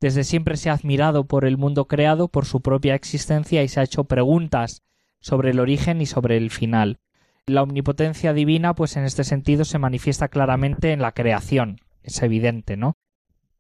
desde 0.01 0.23
siempre 0.23 0.57
se 0.57 0.71
ha 0.71 0.73
admirado 0.73 1.25
por 1.25 1.45
el 1.45 1.57
mundo 1.57 1.85
creado, 1.85 2.29
por 2.29 2.45
su 2.45 2.61
propia 2.61 2.95
existencia 2.95 3.61
y 3.61 3.67
se 3.67 3.81
ha 3.81 3.83
hecho 3.83 4.05
preguntas 4.05 4.81
sobre 5.19 5.51
el 5.51 5.59
origen 5.59 6.01
y 6.01 6.07
sobre 6.07 6.37
el 6.37 6.49
final. 6.49 6.97
La 7.45 7.61
omnipotencia 7.61 8.31
divina, 8.31 8.73
pues 8.73 8.95
en 8.95 9.03
este 9.03 9.25
sentido 9.25 9.65
se 9.65 9.77
manifiesta 9.77 10.29
claramente 10.29 10.93
en 10.93 11.01
la 11.01 11.11
creación, 11.11 11.81
es 12.01 12.21
evidente, 12.21 12.77
¿no? 12.77 12.95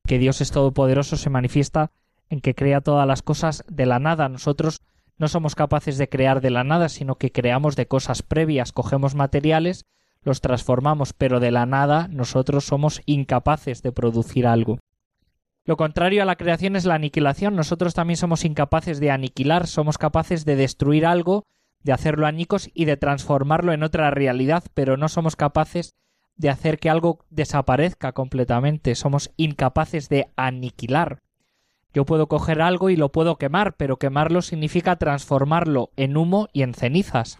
Que 0.07 0.19
Dios 0.19 0.39
es 0.39 0.51
todopoderoso 0.51 1.17
se 1.17 1.29
manifiesta 1.29 1.91
en 2.29 2.39
que 2.39 2.55
crea 2.55 2.79
todas 2.79 3.05
las 3.05 3.21
cosas 3.21 3.65
de 3.67 3.85
la 3.85 3.99
nada. 3.99 4.29
Nosotros 4.29 4.81
no 5.17 5.27
somos 5.27 5.55
capaces 5.55 5.97
de 5.97 6.07
crear 6.07 6.39
de 6.39 6.49
la 6.49 6.63
nada, 6.63 6.87
sino 6.87 7.15
que 7.15 7.33
creamos 7.33 7.75
de 7.75 7.85
cosas 7.85 8.21
previas, 8.21 8.71
cogemos 8.71 9.15
materiales, 9.15 9.85
los 10.21 10.39
transformamos, 10.39 11.11
pero 11.11 11.41
de 11.41 11.51
la 11.51 11.65
nada 11.65 12.07
nosotros 12.07 12.63
somos 12.63 13.01
incapaces 13.05 13.83
de 13.83 13.91
producir 13.91 14.47
algo. 14.47 14.79
Lo 15.65 15.75
contrario 15.75 16.21
a 16.21 16.25
la 16.25 16.37
creación 16.37 16.77
es 16.77 16.85
la 16.85 16.95
aniquilación. 16.95 17.55
Nosotros 17.55 17.93
también 17.93 18.17
somos 18.17 18.45
incapaces 18.45 19.01
de 19.01 19.11
aniquilar, 19.11 19.67
somos 19.67 19.97
capaces 19.97 20.45
de 20.45 20.55
destruir 20.55 21.05
algo, 21.05 21.45
de 21.83 21.93
hacerlo 21.93 22.25
añicos 22.25 22.69
y 22.73 22.85
de 22.85 22.97
transformarlo 22.97 23.73
en 23.73 23.83
otra 23.83 24.09
realidad, 24.09 24.63
pero 24.73 24.97
no 24.97 25.09
somos 25.09 25.35
capaces 25.35 25.95
de 26.35 26.49
hacer 26.49 26.79
que 26.79 26.89
algo 26.89 27.19
desaparezca 27.29 28.13
completamente. 28.13 28.95
Somos 28.95 29.31
incapaces 29.37 30.09
de 30.09 30.29
aniquilar. 30.35 31.21
Yo 31.93 32.05
puedo 32.05 32.27
coger 32.27 32.61
algo 32.61 32.89
y 32.89 32.95
lo 32.95 33.11
puedo 33.11 33.37
quemar, 33.37 33.75
pero 33.75 33.97
quemarlo 33.97 34.41
significa 34.41 34.95
transformarlo 34.95 35.91
en 35.95 36.17
humo 36.17 36.47
y 36.51 36.63
en 36.63 36.73
cenizas, 36.73 37.37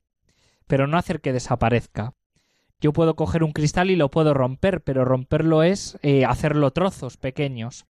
pero 0.68 0.86
no 0.86 0.98
hacer 0.98 1.22
que 1.22 1.34
desaparezca. 1.34 2.14
Yo 2.80 2.94
puedo 2.94 3.16
coger 3.16 3.44
un 3.44 3.54
cristal 3.54 3.89
y 3.89 3.96
lo 3.96 4.12
puedo 4.12 4.34
romper, 4.34 4.84
pero 4.84 5.06
romperlo 5.06 5.64
es 5.64 5.98
eh, 6.04 6.26
hacerlo 6.26 6.72
trozos 6.72 7.18
pequeños. 7.18 7.86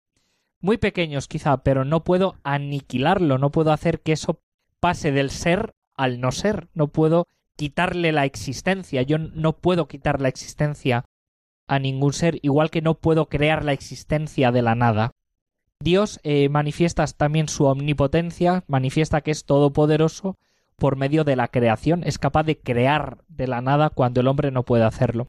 Muy 0.60 0.78
pequeños 0.78 1.28
quizá, 1.28 1.58
pero 1.58 1.84
no 1.84 2.04
puedo 2.04 2.36
aniquilarlo, 2.44 3.36
no 3.36 3.50
puedo 3.50 3.72
hacer 3.72 4.00
que 4.00 4.12
eso 4.12 4.40
pase 4.80 5.12
del 5.12 5.30
ser 5.30 5.74
al 5.96 6.20
no 6.20 6.32
ser, 6.32 6.68
no 6.74 6.88
puedo 6.88 7.28
quitarle 7.56 8.12
la 8.12 8.24
existencia, 8.24 9.02
yo 9.02 9.18
no 9.18 9.56
puedo 9.56 9.86
quitar 9.86 10.20
la 10.20 10.28
existencia 10.28 11.04
a 11.66 11.78
ningún 11.78 12.12
ser, 12.12 12.38
igual 12.42 12.70
que 12.70 12.82
no 12.82 12.94
puedo 12.94 13.26
crear 13.26 13.64
la 13.64 13.72
existencia 13.72 14.52
de 14.52 14.62
la 14.62 14.74
nada. 14.74 15.12
Dios 15.80 16.20
eh, 16.22 16.48
manifiesta 16.48 17.04
también 17.06 17.48
su 17.48 17.64
omnipotencia, 17.64 18.64
manifiesta 18.66 19.20
que 19.20 19.30
es 19.30 19.44
todopoderoso 19.44 20.36
por 20.76 20.96
medio 20.96 21.24
de 21.24 21.36
la 21.36 21.48
creación, 21.48 22.02
es 22.04 22.18
capaz 22.18 22.44
de 22.44 22.58
crear 22.58 23.18
de 23.28 23.46
la 23.46 23.60
nada 23.60 23.90
cuando 23.90 24.20
el 24.20 24.28
hombre 24.28 24.50
no 24.50 24.64
puede 24.64 24.84
hacerlo. 24.84 25.28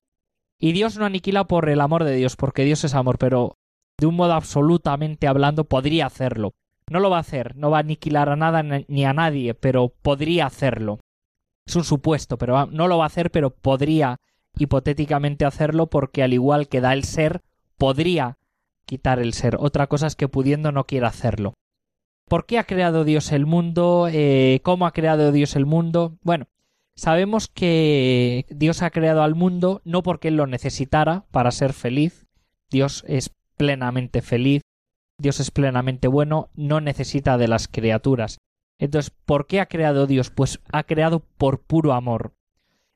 Y 0.60 0.72
Dios 0.72 0.98
no 0.98 1.06
aniquila 1.06 1.46
por 1.46 1.70
el 1.70 1.82
amor 1.82 2.04
de 2.04 2.16
Dios, 2.16 2.36
porque 2.36 2.64
Dios 2.64 2.84
es 2.84 2.96
amor, 2.96 3.18
pero 3.18 3.58
de 3.98 4.08
un 4.08 4.16
modo 4.16 4.34
absolutamente 4.34 5.28
hablando 5.28 5.66
podría 5.66 6.06
hacerlo. 6.06 6.54
No 6.90 7.00
lo 7.00 7.10
va 7.10 7.18
a 7.18 7.22
hacer, 7.22 7.56
no 7.56 7.72
va 7.72 7.78
a 7.78 7.82
aniquilar 7.82 8.30
a 8.30 8.36
nada 8.36 8.64
ni 8.64 9.06
a 9.06 9.14
nadie, 9.14 9.54
pero 9.54 9.90
podría 9.90 10.46
hacerlo. 10.46 11.00
Es 11.66 11.76
un 11.76 11.84
supuesto, 11.84 12.38
pero 12.38 12.68
no 12.68 12.88
lo 12.88 12.98
va 12.98 13.06
a 13.06 13.08
hacer, 13.08 13.32
pero 13.32 13.50
podría 13.50 14.20
hipotéticamente 14.58 15.46
hacerlo 15.46 15.88
porque 15.88 16.24
al 16.24 16.34
igual 16.34 16.68
que 16.68 16.82
da 16.82 16.94
el 16.94 17.04
ser, 17.04 17.42
podría 17.78 18.38
quitar 18.86 19.20
el 19.20 19.34
ser. 19.34 19.58
Otra 19.60 19.88
cosa 19.88 20.08
es 20.08 20.16
que 20.16 20.28
pudiendo 20.28 20.72
no 20.72 20.86
quiera 20.86 21.08
hacerlo. 21.08 21.56
¿Por 22.28 22.46
qué 22.46 22.58
ha 22.58 22.64
creado 22.64 23.04
Dios 23.04 23.32
el 23.32 23.46
mundo? 23.46 24.08
Eh, 24.12 24.60
¿Cómo 24.64 24.86
ha 24.86 24.92
creado 24.92 25.32
Dios 25.32 25.56
el 25.56 25.66
mundo? 25.66 26.18
Bueno, 26.22 26.48
sabemos 26.96 27.48
que 27.48 28.46
Dios 28.50 28.82
ha 28.82 28.90
creado 28.90 29.22
al 29.22 29.36
mundo 29.36 29.82
no 29.86 30.02
porque 30.04 30.30
Él 30.30 30.38
lo 30.38 30.48
necesitara 30.48 31.26
para 31.32 31.52
ser 31.52 31.74
feliz. 31.74 32.26
Dios 32.70 33.04
es 33.08 33.32
plenamente 33.58 34.22
feliz. 34.22 34.62
Dios 35.18 35.40
es 35.40 35.52
plenamente 35.52 36.08
bueno, 36.08 36.50
no 36.56 36.82
necesita 36.82 37.38
de 37.38 37.48
las 37.48 37.68
criaturas. 37.68 38.38
Entonces, 38.78 39.12
¿por 39.26 39.48
qué 39.48 39.62
ha 39.62 39.68
creado 39.68 40.08
Dios? 40.08 40.30
Pues 40.30 40.60
ha 40.72 40.84
creado 40.84 41.22
por 41.38 41.62
puro 41.62 41.94
amor. 41.94 42.34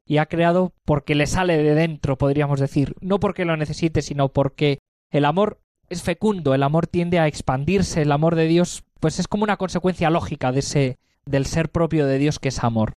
Y 0.06 0.18
ha 0.18 0.26
creado 0.26 0.74
porque 0.86 1.16
le 1.16 1.28
sale 1.28 1.58
de 1.58 1.76
dentro, 1.76 2.18
podríamos 2.18 2.60
decir. 2.60 2.96
No 3.00 3.20
porque 3.20 3.46
lo 3.46 3.56
necesite, 3.56 4.02
sino 4.02 4.30
porque 4.30 4.80
el 5.12 5.24
amor 5.24 5.62
es 5.88 6.04
fecundo, 6.04 6.54
el 6.54 6.64
amor 6.64 6.88
tiende 6.88 7.20
a 7.20 7.28
expandirse, 7.28 8.02
el 8.02 8.12
amor 8.12 8.36
de 8.36 8.48
Dios, 8.48 8.84
pues 9.00 9.20
es 9.20 9.28
como 9.28 9.44
una 9.44 9.58
consecuencia 9.58 10.10
lógica 10.10 10.52
de 10.52 10.60
ese, 10.60 11.00
del 11.26 11.46
ser 11.46 11.70
propio 11.70 12.06
de 12.06 12.18
Dios 12.18 12.40
que 12.40 12.50
es 12.50 12.64
amor. 12.64 12.94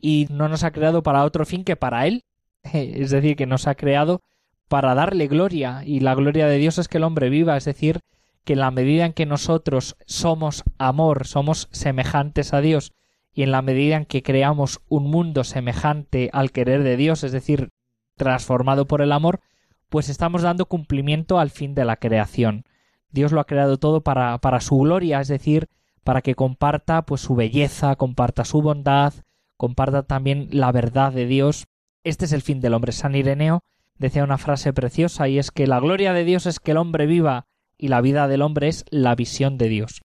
Y 0.00 0.26
no 0.30 0.48
nos 0.48 0.64
ha 0.64 0.72
creado 0.72 1.02
para 1.02 1.24
otro 1.24 1.46
fin 1.46 1.64
que 1.64 1.76
para 1.76 2.06
Él. 2.06 2.22
Es 2.72 3.10
decir, 3.10 3.36
que 3.36 3.46
nos 3.46 3.66
ha 3.66 3.74
creado 3.74 4.22
para 4.68 4.94
darle 4.94 5.28
gloria. 5.28 5.82
Y 5.84 6.00
la 6.00 6.14
gloria 6.14 6.46
de 6.46 6.56
Dios 6.56 6.78
es 6.78 6.88
que 6.88 6.98
el 6.98 7.04
hombre 7.04 7.28
viva. 7.28 7.56
Es 7.56 7.66
decir, 7.66 8.00
que 8.44 8.52
en 8.54 8.60
la 8.60 8.70
medida 8.70 9.06
en 9.06 9.12
que 9.12 9.26
nosotros 9.26 9.96
somos 10.06 10.62
amor, 10.78 11.26
somos 11.26 11.68
semejantes 11.72 12.52
a 12.52 12.60
Dios, 12.60 12.92
y 13.32 13.42
en 13.42 13.50
la 13.50 13.62
medida 13.62 13.96
en 13.96 14.06
que 14.06 14.22
creamos 14.22 14.80
un 14.88 15.10
mundo 15.10 15.42
semejante 15.44 16.30
al 16.32 16.52
querer 16.52 16.82
de 16.84 16.96
Dios, 16.96 17.24
es 17.24 17.32
decir, 17.32 17.70
transformado 18.16 18.86
por 18.86 19.02
el 19.02 19.12
amor, 19.12 19.40
pues 19.88 20.08
estamos 20.08 20.42
dando 20.42 20.66
cumplimiento 20.66 21.38
al 21.38 21.50
fin 21.50 21.74
de 21.74 21.84
la 21.84 21.96
creación. 21.96 22.64
Dios 23.10 23.32
lo 23.32 23.40
ha 23.40 23.46
creado 23.46 23.78
todo 23.78 24.02
para, 24.02 24.38
para 24.38 24.60
su 24.60 24.78
gloria, 24.78 25.20
es 25.20 25.28
decir, 25.28 25.68
para 26.04 26.22
que 26.22 26.34
comparta 26.34 27.02
pues 27.02 27.22
su 27.22 27.34
belleza, 27.34 27.96
comparta 27.96 28.44
su 28.44 28.62
bondad, 28.62 29.14
comparta 29.56 30.02
también 30.02 30.48
la 30.50 30.70
verdad 30.70 31.12
de 31.12 31.26
Dios. 31.26 31.66
Este 32.04 32.26
es 32.26 32.32
el 32.32 32.42
fin 32.42 32.60
del 32.60 32.74
hombre. 32.74 32.92
San 32.92 33.14
Ireneo 33.14 33.62
decía 33.98 34.24
una 34.24 34.38
frase 34.38 34.72
preciosa 34.72 35.28
y 35.28 35.38
es 35.38 35.50
que 35.50 35.66
la 35.66 35.80
gloria 35.80 36.12
de 36.12 36.24
Dios 36.24 36.46
es 36.46 36.60
que 36.60 36.72
el 36.72 36.76
hombre 36.76 37.06
viva 37.06 37.46
y 37.78 37.88
la 37.88 38.00
vida 38.00 38.28
del 38.28 38.42
hombre 38.42 38.68
es 38.68 38.84
la 38.90 39.14
visión 39.14 39.58
de 39.58 39.68
Dios. 39.68 40.02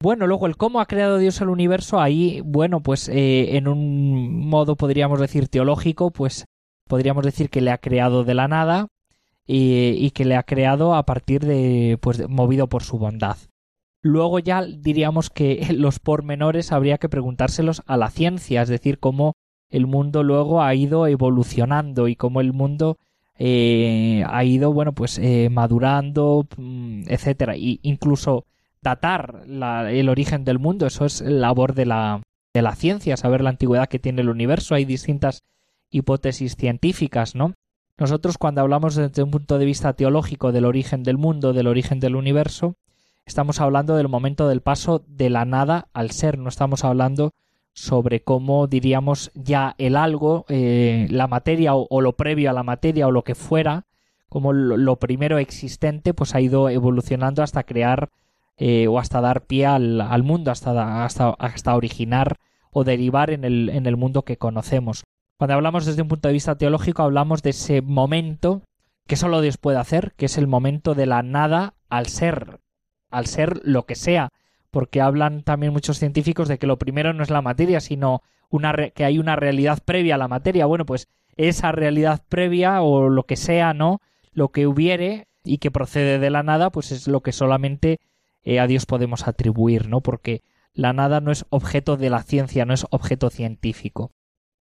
Bueno, 0.00 0.26
luego 0.26 0.46
el 0.46 0.56
cómo 0.56 0.80
ha 0.80 0.86
creado 0.86 1.18
Dios 1.18 1.40
el 1.40 1.48
universo, 1.48 2.00
ahí, 2.00 2.42
bueno, 2.44 2.82
pues 2.82 3.08
eh, 3.08 3.56
en 3.56 3.68
un 3.68 4.46
modo 4.46 4.76
podríamos 4.76 5.20
decir 5.20 5.48
teológico, 5.48 6.10
pues 6.10 6.44
podríamos 6.86 7.24
decir 7.24 7.48
que 7.48 7.60
le 7.60 7.70
ha 7.70 7.78
creado 7.78 8.24
de 8.24 8.34
la 8.34 8.48
nada 8.48 8.88
y, 9.46 10.10
que 10.10 10.24
le 10.24 10.36
ha 10.36 10.42
creado 10.42 10.94
a 10.94 11.04
partir 11.04 11.44
de, 11.44 11.98
pues, 12.00 12.28
movido 12.28 12.68
por 12.68 12.82
su 12.82 12.98
bondad. 12.98 13.36
Luego 14.02 14.38
ya 14.38 14.62
diríamos 14.62 15.30
que 15.30 15.66
los 15.74 15.98
pormenores 15.98 16.72
habría 16.72 16.98
que 16.98 17.08
preguntárselos 17.08 17.82
a 17.86 17.96
la 17.96 18.10
ciencia, 18.10 18.62
es 18.62 18.68
decir, 18.68 18.98
cómo 18.98 19.34
el 19.70 19.86
mundo 19.86 20.22
luego 20.22 20.62
ha 20.62 20.74
ido 20.74 21.06
evolucionando 21.06 22.08
y 22.08 22.16
cómo 22.16 22.40
el 22.40 22.52
mundo 22.52 22.98
eh, 23.38 24.24
ha 24.26 24.44
ido, 24.44 24.72
bueno, 24.72 24.92
pues 24.92 25.18
eh, 25.18 25.48
madurando, 25.50 26.46
mm, 26.56 27.02
etcétera, 27.08 27.56
y 27.56 27.80
incluso 27.82 28.46
datar 28.80 29.44
el 29.46 30.08
origen 30.08 30.44
del 30.44 30.58
mundo, 30.58 30.86
eso 30.86 31.04
es 31.04 31.20
labor 31.22 31.74
de 31.74 31.86
la, 31.86 32.22
de 32.52 32.62
la 32.62 32.76
ciencia, 32.76 33.16
saber 33.16 33.40
la 33.40 33.50
antigüedad 33.50 33.88
que 33.88 33.98
tiene 33.98 34.20
el 34.20 34.28
universo, 34.28 34.74
hay 34.74 34.84
distintas 34.84 35.42
hipótesis 35.90 36.56
científicas, 36.56 37.34
¿no? 37.34 37.54
Nosotros 37.96 38.38
cuando 38.38 38.60
hablamos 38.60 38.96
desde 38.96 39.22
un 39.22 39.30
punto 39.30 39.58
de 39.58 39.64
vista 39.64 39.92
teológico 39.94 40.52
del 40.52 40.64
origen 40.64 41.02
del 41.02 41.16
mundo, 41.16 41.52
del 41.52 41.68
origen 41.68 42.00
del 42.00 42.16
universo, 42.16 42.74
estamos 43.24 43.60
hablando 43.60 43.96
del 43.96 44.08
momento 44.08 44.48
del 44.48 44.60
paso 44.60 45.04
de 45.06 45.30
la 45.30 45.44
nada 45.44 45.88
al 45.92 46.10
ser, 46.10 46.38
no 46.38 46.48
estamos 46.48 46.84
hablando 46.84 47.30
sobre 47.74 48.22
cómo 48.22 48.68
diríamos 48.68 49.32
ya 49.34 49.74
el 49.78 49.96
algo, 49.96 50.46
eh, 50.48 51.08
la 51.10 51.26
materia 51.26 51.74
o, 51.74 52.00
lo 52.00 52.12
previo 52.12 52.48
a 52.48 52.52
la 52.52 52.62
materia 52.62 53.06
o 53.08 53.10
lo 53.10 53.24
que 53.24 53.34
fuera, 53.34 53.84
como 54.28 54.52
lo, 54.52 54.96
primero 54.96 55.38
existente, 55.38 56.14
pues 56.14 56.34
ha 56.34 56.40
ido 56.40 56.68
evolucionando 56.68 57.42
hasta 57.42 57.64
crear 57.64 58.10
eh, 58.56 58.86
o 58.86 58.98
hasta 58.98 59.20
dar 59.20 59.42
pie 59.42 59.66
al, 59.66 60.22
mundo, 60.22 60.50
hasta, 60.50 61.04
hasta, 61.04 61.30
hasta, 61.30 61.76
originar 61.76 62.36
o 62.70 62.84
derivar 62.84 63.30
en 63.30 63.44
el, 63.44 63.68
en 63.68 63.86
el 63.86 63.96
mundo 63.96 64.22
que 64.22 64.38
conocemos. 64.38 65.04
Cuando 65.36 65.54
hablamos 65.54 65.84
desde 65.84 66.02
un 66.02 66.08
punto 66.08 66.28
de 66.28 66.34
vista 66.34 66.56
teológico, 66.56 67.02
hablamos 67.02 67.42
de 67.42 67.50
ese 67.50 67.82
momento 67.82 68.62
que 69.06 69.16
solo 69.16 69.40
Dios 69.40 69.58
puede 69.58 69.78
hacer, 69.78 70.14
que 70.16 70.26
es 70.26 70.38
el 70.38 70.46
momento 70.46 70.94
de 70.94 71.06
la 71.06 71.22
nada 71.22 71.74
al 71.88 72.06
ser, 72.06 72.60
al 73.10 73.26
ser 73.26 73.60
lo 73.64 73.84
que 73.84 73.96
sea, 73.96 74.30
porque 74.74 75.00
hablan 75.00 75.44
también 75.44 75.72
muchos 75.72 76.00
científicos 76.00 76.48
de 76.48 76.58
que 76.58 76.66
lo 76.66 76.80
primero 76.80 77.12
no 77.12 77.22
es 77.22 77.30
la 77.30 77.42
materia, 77.42 77.78
sino 77.78 78.22
una 78.50 78.74
que 78.92 79.04
hay 79.04 79.20
una 79.20 79.36
realidad 79.36 79.78
previa 79.84 80.16
a 80.16 80.18
la 80.18 80.26
materia. 80.26 80.66
Bueno, 80.66 80.84
pues 80.84 81.06
esa 81.36 81.70
realidad 81.70 82.24
previa 82.28 82.82
o 82.82 83.08
lo 83.08 83.22
que 83.22 83.36
sea, 83.36 83.72
¿no? 83.72 84.00
Lo 84.32 84.48
que 84.48 84.66
hubiere 84.66 85.28
y 85.44 85.58
que 85.58 85.70
procede 85.70 86.18
de 86.18 86.28
la 86.28 86.42
nada, 86.42 86.70
pues 86.70 86.90
es 86.90 87.06
lo 87.06 87.20
que 87.20 87.30
solamente 87.30 88.00
eh, 88.42 88.58
a 88.58 88.66
Dios 88.66 88.84
podemos 88.84 89.28
atribuir, 89.28 89.88
¿no? 89.88 90.00
Porque 90.00 90.42
la 90.72 90.92
nada 90.92 91.20
no 91.20 91.30
es 91.30 91.46
objeto 91.50 91.96
de 91.96 92.10
la 92.10 92.24
ciencia, 92.24 92.64
no 92.64 92.74
es 92.74 92.84
objeto 92.90 93.30
científico. 93.30 94.10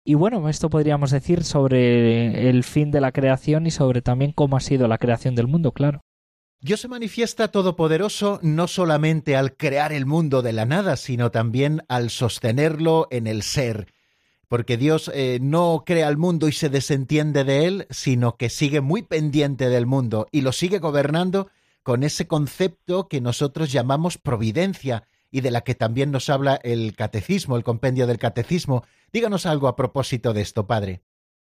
Y 0.05 0.13
bueno, 0.13 0.47
esto 0.47 0.69
podríamos 0.69 1.11
decir 1.11 1.43
sobre 1.43 2.49
el 2.49 2.63
fin 2.63 2.89
de 2.91 3.01
la 3.01 3.11
creación 3.11 3.67
y 3.67 3.71
sobre 3.71 4.01
también 4.01 4.31
cómo 4.31 4.55
ha 4.55 4.61
sido 4.61 4.87
la 4.87 4.97
creación 4.97 5.35
del 5.35 5.47
mundo, 5.47 5.73
claro. 5.73 6.05
Dios 6.61 6.81
se 6.81 6.89
manifiesta 6.89 7.47
todopoderoso 7.47 8.37
no 8.43 8.67
solamente 8.67 9.37
al 9.37 9.55
crear 9.55 9.93
el 9.93 10.05
mundo 10.05 10.41
de 10.41 10.51
la 10.51 10.65
nada, 10.65 10.97
sino 10.97 11.31
también 11.31 11.85
al 11.87 12.09
sostenerlo 12.09 13.07
en 13.11 13.27
el 13.27 13.43
ser. 13.43 13.93
Porque 14.49 14.75
Dios 14.75 15.09
eh, 15.13 15.39
no 15.41 15.83
crea 15.85 16.09
el 16.09 16.17
mundo 16.17 16.49
y 16.49 16.51
se 16.51 16.67
desentiende 16.67 17.45
de 17.45 17.65
él, 17.65 17.87
sino 17.91 18.35
que 18.35 18.49
sigue 18.49 18.81
muy 18.81 19.03
pendiente 19.03 19.69
del 19.69 19.85
mundo 19.85 20.27
y 20.33 20.41
lo 20.41 20.51
sigue 20.51 20.79
gobernando 20.79 21.49
con 21.81 22.03
ese 22.03 22.27
concepto 22.27 23.07
que 23.07 23.21
nosotros 23.21 23.71
llamamos 23.71 24.17
providencia 24.17 25.07
y 25.31 25.39
de 25.39 25.51
la 25.51 25.61
que 25.61 25.75
también 25.75 26.11
nos 26.11 26.29
habla 26.29 26.59
el 26.63 26.93
catecismo, 26.93 27.55
el 27.55 27.63
compendio 27.63 28.05
del 28.05 28.17
catecismo. 28.17 28.83
Díganos 29.13 29.45
algo 29.45 29.69
a 29.69 29.77
propósito 29.77 30.33
de 30.33 30.41
esto, 30.41 30.67
Padre. 30.67 31.03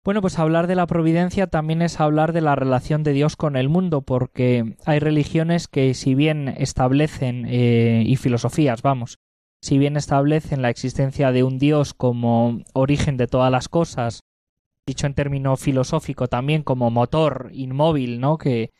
Bueno, 0.05 0.21
pues 0.21 0.39
hablar 0.39 0.67
de 0.67 0.75
la 0.75 0.87
providencia 0.87 1.47
también 1.47 1.81
es 1.81 1.99
hablar 1.99 2.31
de 2.31 2.41
la 2.41 2.55
relación 2.55 3.03
de 3.03 3.11
Dios 3.11 3.35
con 3.35 3.57
el 3.57 3.67
mundo, 3.67 4.01
porque 4.01 4.77
hay 4.85 4.99
religiones 4.99 5.67
que 5.67 5.93
si 5.93 6.15
bien 6.15 6.47
establecen, 6.47 7.45
eh, 7.47 8.03
y 8.05 8.15
filosofías, 8.15 8.81
vamos, 8.81 9.19
si 9.61 9.77
bien 9.77 9.97
establecen 9.97 10.61
la 10.61 10.69
existencia 10.69 11.33
de 11.33 11.43
un 11.43 11.59
Dios 11.59 11.93
como 11.93 12.61
origen 12.73 13.17
de 13.17 13.27
todas 13.27 13.51
las 13.51 13.67
cosas, 13.67 14.23
dicho 14.87 15.05
en 15.05 15.13
término 15.13 15.57
filosófico 15.57 16.27
también 16.27 16.63
como 16.63 16.89
motor 16.91 17.49
inmóvil, 17.53 18.19
¿no? 18.19 18.37
que, 18.37 18.71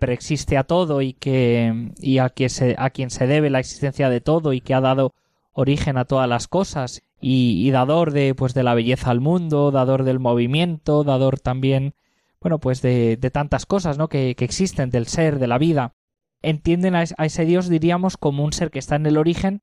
preexiste 0.00 0.58
a 0.58 0.64
todo 0.64 1.00
y 1.00 1.12
que 1.12 1.92
y 2.00 2.18
a, 2.18 2.32
se, 2.48 2.74
a 2.76 2.90
quien 2.90 3.08
se 3.08 3.28
debe 3.28 3.50
la 3.50 3.60
existencia 3.60 4.10
de 4.10 4.20
todo 4.20 4.52
y 4.52 4.60
que 4.60 4.74
ha 4.74 4.80
dado 4.80 5.14
origen 5.56 5.96
a 5.96 6.04
todas 6.04 6.28
las 6.28 6.48
cosas 6.48 7.02
y, 7.18 7.70
dador 7.70 8.12
de 8.12 8.34
pues 8.34 8.52
de 8.52 8.62
la 8.62 8.74
belleza 8.74 9.10
al 9.10 9.20
mundo, 9.20 9.70
dador 9.70 10.04
del 10.04 10.20
movimiento, 10.20 11.02
dador 11.02 11.40
también 11.40 11.94
bueno 12.40 12.60
pues 12.60 12.82
de, 12.82 13.16
de 13.16 13.30
tantas 13.30 13.64
cosas 13.64 13.96
¿no? 13.96 14.08
Que, 14.08 14.36
que, 14.36 14.44
existen 14.44 14.90
del 14.90 15.06
ser, 15.06 15.38
de 15.38 15.46
la 15.46 15.58
vida. 15.58 15.94
Entienden 16.42 16.94
a, 16.94 17.02
ese 17.02 17.46
Dios 17.46 17.70
diríamos 17.70 18.18
como 18.18 18.44
un 18.44 18.52
ser 18.52 18.70
que 18.70 18.78
está 18.78 18.96
en 18.96 19.06
el 19.06 19.16
origen 19.16 19.62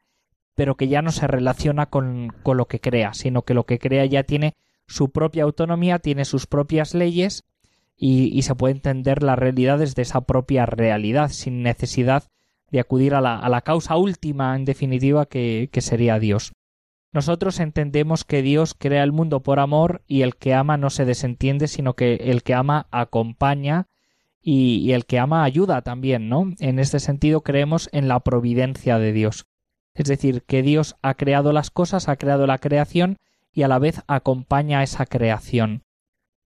pero 0.55 0.75
que 0.75 0.87
ya 0.87 1.01
no 1.03 1.11
se 1.11 1.27
relaciona 1.27 1.85
con, 1.87 2.33
con 2.43 2.57
lo 2.57 2.67
que 2.67 2.79
crea, 2.79 3.13
sino 3.13 3.43
que 3.43 3.53
lo 3.53 3.65
que 3.65 3.79
crea 3.79 4.05
ya 4.05 4.23
tiene 4.23 4.55
su 4.87 5.11
propia 5.11 5.43
autonomía, 5.43 5.99
tiene 5.99 6.25
sus 6.25 6.47
propias 6.47 6.93
leyes 6.93 7.43
y, 7.95 8.35
y, 8.35 8.41
se 8.41 8.55
puede 8.55 8.73
entender 8.73 9.23
las 9.23 9.37
realidades 9.37 9.93
de 9.95 10.01
esa 10.01 10.21
propia 10.21 10.65
realidad 10.65 11.29
sin 11.29 11.61
necesidad 11.61 12.23
de 12.73 12.79
acudir 12.79 13.13
a 13.13 13.21
la, 13.21 13.37
a 13.37 13.49
la 13.49 13.61
causa 13.61 13.95
última, 13.97 14.55
en 14.55 14.65
definitiva, 14.65 15.27
que, 15.27 15.69
que 15.71 15.79
sería 15.79 16.17
Dios. 16.17 16.53
Nosotros 17.11 17.59
entendemos 17.59 18.23
que 18.23 18.41
Dios 18.41 18.73
crea 18.73 19.03
el 19.03 19.11
mundo 19.11 19.43
por 19.43 19.59
amor 19.59 20.01
y 20.07 20.23
el 20.23 20.35
que 20.35 20.55
ama 20.55 20.75
no 20.75 20.89
se 20.89 21.05
desentiende, 21.05 21.67
sino 21.67 21.93
que 21.93 22.15
el 22.15 22.41
que 22.41 22.55
ama 22.55 22.87
acompaña 22.89 23.85
y, 24.41 24.91
el 24.91 25.05
que 25.05 25.19
ama 25.19 25.43
ayuda 25.43 25.83
también, 25.83 26.29
¿no? 26.29 26.51
En 26.59 26.79
este 26.79 26.99
sentido 26.99 27.41
creemos 27.41 27.89
en 27.91 28.07
la 28.07 28.19
providencia 28.21 28.97
de 28.97 29.13
Dios. 29.13 29.45
Es 29.93 30.07
decir, 30.07 30.41
que 30.41 30.63
Dios 30.63 30.95
ha 31.03 31.13
creado 31.13 31.53
las 31.53 31.69
cosas, 31.69 32.09
ha 32.09 32.15
creado 32.15 32.47
la 32.47 32.57
creación 32.57 33.19
y 33.53 33.61
a 33.61 33.67
la 33.67 33.77
vez 33.77 34.01
acompaña 34.07 34.79
a 34.79 34.83
esa 34.83 35.05
creación. 35.05 35.83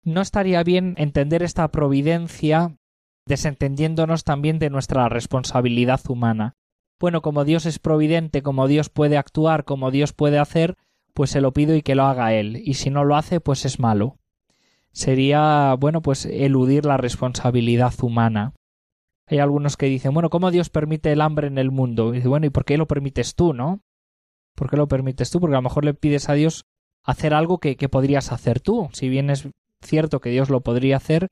No 0.02 0.22
estaría 0.22 0.62
bien 0.62 0.94
entender 0.96 1.42
esta 1.42 1.68
providencia 1.68 2.78
desentendiéndonos 3.26 4.24
también 4.24 4.58
de 4.58 4.70
nuestra 4.70 5.08
responsabilidad 5.08 6.00
humana 6.08 6.54
bueno, 7.00 7.22
como 7.22 7.44
Dios 7.44 7.66
es 7.66 7.78
providente, 7.78 8.42
como 8.42 8.68
Dios 8.68 8.88
puede 8.88 9.16
actuar, 9.16 9.64
como 9.64 9.90
Dios 9.90 10.12
puede 10.12 10.38
hacer, 10.38 10.76
pues 11.12 11.30
se 11.30 11.40
lo 11.40 11.52
pido 11.52 11.74
y 11.74 11.82
que 11.82 11.94
lo 11.94 12.04
haga 12.04 12.32
Él, 12.32 12.56
y 12.64 12.74
si 12.74 12.90
no 12.90 13.04
lo 13.04 13.16
hace, 13.16 13.40
pues 13.40 13.64
es 13.64 13.78
malo. 13.78 14.16
Sería, 14.92 15.74
bueno, 15.78 16.02
pues 16.02 16.24
eludir 16.24 16.86
la 16.86 16.96
responsabilidad 16.96 17.92
humana. 18.00 18.54
Hay 19.26 19.38
algunos 19.38 19.76
que 19.76 19.86
dicen, 19.86 20.14
bueno, 20.14 20.30
¿cómo 20.30 20.50
Dios 20.50 20.70
permite 20.70 21.10
el 21.10 21.20
hambre 21.20 21.48
en 21.48 21.58
el 21.58 21.70
mundo? 21.70 22.12
Y 22.12 22.18
dice, 22.18 22.28
bueno, 22.28 22.46
¿y 22.46 22.50
por 22.50 22.64
qué 22.64 22.78
lo 22.78 22.86
permites 22.86 23.34
tú, 23.34 23.52
no? 23.54 23.80
¿Por 24.54 24.70
qué 24.70 24.76
lo 24.76 24.86
permites 24.86 25.30
tú? 25.30 25.40
Porque 25.40 25.56
a 25.56 25.58
lo 25.58 25.62
mejor 25.62 25.84
le 25.84 25.94
pides 25.94 26.28
a 26.28 26.34
Dios 26.34 26.64
hacer 27.02 27.34
algo 27.34 27.58
que, 27.58 27.76
que 27.76 27.88
podrías 27.88 28.30
hacer 28.30 28.60
tú. 28.60 28.88
Si 28.92 29.08
bien 29.08 29.30
es 29.30 29.48
cierto 29.82 30.20
que 30.20 30.30
Dios 30.30 30.48
lo 30.48 30.60
podría 30.60 30.96
hacer, 30.96 31.28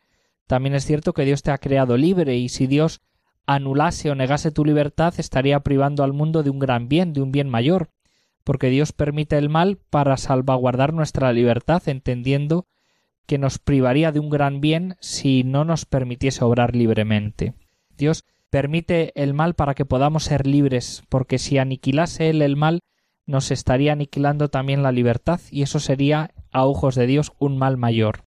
también 0.46 0.74
es 0.74 0.84
cierto 0.84 1.12
que 1.12 1.24
Dios 1.24 1.42
te 1.42 1.50
ha 1.50 1.58
creado 1.58 1.96
libre 1.96 2.36
y 2.36 2.48
si 2.48 2.66
Dios 2.66 3.00
anulase 3.46 4.10
o 4.10 4.14
negase 4.14 4.50
tu 4.50 4.64
libertad, 4.64 5.14
estaría 5.18 5.60
privando 5.60 6.04
al 6.04 6.12
mundo 6.12 6.42
de 6.42 6.50
un 6.50 6.58
gran 6.58 6.88
bien, 6.88 7.12
de 7.12 7.22
un 7.22 7.32
bien 7.32 7.48
mayor, 7.48 7.90
porque 8.44 8.68
Dios 8.68 8.92
permite 8.92 9.38
el 9.38 9.48
mal 9.48 9.78
para 9.78 10.16
salvaguardar 10.16 10.92
nuestra 10.92 11.32
libertad, 11.32 11.82
entendiendo 11.86 12.66
que 13.26 13.38
nos 13.38 13.58
privaría 13.58 14.12
de 14.12 14.20
un 14.20 14.30
gran 14.30 14.60
bien 14.60 14.96
si 15.00 15.44
no 15.44 15.64
nos 15.64 15.86
permitiese 15.86 16.44
obrar 16.44 16.74
libremente. 16.74 17.54
Dios 17.96 18.24
permite 18.50 19.12
el 19.20 19.32
mal 19.32 19.54
para 19.54 19.74
que 19.74 19.84
podamos 19.84 20.24
ser 20.24 20.46
libres, 20.46 21.02
porque 21.08 21.38
si 21.38 21.58
aniquilase 21.58 22.30
él 22.30 22.42
el 22.42 22.56
mal, 22.56 22.80
nos 23.26 23.50
estaría 23.50 23.92
aniquilando 23.92 24.48
también 24.48 24.82
la 24.82 24.92
libertad, 24.92 25.40
y 25.50 25.62
eso 25.62 25.78
sería, 25.78 26.32
a 26.50 26.66
ojos 26.66 26.94
de 26.94 27.06
Dios, 27.06 27.32
un 27.38 27.56
mal 27.56 27.76
mayor. 27.76 28.24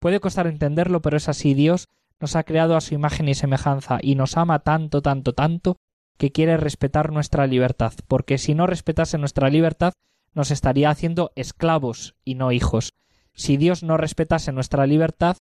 Puede 0.00 0.18
costar 0.18 0.46
entenderlo, 0.46 1.02
pero 1.02 1.16
es 1.16 1.28
así 1.28 1.54
Dios 1.54 1.88
nos 2.20 2.36
ha 2.36 2.42
creado 2.42 2.76
a 2.76 2.80
su 2.80 2.94
imagen 2.94 3.28
y 3.28 3.34
semejanza 3.34 3.98
y 4.02 4.14
nos 4.14 4.36
ama 4.36 4.58
tanto, 4.58 5.00
tanto, 5.00 5.32
tanto, 5.32 5.76
que 6.18 6.32
quiere 6.32 6.58
respetar 6.58 7.12
nuestra 7.12 7.46
libertad, 7.46 7.94
porque 8.06 8.36
si 8.36 8.54
no 8.54 8.66
respetase 8.66 9.16
nuestra 9.16 9.48
libertad, 9.48 9.94
nos 10.34 10.50
estaría 10.50 10.90
haciendo 10.90 11.32
esclavos 11.34 12.14
y 12.24 12.34
no 12.34 12.52
hijos. 12.52 12.92
Si 13.32 13.56
Dios 13.56 13.82
no 13.82 13.96
respetase 13.96 14.52
nuestra 14.52 14.86
libertad, 14.86 15.38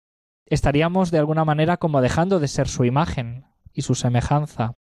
estaríamos 0.46 1.11
de 1.11 1.18
alguna 1.18 1.44
manera 1.44 1.76
como 1.76 2.00
dejando 2.00 2.40
de 2.40 2.48
ser 2.48 2.68
su 2.68 2.84
imagen 2.84 3.46
y 3.72 3.82
su 3.82 3.94
semejanza, 3.94 4.74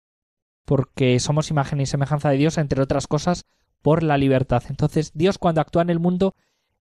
porque 0.65 1.19
somos 1.19 1.51
imagen 1.51 1.81
y 1.81 1.87
semejanza 1.87 2.31
de 2.31 2.37
Dios, 2.37 2.57
entre 2.57 2.83
otras 2.83 3.09
cosas, 3.09 3.45
por 3.83 4.03
la 4.03 4.17
libertad. 4.17 4.63
Entonces, 4.69 5.11
Dios 5.15 5.39
cuando 5.39 5.61
actúa 5.61 5.83
en 5.83 5.91
el 5.91 5.99
mundo 5.99 6.35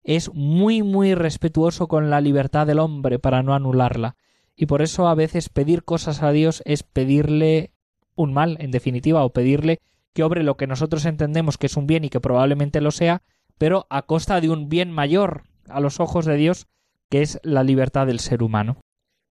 es 0.07 0.33
muy, 0.33 0.83
muy 0.83 1.15
respetuoso 1.15 1.89
con 1.89 2.09
la 2.09 2.21
libertad 2.21 2.65
del 2.65 2.79
hombre 2.79 3.19
para 3.19 3.43
no 3.43 3.53
anularla. 3.53 4.15
Y 4.55 4.65
por 4.65 4.81
eso 4.81 5.09
a 5.09 5.15
veces 5.15 5.49
pedir 5.49 5.83
cosas 5.83 6.23
a 6.23 6.31
Dios 6.31 6.63
es 6.65 6.81
pedirle 6.81 7.71
un 8.15 8.33
mal, 8.33 8.55
en 8.61 8.71
definitiva, 8.71 9.25
o 9.25 9.33
pedirle 9.33 9.79
que 10.13 10.23
obre 10.23 10.43
lo 10.43 10.55
que 10.55 10.65
nosotros 10.65 11.05
entendemos 11.05 11.57
que 11.57 11.67
es 11.67 11.75
un 11.75 11.87
bien 11.87 12.05
y 12.05 12.09
que 12.09 12.21
probablemente 12.21 12.79
lo 12.79 12.91
sea, 12.91 13.21
pero 13.57 13.85
a 13.89 14.03
costa 14.03 14.39
de 14.39 14.49
un 14.49 14.69
bien 14.69 14.91
mayor 14.91 15.43
a 15.67 15.81
los 15.81 15.99
ojos 15.99 16.25
de 16.25 16.37
Dios, 16.37 16.67
que 17.09 17.21
es 17.21 17.41
la 17.43 17.63
libertad 17.63 18.07
del 18.07 18.21
ser 18.21 18.43
humano. 18.43 18.77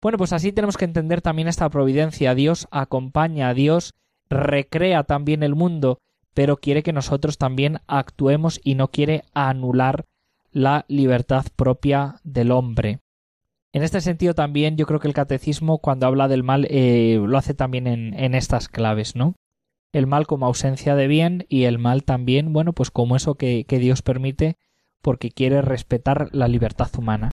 Bueno, 0.02 0.18
pues 0.18 0.32
así 0.32 0.50
tenemos 0.50 0.76
que 0.76 0.86
entender 0.86 1.22
también 1.22 1.46
esta 1.46 1.70
providencia. 1.70 2.34
Dios 2.34 2.66
acompaña, 2.72 3.48
a 3.48 3.54
Dios 3.54 3.94
recrea 4.28 5.04
también 5.04 5.44
el 5.44 5.54
mundo, 5.54 5.98
pero 6.34 6.56
quiere 6.56 6.82
que 6.82 6.92
nosotros 6.92 7.38
también 7.38 7.78
actuemos 7.86 8.60
y 8.64 8.74
no 8.74 8.88
quiere 8.88 9.22
anular 9.34 10.04
la 10.54 10.86
libertad 10.88 11.44
propia 11.56 12.20
del 12.22 12.52
hombre. 12.52 13.00
En 13.72 13.82
este 13.82 14.00
sentido 14.00 14.34
también 14.34 14.76
yo 14.76 14.86
creo 14.86 15.00
que 15.00 15.08
el 15.08 15.14
catecismo 15.14 15.78
cuando 15.78 16.06
habla 16.06 16.28
del 16.28 16.44
mal 16.44 16.66
eh, 16.70 17.20
lo 17.20 17.36
hace 17.36 17.54
también 17.54 17.88
en, 17.88 18.14
en 18.14 18.36
estas 18.36 18.68
claves, 18.68 19.16
¿no? 19.16 19.34
El 19.92 20.06
mal 20.06 20.28
como 20.28 20.46
ausencia 20.46 20.94
de 20.94 21.08
bien 21.08 21.44
y 21.48 21.64
el 21.64 21.78
mal 21.78 22.04
también, 22.04 22.52
bueno, 22.52 22.72
pues 22.72 22.92
como 22.92 23.16
eso 23.16 23.34
que, 23.34 23.64
que 23.66 23.80
Dios 23.80 24.02
permite 24.02 24.56
porque 25.02 25.30
quiere 25.30 25.60
respetar 25.60 26.28
la 26.32 26.46
libertad 26.46 26.88
humana. 26.96 27.32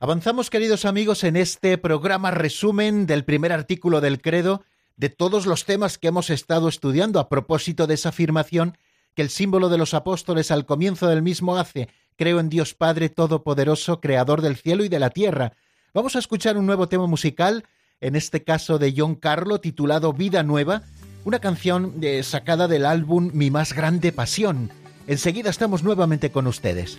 Avanzamos, 0.00 0.50
queridos 0.50 0.84
amigos, 0.84 1.22
en 1.22 1.36
este 1.36 1.78
programa 1.78 2.32
resumen 2.32 3.06
del 3.06 3.24
primer 3.24 3.52
artículo 3.52 4.00
del 4.00 4.20
credo 4.20 4.62
de 4.96 5.10
todos 5.10 5.46
los 5.46 5.64
temas 5.64 5.96
que 5.96 6.08
hemos 6.08 6.28
estado 6.28 6.68
estudiando 6.68 7.20
a 7.20 7.28
propósito 7.28 7.86
de 7.86 7.94
esa 7.94 8.08
afirmación 8.08 8.76
que 9.14 9.22
el 9.22 9.30
símbolo 9.30 9.68
de 9.68 9.78
los 9.78 9.94
apóstoles 9.94 10.50
al 10.50 10.66
comienzo 10.66 11.06
del 11.06 11.22
mismo 11.22 11.56
hace, 11.56 11.88
creo 12.18 12.40
en 12.40 12.50
Dios 12.50 12.74
Padre 12.74 13.08
Todopoderoso, 13.08 14.02
Creador 14.02 14.42
del 14.42 14.56
cielo 14.56 14.84
y 14.84 14.90
de 14.90 14.98
la 14.98 15.08
tierra, 15.08 15.54
Vamos 15.94 16.16
a 16.16 16.18
escuchar 16.18 16.58
un 16.58 16.66
nuevo 16.66 16.88
tema 16.88 17.06
musical, 17.06 17.64
en 18.00 18.14
este 18.14 18.44
caso 18.44 18.78
de 18.78 18.94
John 18.96 19.14
Carlo, 19.14 19.58
titulado 19.60 20.12
Vida 20.12 20.42
Nueva, 20.42 20.82
una 21.24 21.38
canción 21.38 21.94
eh, 22.02 22.22
sacada 22.22 22.68
del 22.68 22.84
álbum 22.84 23.30
Mi 23.32 23.50
más 23.50 23.72
grande 23.72 24.12
pasión. 24.12 24.70
Enseguida 25.06 25.48
estamos 25.48 25.82
nuevamente 25.82 26.30
con 26.30 26.46
ustedes. 26.46 26.98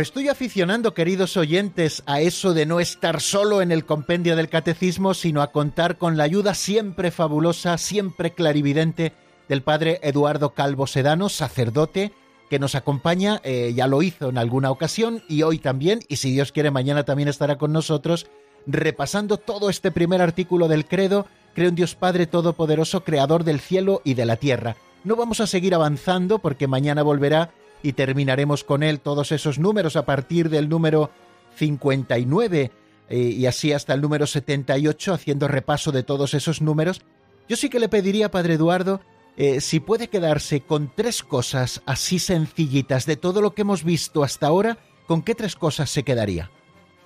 Estoy 0.00 0.28
aficionando, 0.28 0.94
queridos 0.94 1.36
oyentes, 1.36 2.02
a 2.06 2.22
eso 2.22 2.54
de 2.54 2.64
no 2.64 2.80
estar 2.80 3.20
solo 3.20 3.60
en 3.60 3.70
el 3.70 3.84
compendio 3.84 4.34
del 4.34 4.48
catecismo, 4.48 5.12
sino 5.12 5.42
a 5.42 5.52
contar 5.52 5.98
con 5.98 6.16
la 6.16 6.24
ayuda 6.24 6.54
siempre 6.54 7.10
fabulosa, 7.10 7.76
siempre 7.76 8.32
clarividente 8.32 9.12
del 9.48 9.62
padre 9.62 10.00
Eduardo 10.02 10.54
Calvo 10.54 10.86
Sedano, 10.86 11.28
sacerdote, 11.28 12.12
que 12.48 12.58
nos 12.58 12.74
acompaña, 12.74 13.42
eh, 13.44 13.72
ya 13.74 13.86
lo 13.86 14.00
hizo 14.02 14.30
en 14.30 14.38
alguna 14.38 14.70
ocasión 14.70 15.22
y 15.28 15.42
hoy 15.42 15.58
también, 15.58 16.00
y 16.08 16.16
si 16.16 16.32
Dios 16.32 16.50
quiere 16.50 16.70
mañana 16.70 17.04
también 17.04 17.28
estará 17.28 17.58
con 17.58 17.72
nosotros, 17.72 18.26
repasando 18.66 19.36
todo 19.36 19.68
este 19.68 19.90
primer 19.90 20.22
artículo 20.22 20.66
del 20.66 20.86
credo, 20.86 21.26
creo 21.54 21.68
en 21.68 21.74
Dios 21.74 21.94
Padre 21.94 22.26
Todopoderoso, 22.26 23.04
Creador 23.04 23.44
del 23.44 23.60
cielo 23.60 24.00
y 24.02 24.14
de 24.14 24.24
la 24.24 24.36
tierra. 24.36 24.76
No 25.04 25.16
vamos 25.16 25.40
a 25.40 25.46
seguir 25.46 25.74
avanzando 25.74 26.38
porque 26.38 26.66
mañana 26.66 27.02
volverá 27.02 27.50
y 27.82 27.92
terminaremos 27.92 28.64
con 28.64 28.82
él 28.82 29.00
todos 29.00 29.32
esos 29.32 29.58
números 29.58 29.96
a 29.96 30.04
partir 30.04 30.50
del 30.50 30.68
número 30.68 31.10
59 31.56 32.70
eh, 33.08 33.18
y 33.18 33.46
así 33.46 33.72
hasta 33.72 33.94
el 33.94 34.00
número 34.00 34.26
78 34.26 35.12
haciendo 35.12 35.48
repaso 35.48 35.92
de 35.92 36.02
todos 36.02 36.34
esos 36.34 36.62
números. 36.62 37.02
Yo 37.48 37.56
sí 37.56 37.68
que 37.68 37.80
le 37.80 37.88
pediría, 37.88 38.30
Padre 38.30 38.54
Eduardo, 38.54 39.00
eh, 39.36 39.60
si 39.60 39.80
puede 39.80 40.08
quedarse 40.08 40.60
con 40.60 40.92
tres 40.94 41.22
cosas 41.22 41.82
así 41.86 42.18
sencillitas 42.18 43.06
de 43.06 43.16
todo 43.16 43.42
lo 43.42 43.52
que 43.54 43.62
hemos 43.62 43.84
visto 43.84 44.22
hasta 44.22 44.46
ahora, 44.46 44.78
¿con 45.06 45.22
qué 45.22 45.34
tres 45.34 45.56
cosas 45.56 45.90
se 45.90 46.04
quedaría? 46.04 46.50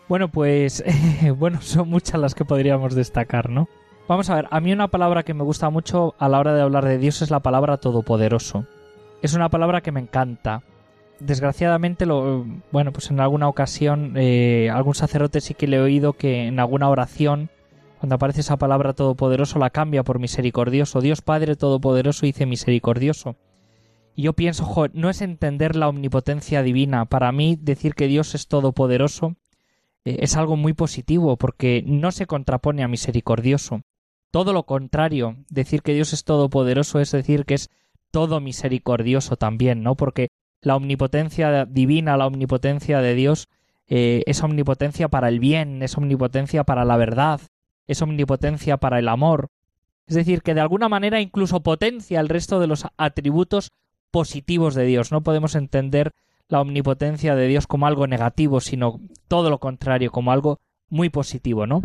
Bueno, 0.08 0.30
pues 0.30 0.84
bueno, 1.38 1.62
son 1.62 1.88
muchas 1.88 2.20
las 2.20 2.34
que 2.34 2.44
podríamos 2.44 2.94
destacar, 2.94 3.48
¿no? 3.48 3.68
Vamos 4.06 4.28
a 4.28 4.34
ver, 4.34 4.48
a 4.50 4.60
mí 4.60 4.70
una 4.70 4.88
palabra 4.88 5.22
que 5.22 5.32
me 5.32 5.44
gusta 5.44 5.70
mucho 5.70 6.14
a 6.18 6.28
la 6.28 6.38
hora 6.38 6.54
de 6.54 6.60
hablar 6.60 6.84
de 6.84 6.98
Dios 6.98 7.22
es 7.22 7.30
la 7.30 7.40
palabra 7.40 7.78
todopoderoso. 7.78 8.66
Es 9.24 9.32
una 9.32 9.48
palabra 9.48 9.80
que 9.80 9.90
me 9.90 10.00
encanta. 10.00 10.62
Desgraciadamente, 11.18 12.04
lo, 12.04 12.44
bueno, 12.70 12.92
pues 12.92 13.10
en 13.10 13.20
alguna 13.20 13.48
ocasión 13.48 14.12
eh, 14.18 14.68
algún 14.70 14.94
sacerdote 14.94 15.40
sí 15.40 15.54
que 15.54 15.66
le 15.66 15.78
he 15.78 15.80
oído 15.80 16.12
que 16.12 16.46
en 16.46 16.60
alguna 16.60 16.90
oración 16.90 17.48
cuando 17.98 18.16
aparece 18.16 18.42
esa 18.42 18.58
palabra 18.58 18.92
todopoderoso 18.92 19.58
la 19.58 19.70
cambia 19.70 20.02
por 20.02 20.18
misericordioso. 20.18 21.00
Dios 21.00 21.22
Padre 21.22 21.56
Todopoderoso 21.56 22.26
dice 22.26 22.44
misericordioso. 22.44 23.36
Y 24.14 24.24
yo 24.24 24.34
pienso, 24.34 24.70
no 24.92 25.08
es 25.08 25.22
entender 25.22 25.74
la 25.74 25.88
omnipotencia 25.88 26.62
divina. 26.62 27.06
Para 27.06 27.32
mí, 27.32 27.56
decir 27.58 27.94
que 27.94 28.08
Dios 28.08 28.34
es 28.34 28.46
todopoderoso 28.46 29.36
eh, 30.04 30.18
es 30.20 30.36
algo 30.36 30.56
muy 30.56 30.74
positivo, 30.74 31.38
porque 31.38 31.82
no 31.86 32.12
se 32.12 32.26
contrapone 32.26 32.84
a 32.84 32.88
misericordioso. 32.88 33.84
Todo 34.30 34.52
lo 34.52 34.64
contrario, 34.64 35.38
decir 35.48 35.80
que 35.80 35.94
Dios 35.94 36.12
es 36.12 36.24
todopoderoso 36.24 37.00
es 37.00 37.10
decir 37.10 37.46
que 37.46 37.54
es 37.54 37.70
todo 38.14 38.38
misericordioso 38.38 39.34
también, 39.34 39.82
¿no? 39.82 39.96
Porque 39.96 40.28
la 40.60 40.76
omnipotencia 40.76 41.64
divina, 41.64 42.16
la 42.16 42.28
omnipotencia 42.28 43.00
de 43.00 43.16
Dios, 43.16 43.48
eh, 43.88 44.22
es 44.26 44.40
omnipotencia 44.40 45.08
para 45.08 45.28
el 45.28 45.40
bien, 45.40 45.82
es 45.82 45.98
omnipotencia 45.98 46.62
para 46.62 46.84
la 46.84 46.96
verdad, 46.96 47.40
es 47.88 48.02
omnipotencia 48.02 48.76
para 48.76 49.00
el 49.00 49.08
amor. 49.08 49.48
Es 50.06 50.14
decir, 50.14 50.42
que 50.42 50.54
de 50.54 50.60
alguna 50.60 50.88
manera 50.88 51.20
incluso 51.20 51.64
potencia 51.64 52.20
el 52.20 52.28
resto 52.28 52.60
de 52.60 52.68
los 52.68 52.86
atributos 52.98 53.72
positivos 54.12 54.76
de 54.76 54.84
Dios. 54.84 55.10
No 55.10 55.24
podemos 55.24 55.56
entender 55.56 56.12
la 56.48 56.60
omnipotencia 56.60 57.34
de 57.34 57.48
Dios 57.48 57.66
como 57.66 57.88
algo 57.88 58.06
negativo, 58.06 58.60
sino 58.60 59.00
todo 59.26 59.50
lo 59.50 59.58
contrario, 59.58 60.12
como 60.12 60.30
algo 60.30 60.60
muy 60.88 61.08
positivo, 61.08 61.66
¿no? 61.66 61.82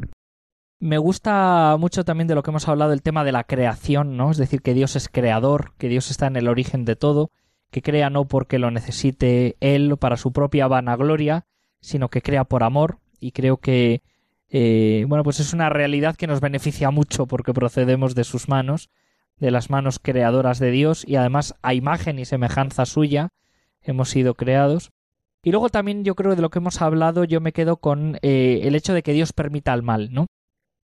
Me 0.79 0.97
gusta 0.97 1.75
mucho 1.77 2.05
también 2.05 2.27
de 2.27 2.35
lo 2.35 2.43
que 2.43 2.51
hemos 2.51 2.67
hablado 2.67 2.93
el 2.93 3.01
tema 3.01 3.23
de 3.23 3.31
la 3.31 3.43
creación, 3.43 4.15
¿no? 4.15 4.31
Es 4.31 4.37
decir, 4.37 4.61
que 4.61 4.73
Dios 4.73 4.95
es 4.95 5.09
creador, 5.09 5.73
que 5.77 5.89
Dios 5.89 6.09
está 6.09 6.27
en 6.27 6.37
el 6.37 6.47
origen 6.47 6.85
de 6.85 6.95
todo, 6.95 7.31
que 7.69 7.81
crea 7.81 8.09
no 8.09 8.25
porque 8.25 8.59
lo 8.59 8.71
necesite 8.71 9.57
Él 9.59 9.97
para 9.97 10.15
su 10.17 10.31
propia 10.31 10.67
vanagloria, 10.67 11.45
sino 11.81 12.09
que 12.09 12.21
crea 12.21 12.45
por 12.45 12.63
amor, 12.63 12.99
y 13.19 13.31
creo 13.31 13.57
que 13.57 14.01
eh, 14.49 15.05
bueno, 15.07 15.23
pues 15.23 15.39
es 15.39 15.53
una 15.53 15.69
realidad 15.69 16.15
que 16.15 16.27
nos 16.27 16.41
beneficia 16.41 16.89
mucho 16.91 17.27
porque 17.27 17.53
procedemos 17.53 18.15
de 18.15 18.23
sus 18.23 18.49
manos, 18.49 18.89
de 19.37 19.51
las 19.51 19.69
manos 19.69 19.99
creadoras 19.99 20.59
de 20.59 20.71
Dios 20.71 21.03
y 21.07 21.15
además 21.15 21.55
a 21.61 21.73
imagen 21.73 22.19
y 22.19 22.25
semejanza 22.25 22.85
suya 22.85 23.29
hemos 23.81 24.09
sido 24.09 24.33
creados. 24.33 24.91
Y 25.43 25.51
luego 25.51 25.69
también 25.69 26.03
yo 26.03 26.15
creo 26.15 26.35
de 26.35 26.41
lo 26.41 26.49
que 26.49 26.59
hemos 26.59 26.81
hablado 26.81 27.23
yo 27.23 27.39
me 27.41 27.53
quedo 27.53 27.77
con 27.77 28.17
eh, 28.21 28.61
el 28.63 28.75
hecho 28.75 28.93
de 28.93 29.03
que 29.03 29.13
Dios 29.13 29.33
permita 29.33 29.73
el 29.73 29.83
mal, 29.83 30.11
¿no? 30.11 30.27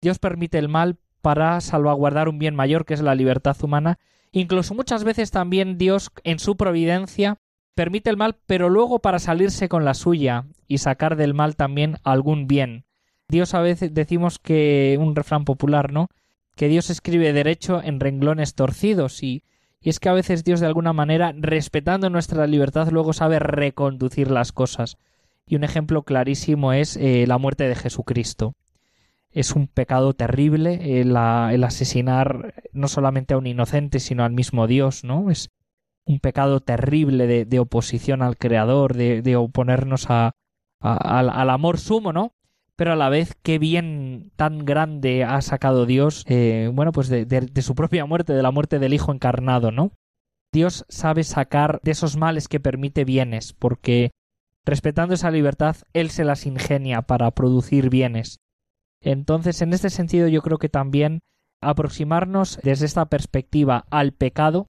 Dios 0.03 0.19
permite 0.19 0.59
el 0.59 0.69
mal 0.69 0.99
para 1.23 1.59
salvaguardar 1.63 2.29
un 2.29 2.39
bien 2.39 2.55
mayor 2.55 2.85
que 2.85 2.93
es 2.93 3.01
la 3.01 3.15
libertad 3.15 3.57
humana. 3.63 3.99
Incluso 4.33 4.75
muchas 4.75 5.05
veces 5.05 5.31
también 5.31 5.79
Dios 5.79 6.11
en 6.25 6.39
su 6.39 6.57
providencia 6.57 7.39
permite 7.75 8.11
el 8.11 8.19
mal, 8.19 8.37
pero 8.47 8.69
luego 8.69 8.99
para 8.99 9.19
salirse 9.19 9.71
con 9.71 9.87
la 9.87 9.95
suya 9.95 10.45
y 10.69 10.79
sacar 10.79 11.17
del 11.17 11.33
mal 11.33 11.57
también 11.57 11.97
algún 12.03 12.47
bien 12.47 12.85
Dios 13.33 13.55
a 13.55 13.63
veces 13.63 13.95
decimos 13.95 14.39
que 14.39 14.99
un 15.01 15.17
refrán 15.17 15.47
popular, 15.47 15.91
¿no? 15.91 16.09
Que 16.55 16.69
Dios 16.69 16.91
escribe 16.91 17.33
derecho 17.33 17.81
en 17.83 17.99
renglones 17.99 18.55
torcidos 18.55 19.23
y, 19.23 19.43
y 19.81 19.89
es 19.89 20.01
que 20.01 20.11
a 20.11 20.13
veces 20.13 20.45
Dios 20.45 20.61
de 20.61 20.67
alguna 20.67 20.93
manera, 20.93 21.33
respetando 21.35 22.11
nuestra 22.11 22.47
libertad, 22.47 22.89
luego 22.91 23.15
sabe 23.15 23.39
reconducir 23.39 24.31
las 24.31 24.53
cosas. 24.53 24.99
Y 25.47 25.57
un 25.57 25.65
ejemplo 25.65 26.03
clarísimo 26.03 26.75
es 26.75 26.99
eh, 26.99 27.25
la 27.27 27.39
muerte 27.39 27.67
de 27.67 27.75
Jesucristo. 27.75 28.55
Es 29.33 29.53
un 29.53 29.67
pecado 29.67 30.13
terrible 30.13 31.01
el, 31.01 31.17
asesinar 31.17 32.55
no 32.73 32.89
solamente 32.89 33.35
a 33.35 33.39
un 33.39 33.47
inocente, 33.47 33.99
sino 33.99 34.25
al 34.25 34.33
mismo 34.33 34.67
Dios, 34.67 35.05
¿no? 35.05 35.31
Es 35.31 35.51
un 36.05 36.21
pecado 36.21 36.61
terrible 36.61 37.27
de, 37.47 37.59
oposición 37.59 38.23
al 38.23 38.37
Creador, 38.37 38.95
de, 38.95 39.37
oponernos 39.37 40.11
a, 40.11 40.33
al, 40.81 41.31
al 41.31 41.51
amor 41.51 41.79
sumo, 41.79 42.13
¿no? 42.13 42.33
pero 42.77 42.95
a 42.95 42.97
la 42.97 43.11
vez 43.11 43.37
qué 43.43 43.61
bien 43.61 44.33
tan 44.35 44.65
grande 44.65 45.25
ha 45.25 45.41
sacado 45.43 45.87
Dios, 45.87 46.25
eh, 46.27 46.71
bueno, 46.73 46.91
pues 46.91 47.09
de, 47.09 47.25
de, 47.25 47.63
su 47.63 47.75
propia 47.77 48.07
muerte, 48.07 48.33
de 48.33 48.43
la 48.43 48.51
muerte 48.51 48.79
del 48.81 48.95
Hijo 48.95 49.13
encarnado, 49.13 49.71
¿no? 49.71 49.93
Dios 50.53 50.85
sabe 50.89 51.23
sacar 51.23 51.81
de 51.83 51.93
esos 51.93 52.17
males 52.17 52.49
que 52.49 52.61
permite 52.61 53.05
bienes, 53.05 53.53
porque 53.53 54.11
respetando 54.65 55.15
esa 55.15 55.31
libertad, 55.31 55.77
Él 55.93 56.11
se 56.11 56.25
las 56.25 56.45
ingenia 56.45 57.03
para 57.03 57.31
producir 57.31 57.89
bienes. 57.89 58.41
Entonces, 59.03 59.61
en 59.63 59.73
este 59.73 59.91
sentido, 59.91 60.29
yo 60.29 60.43
creo 60.43 60.59
que 60.59 60.69
también 60.69 61.21
aproximarnos 61.61 62.59
desde 62.63 62.87
esta 62.87 63.07
perspectiva 63.07 63.85
al 63.91 64.13
pecado, 64.13 64.69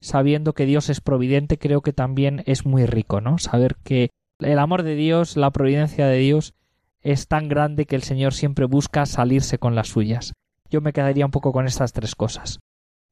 sabiendo 0.00 0.54
que 0.54 0.66
Dios 0.66 0.90
es 0.90 1.00
providente, 1.00 1.58
creo 1.58 1.82
que 1.82 1.92
también 1.92 2.42
es 2.46 2.66
muy 2.66 2.86
rico, 2.86 3.20
¿no? 3.20 3.38
Saber 3.38 3.76
que 3.82 4.10
el 4.38 4.58
amor 4.58 4.82
de 4.82 4.94
Dios, 4.94 5.36
la 5.36 5.50
providencia 5.50 6.06
de 6.06 6.18
Dios, 6.18 6.54
es 7.00 7.28
tan 7.28 7.48
grande 7.48 7.86
que 7.86 7.96
el 7.96 8.02
Señor 8.02 8.34
siempre 8.34 8.66
busca 8.66 9.06
salirse 9.06 9.58
con 9.58 9.74
las 9.74 9.88
suyas. 9.88 10.34
Yo 10.68 10.80
me 10.80 10.92
quedaría 10.92 11.24
un 11.24 11.30
poco 11.30 11.52
con 11.52 11.66
estas 11.66 11.92
tres 11.92 12.14
cosas. 12.14 12.58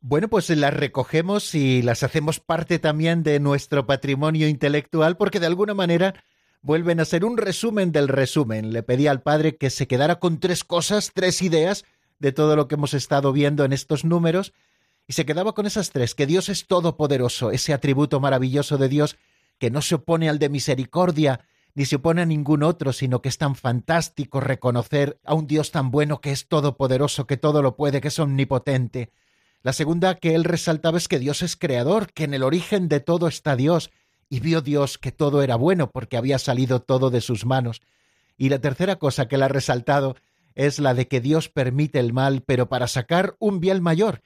Bueno, 0.00 0.28
pues 0.28 0.50
las 0.50 0.74
recogemos 0.74 1.54
y 1.54 1.80
las 1.80 2.02
hacemos 2.02 2.40
parte 2.40 2.78
también 2.78 3.22
de 3.22 3.40
nuestro 3.40 3.86
patrimonio 3.86 4.48
intelectual 4.48 5.16
porque 5.16 5.40
de 5.40 5.46
alguna 5.46 5.72
manera 5.72 6.14
vuelven 6.64 6.98
a 6.98 7.04
ser 7.04 7.26
un 7.26 7.36
resumen 7.36 7.92
del 7.92 8.08
resumen. 8.08 8.72
Le 8.72 8.82
pedí 8.82 9.06
al 9.06 9.20
Padre 9.20 9.56
que 9.56 9.68
se 9.68 9.86
quedara 9.86 10.18
con 10.18 10.40
tres 10.40 10.64
cosas, 10.64 11.12
tres 11.12 11.42
ideas 11.42 11.84
de 12.18 12.32
todo 12.32 12.56
lo 12.56 12.68
que 12.68 12.76
hemos 12.76 12.94
estado 12.94 13.32
viendo 13.32 13.66
en 13.66 13.74
estos 13.74 14.04
números 14.04 14.54
y 15.06 15.12
se 15.12 15.26
quedaba 15.26 15.52
con 15.52 15.66
esas 15.66 15.90
tres, 15.90 16.14
que 16.14 16.26
Dios 16.26 16.48
es 16.48 16.66
todopoderoso, 16.66 17.50
ese 17.50 17.74
atributo 17.74 18.18
maravilloso 18.18 18.78
de 18.78 18.88
Dios 18.88 19.18
que 19.58 19.70
no 19.70 19.82
se 19.82 19.96
opone 19.96 20.30
al 20.30 20.38
de 20.38 20.48
misericordia, 20.48 21.40
ni 21.74 21.84
se 21.84 21.96
opone 21.96 22.22
a 22.22 22.26
ningún 22.26 22.62
otro, 22.62 22.94
sino 22.94 23.20
que 23.20 23.28
es 23.28 23.36
tan 23.36 23.56
fantástico 23.56 24.40
reconocer 24.40 25.20
a 25.24 25.34
un 25.34 25.46
Dios 25.46 25.70
tan 25.70 25.90
bueno 25.90 26.22
que 26.22 26.32
es 26.32 26.48
todopoderoso, 26.48 27.26
que 27.26 27.36
todo 27.36 27.60
lo 27.60 27.76
puede, 27.76 28.00
que 28.00 28.08
es 28.08 28.18
omnipotente. 28.18 29.10
La 29.62 29.74
segunda 29.74 30.14
que 30.14 30.34
él 30.34 30.44
resaltaba 30.44 30.96
es 30.96 31.08
que 31.08 31.18
Dios 31.18 31.42
es 31.42 31.56
creador, 31.56 32.10
que 32.14 32.24
en 32.24 32.32
el 32.32 32.42
origen 32.42 32.88
de 32.88 33.00
todo 33.00 33.28
está 33.28 33.54
Dios, 33.54 33.90
y 34.28 34.40
vio 34.40 34.60
Dios 34.60 34.98
que 34.98 35.12
todo 35.12 35.42
era 35.42 35.56
bueno 35.56 35.90
porque 35.90 36.16
había 36.16 36.38
salido 36.38 36.80
todo 36.80 37.10
de 37.10 37.20
sus 37.20 37.44
manos. 37.46 37.82
Y 38.36 38.48
la 38.48 38.58
tercera 38.58 38.96
cosa 38.96 39.28
que 39.28 39.36
él 39.36 39.42
ha 39.42 39.48
resaltado 39.48 40.16
es 40.54 40.78
la 40.78 40.94
de 40.94 41.08
que 41.08 41.20
Dios 41.20 41.48
permite 41.48 41.98
el 41.98 42.12
mal, 42.12 42.42
pero 42.42 42.68
para 42.68 42.86
sacar 42.86 43.36
un 43.38 43.60
bien 43.60 43.82
mayor. 43.82 44.22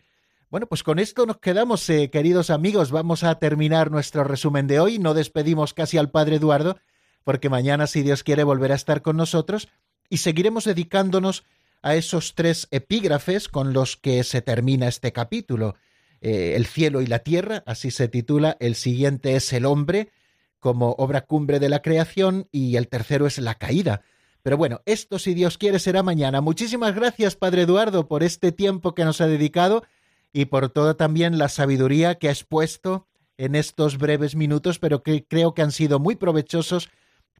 Bueno, 0.51 0.66
pues 0.66 0.82
con 0.82 0.99
esto 0.99 1.26
nos 1.26 1.38
quedamos, 1.38 1.88
eh, 1.90 2.11
queridos 2.11 2.49
amigos. 2.51 2.90
Vamos 2.90 3.22
a 3.22 3.34
terminar 3.38 3.90
nuestro 3.90 4.24
resumen 4.24 4.66
de 4.66 4.80
hoy. 4.80 4.99
No 4.99 5.12
despedimos 5.12 5.74
casi 5.74 5.99
al 5.99 6.11
Padre 6.11 6.36
Eduardo, 6.36 6.78
porque 7.24 7.51
mañana, 7.51 7.86
si 7.86 8.03
Dios 8.03 8.22
quiere, 8.22 8.44
volverá 8.44 8.74
a 8.74 8.76
estar 8.76 9.03
con 9.03 9.16
nosotros 9.18 9.68
y 10.09 10.18
seguiremos 10.18 10.64
dedicándonos 10.64 11.44
a 11.82 11.94
esos 11.94 12.34
tres 12.34 12.66
epígrafes 12.70 13.49
con 13.49 13.72
los 13.72 13.96
que 13.96 14.24
se 14.24 14.40
termina 14.40 14.88
este 14.88 15.12
capítulo. 15.12 15.76
Eh, 16.20 16.54
el 16.56 16.66
cielo 16.66 17.00
y 17.00 17.06
la 17.06 17.20
tierra, 17.20 17.62
así 17.66 17.90
se 17.90 18.08
titula, 18.08 18.56
el 18.60 18.74
siguiente 18.74 19.36
es 19.36 19.52
el 19.52 19.64
hombre 19.64 20.10
como 20.58 20.90
obra 20.98 21.22
cumbre 21.22 21.60
de 21.60 21.68
la 21.68 21.82
creación 21.82 22.48
y 22.50 22.76
el 22.76 22.88
tercero 22.88 23.26
es 23.26 23.38
la 23.38 23.54
caída. 23.54 24.02
Pero 24.42 24.56
bueno, 24.56 24.80
esto 24.86 25.18
si 25.18 25.34
Dios 25.34 25.58
quiere 25.58 25.78
será 25.78 26.02
mañana. 26.02 26.40
Muchísimas 26.40 26.94
gracias, 26.94 27.36
Padre 27.36 27.62
Eduardo, 27.62 28.08
por 28.08 28.22
este 28.22 28.50
tiempo 28.52 28.94
que 28.94 29.04
nos 29.04 29.20
ha 29.20 29.26
dedicado 29.26 29.84
y 30.32 30.46
por 30.46 30.68
toda 30.70 30.94
también 30.94 31.38
la 31.38 31.48
sabiduría 31.48 32.16
que 32.16 32.28
ha 32.28 32.32
expuesto 32.32 33.06
en 33.36 33.54
estos 33.54 33.98
breves 33.98 34.34
minutos, 34.34 34.78
pero 34.78 35.02
que 35.02 35.24
creo 35.24 35.54
que 35.54 35.62
han 35.62 35.72
sido 35.72 35.98
muy 35.98 36.16
provechosos 36.16 36.88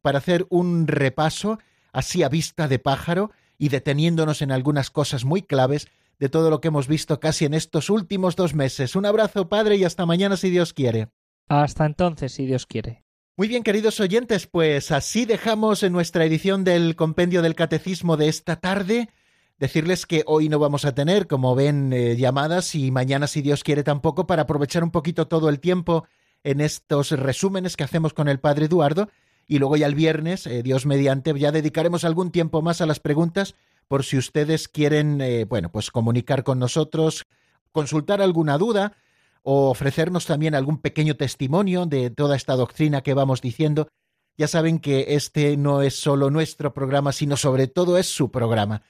para 0.01 0.19
hacer 0.19 0.47
un 0.49 0.87
repaso 0.87 1.59
así 1.93 2.23
a 2.23 2.29
vista 2.29 2.69
de 2.69 2.79
pájaro 2.79 3.33
y 3.59 3.69
deteniéndonos 3.71 4.43
en 4.43 4.53
algunas 4.53 4.91
cosas 4.91 5.25
muy 5.25 5.43
claves 5.43 5.89
de 6.19 6.29
todo 6.29 6.51
lo 6.51 6.61
que 6.61 6.69
hemos 6.69 6.89
visto 6.89 7.21
casi 7.21 7.45
en 7.45 7.55
estos 7.55 7.91
últimos 7.91 8.37
dos 8.37 8.55
meses. 8.55 8.97
Un 8.97 9.07
abrazo, 9.07 9.49
Padre, 9.49 9.77
y 9.77 9.85
hasta 9.85 10.07
mañana 10.07 10.37
si 10.37 10.51
Dios 10.51 10.73
quiere. 10.73 11.09
Hasta 11.49 11.87
entonces, 11.87 12.33
si 12.33 12.47
Dios 12.47 12.67
quiere. 12.67 13.05
Muy 13.37 13.47
bien, 13.47 13.63
queridos 13.63 14.01
oyentes, 14.01 14.49
pues 14.49 14.91
así 14.91 15.25
dejamos 15.25 15.85
en 15.85 15.93
nuestra 15.93 16.25
edición 16.25 16.65
del 16.65 16.97
Compendio 16.97 17.41
del 17.41 17.55
Catecismo 17.55 18.17
de 18.17 18.29
esta 18.29 18.57
tarde. 18.57 19.11
Decirles 19.59 20.07
que 20.07 20.25
hoy 20.27 20.49
no 20.49 20.59
vamos 20.59 20.85
a 20.85 20.95
tener, 20.95 21.29
como 21.29 21.55
ven, 21.55 21.93
eh, 21.93 22.17
llamadas 22.17 22.75
y 22.75 22.91
mañana, 22.91 23.29
si 23.29 23.41
Dios 23.41 23.63
quiere, 23.63 23.85
tampoco, 23.85 24.27
para 24.27 24.43
aprovechar 24.43 24.83
un 24.83 24.91
poquito 24.91 25.29
todo 25.29 25.49
el 25.49 25.61
tiempo 25.61 26.05
en 26.43 26.61
estos 26.61 27.13
resúmenes 27.13 27.77
que 27.77 27.85
hacemos 27.85 28.13
con 28.13 28.29
el 28.29 28.41
Padre 28.41 28.67
Eduardo. 28.67 29.09
Y 29.47 29.61
luego 29.61 29.77
ya 29.77 29.87
el 29.87 29.95
viernes, 29.95 30.47
eh, 30.47 30.63
Dios 30.65 30.85
mediante, 30.85 31.33
ya 31.39 31.53
dedicaremos 31.53 32.05
algún 32.05 32.33
tiempo 32.33 32.61
más 32.61 32.81
a 32.81 32.87
las 32.87 32.99
preguntas 33.01 33.55
por 33.89 34.05
si 34.05 34.19
ustedes 34.19 34.69
quieren, 34.69 35.21
eh, 35.21 35.45
bueno, 35.45 35.73
pues 35.73 35.91
comunicar 35.91 36.45
con 36.45 36.59
nosotros, 36.59 37.27
consultar 37.73 38.23
alguna 38.23 38.59
duda 38.59 38.97
o 39.43 39.71
ofrecernos 39.71 40.27
también 40.27 40.55
algún 40.55 40.79
pequeño 40.79 41.17
testimonio 41.17 41.87
de 41.87 42.11
toda 42.11 42.37
esta 42.37 42.55
doctrina 42.55 43.03
que 43.03 43.15
vamos 43.15 43.41
diciendo, 43.41 43.89
ya 44.37 44.47
saben 44.47 44.79
que 44.79 45.07
este 45.17 45.57
no 45.57 45.83
es 45.83 45.99
solo 45.99 46.31
nuestro 46.31 46.73
programa, 46.75 47.13
sino 47.13 47.37
sobre 47.37 47.67
todo 47.67 47.99
es 47.99 48.07
su 48.07 48.31
programa. 48.31 48.83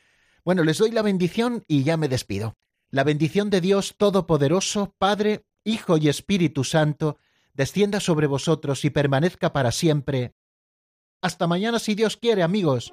Bueno, 0.45 0.65
les 0.65 0.79
doy 0.79 0.91
la 0.91 1.03
bendición 1.03 1.65
y 1.69 1.85
ya 1.85 1.97
me 1.97 2.09
despido. 2.09 2.55
La 2.91 3.05
bendición 3.05 3.51
de 3.51 3.61
Dios 3.61 3.95
Todopoderoso, 3.97 4.95
Padre, 4.99 5.45
Hijo 5.65 5.97
y 5.97 6.09
Espíritu 6.09 6.65
Santo, 6.65 7.19
descienda 7.55 8.01
sobre 8.01 8.27
vosotros 8.27 8.85
y 8.85 8.91
permanezca 8.91 9.53
para 9.53 9.73
siempre. 9.73 10.35
Hasta 11.21 11.47
mañana 11.47 11.79
si 11.79 11.95
Dios 11.95 12.17
quiere, 12.17 12.43
amigos. 12.43 12.93